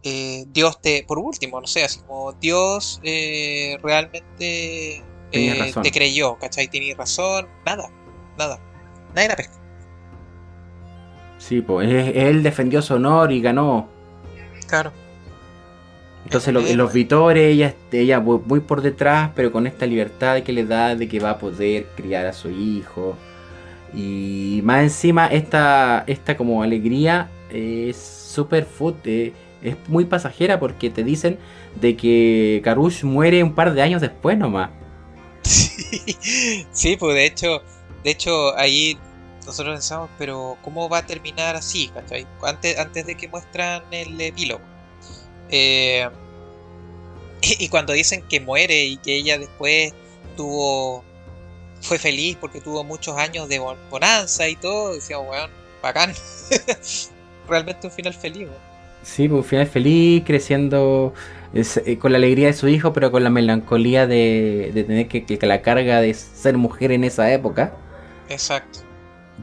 [0.03, 6.67] eh, Dios te, por último, no sé, así como Dios realmente te creyó, ¿cachai?
[6.67, 7.89] Tiene razón, nada,
[8.37, 8.59] nada,
[9.15, 9.53] nadie la pesca.
[11.37, 13.87] Sí, pues él defendió su honor y ganó.
[14.67, 14.91] Claro.
[16.27, 20.93] Entonces los vitores, ella, ella muy por detrás, pero con esta libertad que le da
[20.93, 23.15] de que va a poder criar a su hijo.
[23.93, 28.67] Y más encima, esta, esta como alegría es súper
[29.05, 29.33] eh,
[29.63, 31.39] es muy pasajera porque te dicen
[31.75, 34.69] de que Karush muere un par de años después nomás.
[35.43, 36.17] Sí,
[36.71, 37.61] sí pues de hecho,
[38.03, 38.97] de hecho ahí
[39.45, 41.89] nosotros pensamos, pero ¿cómo va a terminar así?
[42.43, 44.61] Antes, antes de que muestran el epílogo.
[45.49, 46.07] Eh,
[47.41, 49.93] y cuando dicen que muere y que ella después
[50.35, 51.03] tuvo
[51.87, 53.59] fue feliz porque tuvo muchos años de
[53.89, 55.49] bonanza y todo, decíamos, weón,
[55.81, 56.13] bacán.
[57.49, 58.47] Realmente un final feliz,
[59.03, 61.13] Sí, pues, un final feliz, creciendo
[61.53, 65.45] eh, con la alegría de su hijo, pero con la melancolía de, tener que, que,
[65.45, 67.73] la carga de ser mujer en esa época.
[68.27, 68.79] Exacto.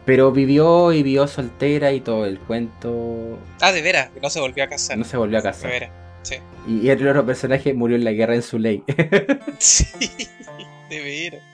[0.05, 3.39] Pero vivió y vivió soltera y todo el cuento.
[3.63, 4.99] Ah, de veras, no se volvió a casar.
[4.99, 5.71] No se volvió a casar.
[5.71, 5.91] De veras,
[6.23, 6.37] sí.
[6.69, 8.83] Y el otro personaje murió en la guerra en su ley.
[9.59, 9.87] sí,
[10.91, 11.54] de veras.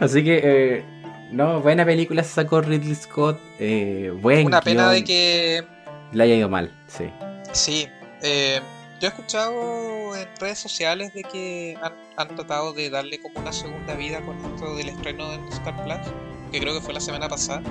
[0.00, 0.84] Así que, eh,
[1.30, 3.40] no, buena película se sacó Ridley Scott.
[3.58, 5.64] Eh, buen Una pena de que.
[6.12, 7.10] Le haya ido mal, sí.
[7.52, 7.88] Sí.
[8.22, 8.60] Eh,
[9.00, 13.52] yo he escuchado en redes sociales de que han, han, tratado de darle como una
[13.52, 16.12] segunda vida con esto del estreno de Star Plus
[16.50, 17.62] que creo que fue la semana pasada.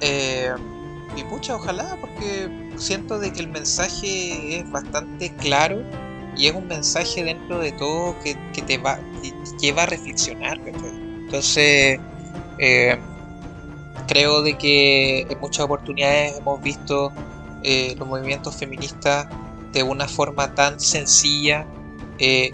[0.00, 0.50] Eh,
[1.16, 5.82] y pucha, ojalá, porque siento de que el mensaje es bastante claro
[6.36, 8.98] y es un mensaje dentro de todo que, te va
[9.60, 10.60] lleva a reflexionar.
[11.26, 12.00] Entonces,
[12.58, 12.96] eh,
[14.08, 17.12] creo de que en muchas oportunidades hemos visto
[17.62, 19.26] eh, los movimientos feministas
[19.72, 21.66] de una forma tan sencilla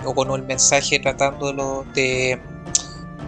[0.05, 2.41] o con el mensaje tratándolo de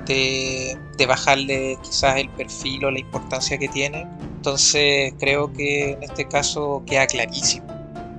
[0.07, 4.07] de, bajarle quizás el perfil o la importancia que tiene.
[4.37, 7.67] Entonces creo que en este caso queda clarísimo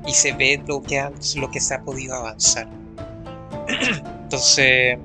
[0.07, 1.03] y se ve lo que,
[1.35, 2.67] lo que se ha podido avanzar.
[4.23, 4.97] Entonces,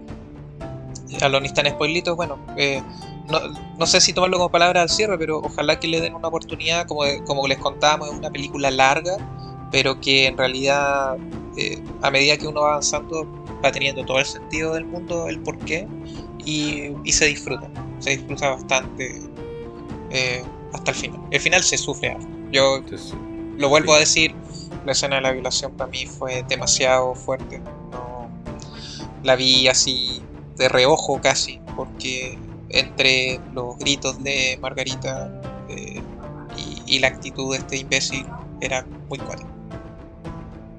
[1.21, 2.83] a los ni spoilitos, bueno, eh,
[3.79, 6.87] no, sé si tomarlo como palabra al cierre, pero ojalá que le den una oportunidad,
[6.87, 9.17] como, como les contábamos, es una película larga,
[9.71, 11.17] pero que en realidad
[11.57, 13.27] eh, a medida que uno va avanzando
[13.65, 15.87] va teniendo todo el sentido del mundo, el porqué,
[16.45, 17.69] y, se disfruta,
[17.99, 19.21] se disfruta bastante
[20.11, 20.43] eh,
[20.73, 21.21] hasta el final.
[21.31, 22.17] El final se sufre
[22.51, 22.83] Yo
[23.59, 24.35] lo vuelvo a decir,
[24.87, 27.61] la escena de la violación para mí fue demasiado fuerte.
[27.91, 28.31] No,
[29.23, 30.23] la vi así
[30.61, 32.39] de reojo casi, porque
[32.69, 35.33] entre los gritos de Margarita
[35.69, 36.01] eh,
[36.87, 38.27] y, la actitud de este imbécil
[38.61, 39.49] era muy cuático.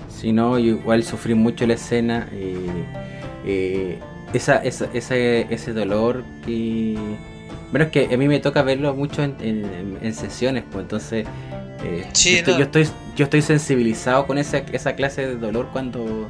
[0.10, 2.30] Si no, yo igual sufrí mucho la escena.
[3.44, 4.00] Eh,
[4.34, 6.96] esa, esa, ese, ese dolor y
[7.72, 11.26] bueno es que a mí me toca verlo mucho en, sesiones pues entonces
[11.84, 16.30] eh, yo, estoy, yo, estoy, sensibilizado con esa, esa clase de dolor cuando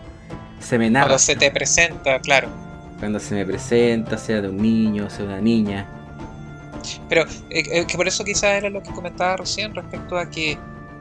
[0.61, 2.70] se me narra cuando se te presenta claro
[3.01, 5.89] cuando se me presenta sea de un niño sea de una niña
[7.09, 10.57] pero eh, eh, que por eso quizás era lo que comentaba recién respecto a que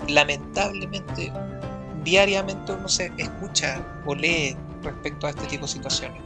[0.09, 1.32] lamentablemente
[2.02, 6.20] diariamente uno se escucha o lee respecto a este tipo de situaciones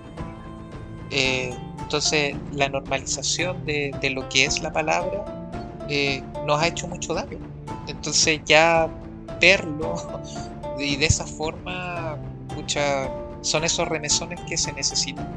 [1.11, 5.25] eh, entonces, la normalización de, lo que es la palabra
[5.89, 7.39] eh, nos ha hecho mucho daño.
[7.87, 8.89] Entonces, ya
[9.41, 9.95] verlo
[10.79, 12.19] y de esa forma,
[13.43, 15.29] son esos remesones que se necesitan.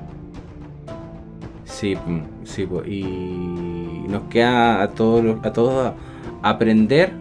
[1.67, 5.93] Sí, mm, sí, y nos queda a todos, a todos
[6.41, 7.11] aprender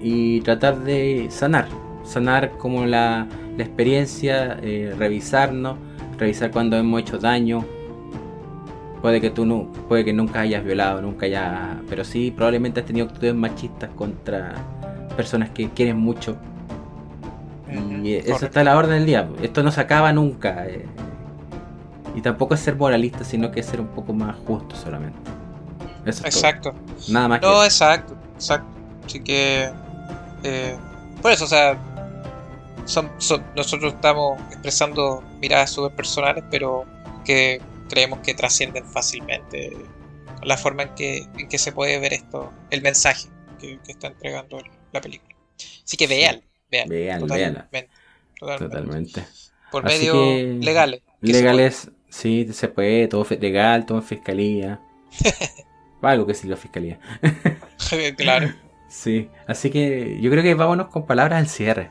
[0.00, 1.68] y tratar de sanar,
[2.02, 3.28] sanar como la,
[3.58, 5.76] experiencia, eh, revisarnos,
[6.18, 7.64] revisar cuando hemos hecho daño,
[9.02, 12.86] Puede que tú no, puede que nunca hayas violado, nunca hayas, pero sí probablemente has
[12.86, 14.54] tenido actitudes machistas contra
[15.16, 16.36] personas que quieren mucho.
[18.04, 19.28] Y eso está a la orden del día.
[19.42, 20.68] Esto no se acaba nunca.
[20.68, 20.86] Eh.
[22.14, 25.18] Y tampoco es ser moralista, sino que es ser un poco más justo solamente.
[26.04, 26.74] Eso exacto.
[27.08, 27.42] Nada más.
[27.42, 28.68] No, exacto, exacto.
[29.06, 29.70] Así que...
[30.44, 30.76] Eh,
[31.20, 31.78] por eso, o sea,
[33.54, 36.84] nosotros estamos expresando miradas súper personales, pero
[37.24, 39.76] que creemos que trascienden fácilmente
[40.42, 43.28] la forma en que, en que se puede ver esto, el mensaje
[43.60, 44.58] que, está entregando
[44.92, 45.36] la película.
[45.84, 46.88] Así que vean, vean.
[46.88, 47.88] Vean, totalmente,
[48.38, 49.24] totalmente.
[49.70, 50.16] Por medios
[50.64, 51.02] legales.
[51.20, 54.80] Legales, sí, se puede, todo legal, todo en fiscalía.
[56.02, 56.98] Algo que sí la fiscalía.
[58.16, 58.52] claro.
[58.88, 61.90] Sí, así que yo creo que vámonos con palabras al cierre.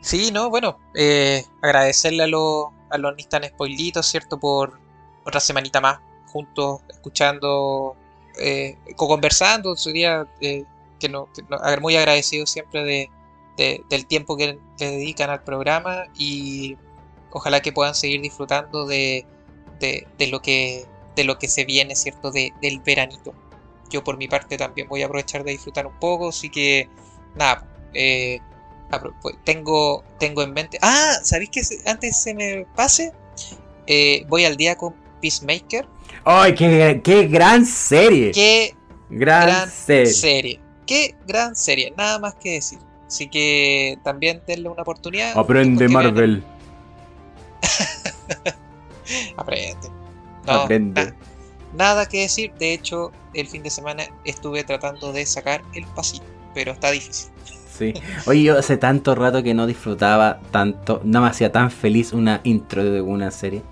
[0.00, 4.40] Sí, no, bueno, eh, agradecerle a los, a los Nistan Spoilitos, ¿cierto?
[4.40, 4.80] Por
[5.24, 7.94] otra semanita más juntos, escuchando,
[8.40, 10.64] eh, conversando, sería eh,
[10.98, 11.28] que, no,
[11.80, 12.82] muy agradecido siempre
[13.56, 16.76] de, del tiempo que, le dedican al programa y
[17.30, 19.24] ojalá que puedan seguir disfrutando de,
[19.82, 20.86] de, lo, que,
[21.16, 22.30] de lo que se viene, ¿cierto?
[22.30, 23.34] De, del veranito.
[23.90, 26.88] Yo por mi parte también voy a aprovechar de disfrutar un poco, así que
[27.34, 28.40] nada, eh,
[29.20, 30.78] pues, tengo, tengo en mente.
[30.80, 33.12] Ah, ¿sabéis que antes se me pase?
[33.86, 35.86] Eh, voy al día con Peacemaker.
[36.24, 38.30] ¡Ay, qué, qué gran serie!
[38.32, 38.74] ¡Qué
[39.10, 40.60] gran, serie.
[40.86, 41.92] ¡Qué gran serie!
[41.96, 42.78] Nada más que decir.
[43.06, 45.36] Así que también denle una oportunidad.
[45.36, 46.42] Aprende Marvel.
[49.36, 49.88] Aprende.
[50.46, 51.14] Aprende.
[51.74, 52.52] nada que decir.
[52.58, 56.24] De hecho, el fin de semana estuve tratando de sacar el pasito,
[56.54, 57.30] pero está difícil.
[57.76, 57.94] Sí.
[58.26, 62.40] Oye, yo hace tanto rato que no disfrutaba tanto, no me hacía tan feliz una
[62.44, 63.62] intro de una serie.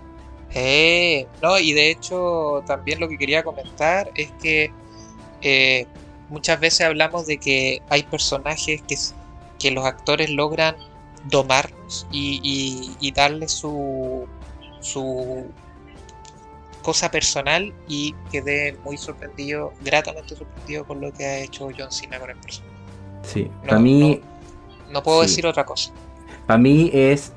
[0.53, 4.73] Eh, no, y de hecho también lo que quería comentar es que
[5.43, 5.87] eh,
[6.29, 8.97] muchas veces hablamos de que hay personajes que,
[9.59, 10.77] que los actores logran
[11.29, 14.27] domarlos y, y, darle su,
[14.81, 15.47] su
[16.82, 22.19] cosa personal y quedé muy sorprendido, gratamente sorprendido con lo que ha hecho John Cena
[22.19, 22.74] con el personaje.
[23.23, 24.20] Sí, para mí.
[24.90, 25.93] No, puedo decir otra cosa.
[26.47, 27.32] Para mí es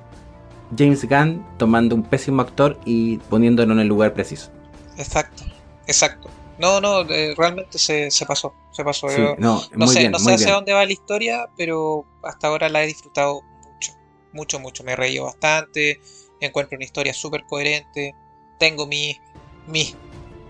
[0.78, 4.50] James Gunn tomando un pésimo actor y poniéndolo en el lugar preciso.
[4.98, 5.44] Exacto,
[5.86, 6.30] exacto.
[6.58, 8.54] No, no, eh, realmente se, pasó.
[8.72, 9.08] Se pasó.
[9.38, 13.42] no, sé, no sé hacia dónde va la historia, pero hasta ahora la he disfrutado
[13.42, 13.92] mucho.
[14.32, 14.84] Mucho, mucho.
[14.84, 16.00] Me he reído bastante.
[16.44, 18.16] Encuentro una historia súper coherente.
[18.58, 19.20] Tengo mis.
[19.68, 19.96] Mi,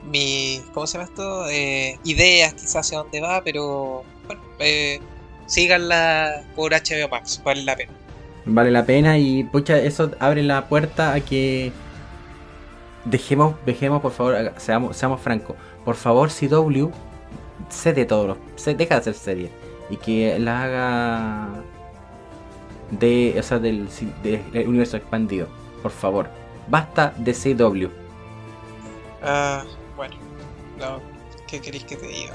[0.09, 1.47] mi, ¿Cómo se llama esto?
[1.49, 4.03] Eh, ideas quizás hacia dónde va, pero.
[4.25, 4.99] Bueno, eh,
[5.45, 7.93] síganla por HBO Max, vale la pena.
[8.45, 11.71] Vale la pena y pucha, eso abre la puerta a que
[13.05, 15.55] dejemos, dejemos por favor, seamos, seamos francos,
[15.85, 16.89] por favor CW
[17.69, 19.49] se de todo, se deja de hacer serie
[19.89, 21.49] y que la haga
[22.91, 23.87] de, o sea, del,
[24.67, 25.47] universo expandido,
[25.83, 26.29] por favor,
[26.67, 27.87] basta de CW.
[29.21, 29.63] Ah,
[29.95, 30.15] bueno,
[30.79, 30.99] no,
[31.47, 32.33] ¿qué queréis que te diga?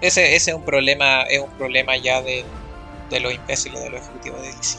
[0.00, 2.44] Ese, ese es un problema, es un problema ya de,
[3.10, 4.78] de los imbéciles de los ejecutivos de DC.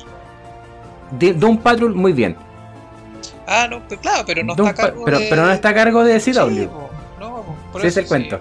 [1.12, 2.38] De Doom Patrol, muy bien.
[3.48, 5.28] Ah, no, pues claro, pero no está a cargo pero, de...
[5.28, 6.50] pero no está a cargo de CW.
[6.50, 6.70] Sí,
[7.20, 8.40] no, por eso, es el cuento.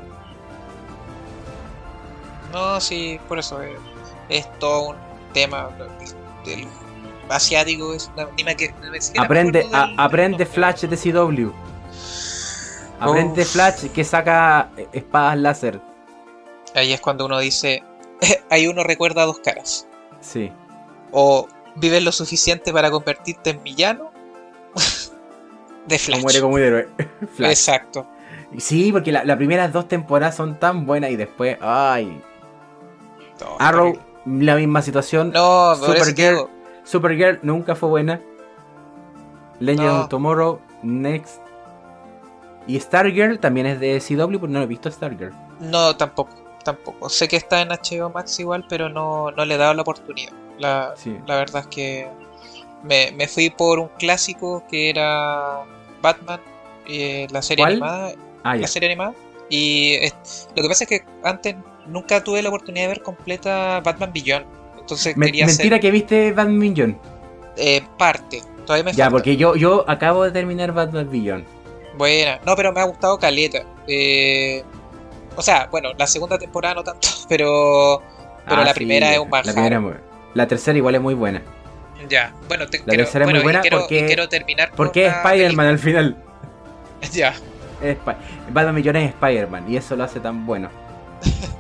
[2.53, 3.73] No, sí, por eso es,
[4.29, 4.97] es todo un
[5.33, 5.71] tema
[6.45, 6.67] del
[7.31, 7.94] asiático.
[7.94, 8.11] Es
[8.57, 8.74] que,
[9.19, 11.51] aprende, aprende Flash de CW.
[13.01, 15.81] Aprende Flash que saca espadas láser.
[16.74, 17.82] Ahí es cuando uno dice,
[18.51, 19.86] ahí uno recuerda dos caras.
[20.20, 20.52] Sí.
[21.12, 24.12] O vives lo suficiente para convertirte en villano
[25.86, 26.19] de Flash.
[26.19, 26.89] O muere como un héroe.
[27.39, 28.07] Exacto.
[28.59, 32.20] Sí, porque las primeras dos temporadas son tan buenas y después, ay.
[33.59, 33.97] Arrow,
[34.27, 35.31] la misma situación.
[35.31, 36.48] No, Supergirl,
[36.85, 38.20] Supergirl nunca fue buena.
[39.59, 41.40] Legend of Tomorrow, Next.
[42.66, 45.32] Y Stargirl también es de CW, pero no he visto Stargirl.
[45.61, 47.09] No, tampoco tampoco.
[47.09, 50.32] Sé que está en HBO Max igual, pero no, no le he dado la oportunidad.
[50.59, 50.94] La,
[51.27, 52.09] la verdad es que
[52.82, 55.62] me, me, fui por un clásico que era
[56.02, 56.40] Batman,
[56.86, 58.12] eh, la serie animada.
[58.44, 59.15] Ah, la serie animada.
[59.48, 59.98] Y
[60.55, 64.47] lo que pasa es que antes nunca tuve la oportunidad de ver completa Batman Beyond.
[64.81, 66.97] Entonces quería Mentira que viste Batman Beyond.
[67.57, 68.43] Eh, parte.
[68.66, 71.44] Todavía me Ya, porque yo, yo acabo de terminar Batman Beyond.
[71.97, 72.40] Buena.
[72.47, 73.65] No, pero me ha gustado Caleta.
[73.86, 74.62] Eh,
[75.36, 78.02] o sea, bueno, la segunda temporada no tanto, pero,
[78.47, 79.55] pero ah, la primera es un manjar.
[79.55, 80.01] La, primera,
[80.35, 81.43] la tercera igual es muy buena.
[82.09, 85.78] Ya, bueno, te, la tercera es muy buena porque, quiero terminar porque es Spider-Man al
[85.78, 86.16] final.
[87.12, 87.35] Ya.
[87.82, 87.97] Es,
[88.52, 90.69] Batman Millones es Spider-Man y eso lo hace tan bueno.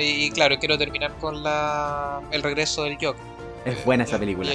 [0.00, 3.32] y claro, quiero terminar con la el regreso del Joker.
[3.64, 4.50] Es buena esa película.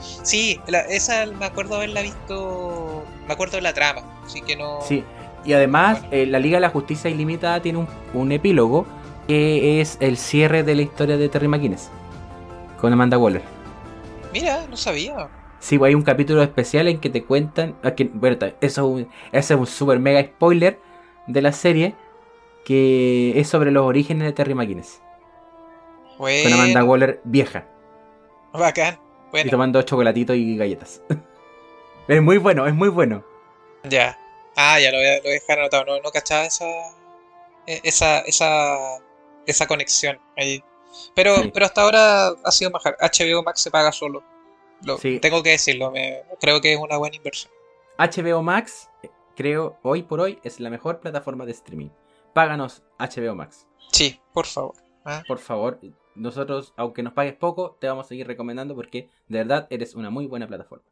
[0.00, 3.04] Sí, esa me acuerdo haberla visto.
[3.26, 4.80] Me acuerdo de la trama, así que no.
[4.82, 5.04] Sí,
[5.44, 8.86] y además, eh, la Liga de la Justicia Ilimitada tiene un, epílogo
[9.26, 11.90] que es el cierre de la historia de Terry McGuinness
[12.80, 13.42] con Amanda Waller.
[14.32, 15.28] Mira, no sabía.
[15.60, 17.76] Sí, pues, hay un capítulo especial en que te cuentan.
[17.82, 18.98] Ah, bueno, eso
[19.32, 20.80] ese es un super mega spoiler
[21.26, 21.94] de la serie
[22.70, 25.02] que es sobre los orígenes de Terry McGuinness.
[26.16, 27.66] Con Amanda Waller vieja.
[28.52, 28.96] Bacán.
[29.32, 31.02] Y tomando chocolatitos y galletas.
[32.06, 33.24] es muy bueno, es muy bueno.
[33.82, 34.16] Ya.
[34.54, 35.84] Ah, ya lo voy a, dejar anotado.
[35.84, 36.64] No, no cachaba esa,
[37.66, 38.76] e, esa, esa,
[39.46, 40.62] esa conexión ahí.
[41.16, 42.96] Pero, pero hasta ahora ha sido mejor.
[43.00, 44.22] HBO Max se paga solo.
[44.84, 45.92] Lo, Tengo que decirlo.
[46.40, 47.52] creo que es una buena inversión.
[47.98, 48.88] HBO Max,
[49.34, 51.90] creo, hoy por hoy, es la mejor plataforma de streaming.
[52.32, 53.66] Páganos HBO Max.
[53.92, 54.74] Sí, por favor.
[55.04, 55.22] ¿ah?
[55.26, 55.80] Por favor,
[56.14, 60.10] nosotros, aunque nos pagues poco, te vamos a seguir recomendando porque de verdad eres una
[60.10, 60.84] muy buena plataforma.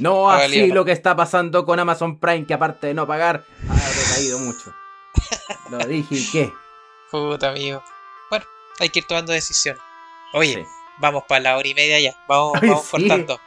[0.00, 3.88] no así lo que está pasando con Amazon Prime, que aparte de no pagar, ha
[3.88, 4.72] recaído mucho.
[5.70, 6.52] lo dije y qué.
[7.10, 7.82] Puta amigo.
[8.30, 8.46] Bueno,
[8.80, 9.76] hay que ir tomando decisión.
[10.34, 10.66] Oye,
[10.98, 12.16] vamos para la hora y media ya.
[12.26, 13.38] Vamos, vamos cortando.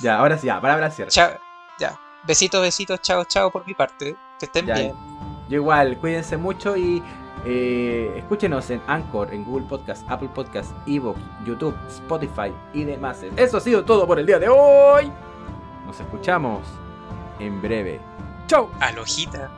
[0.00, 1.10] ya, ahora sí, ya, para cierre.
[1.10, 1.38] Chao,
[1.78, 1.98] ya.
[2.24, 4.16] Besitos, besitos, chao, chao por mi parte.
[4.40, 5.15] Que estén bien.
[5.48, 7.02] Yo igual, cuídense mucho y
[7.44, 13.24] eh, escúchenos en Anchor, en Google Podcast, Apple Podcast, Evox, YouTube, Spotify y demás.
[13.36, 15.12] Eso ha sido todo por el día de hoy.
[15.86, 16.62] Nos escuchamos
[17.38, 18.00] en breve.
[18.48, 18.68] ¡Chau!
[18.80, 19.50] Alojita.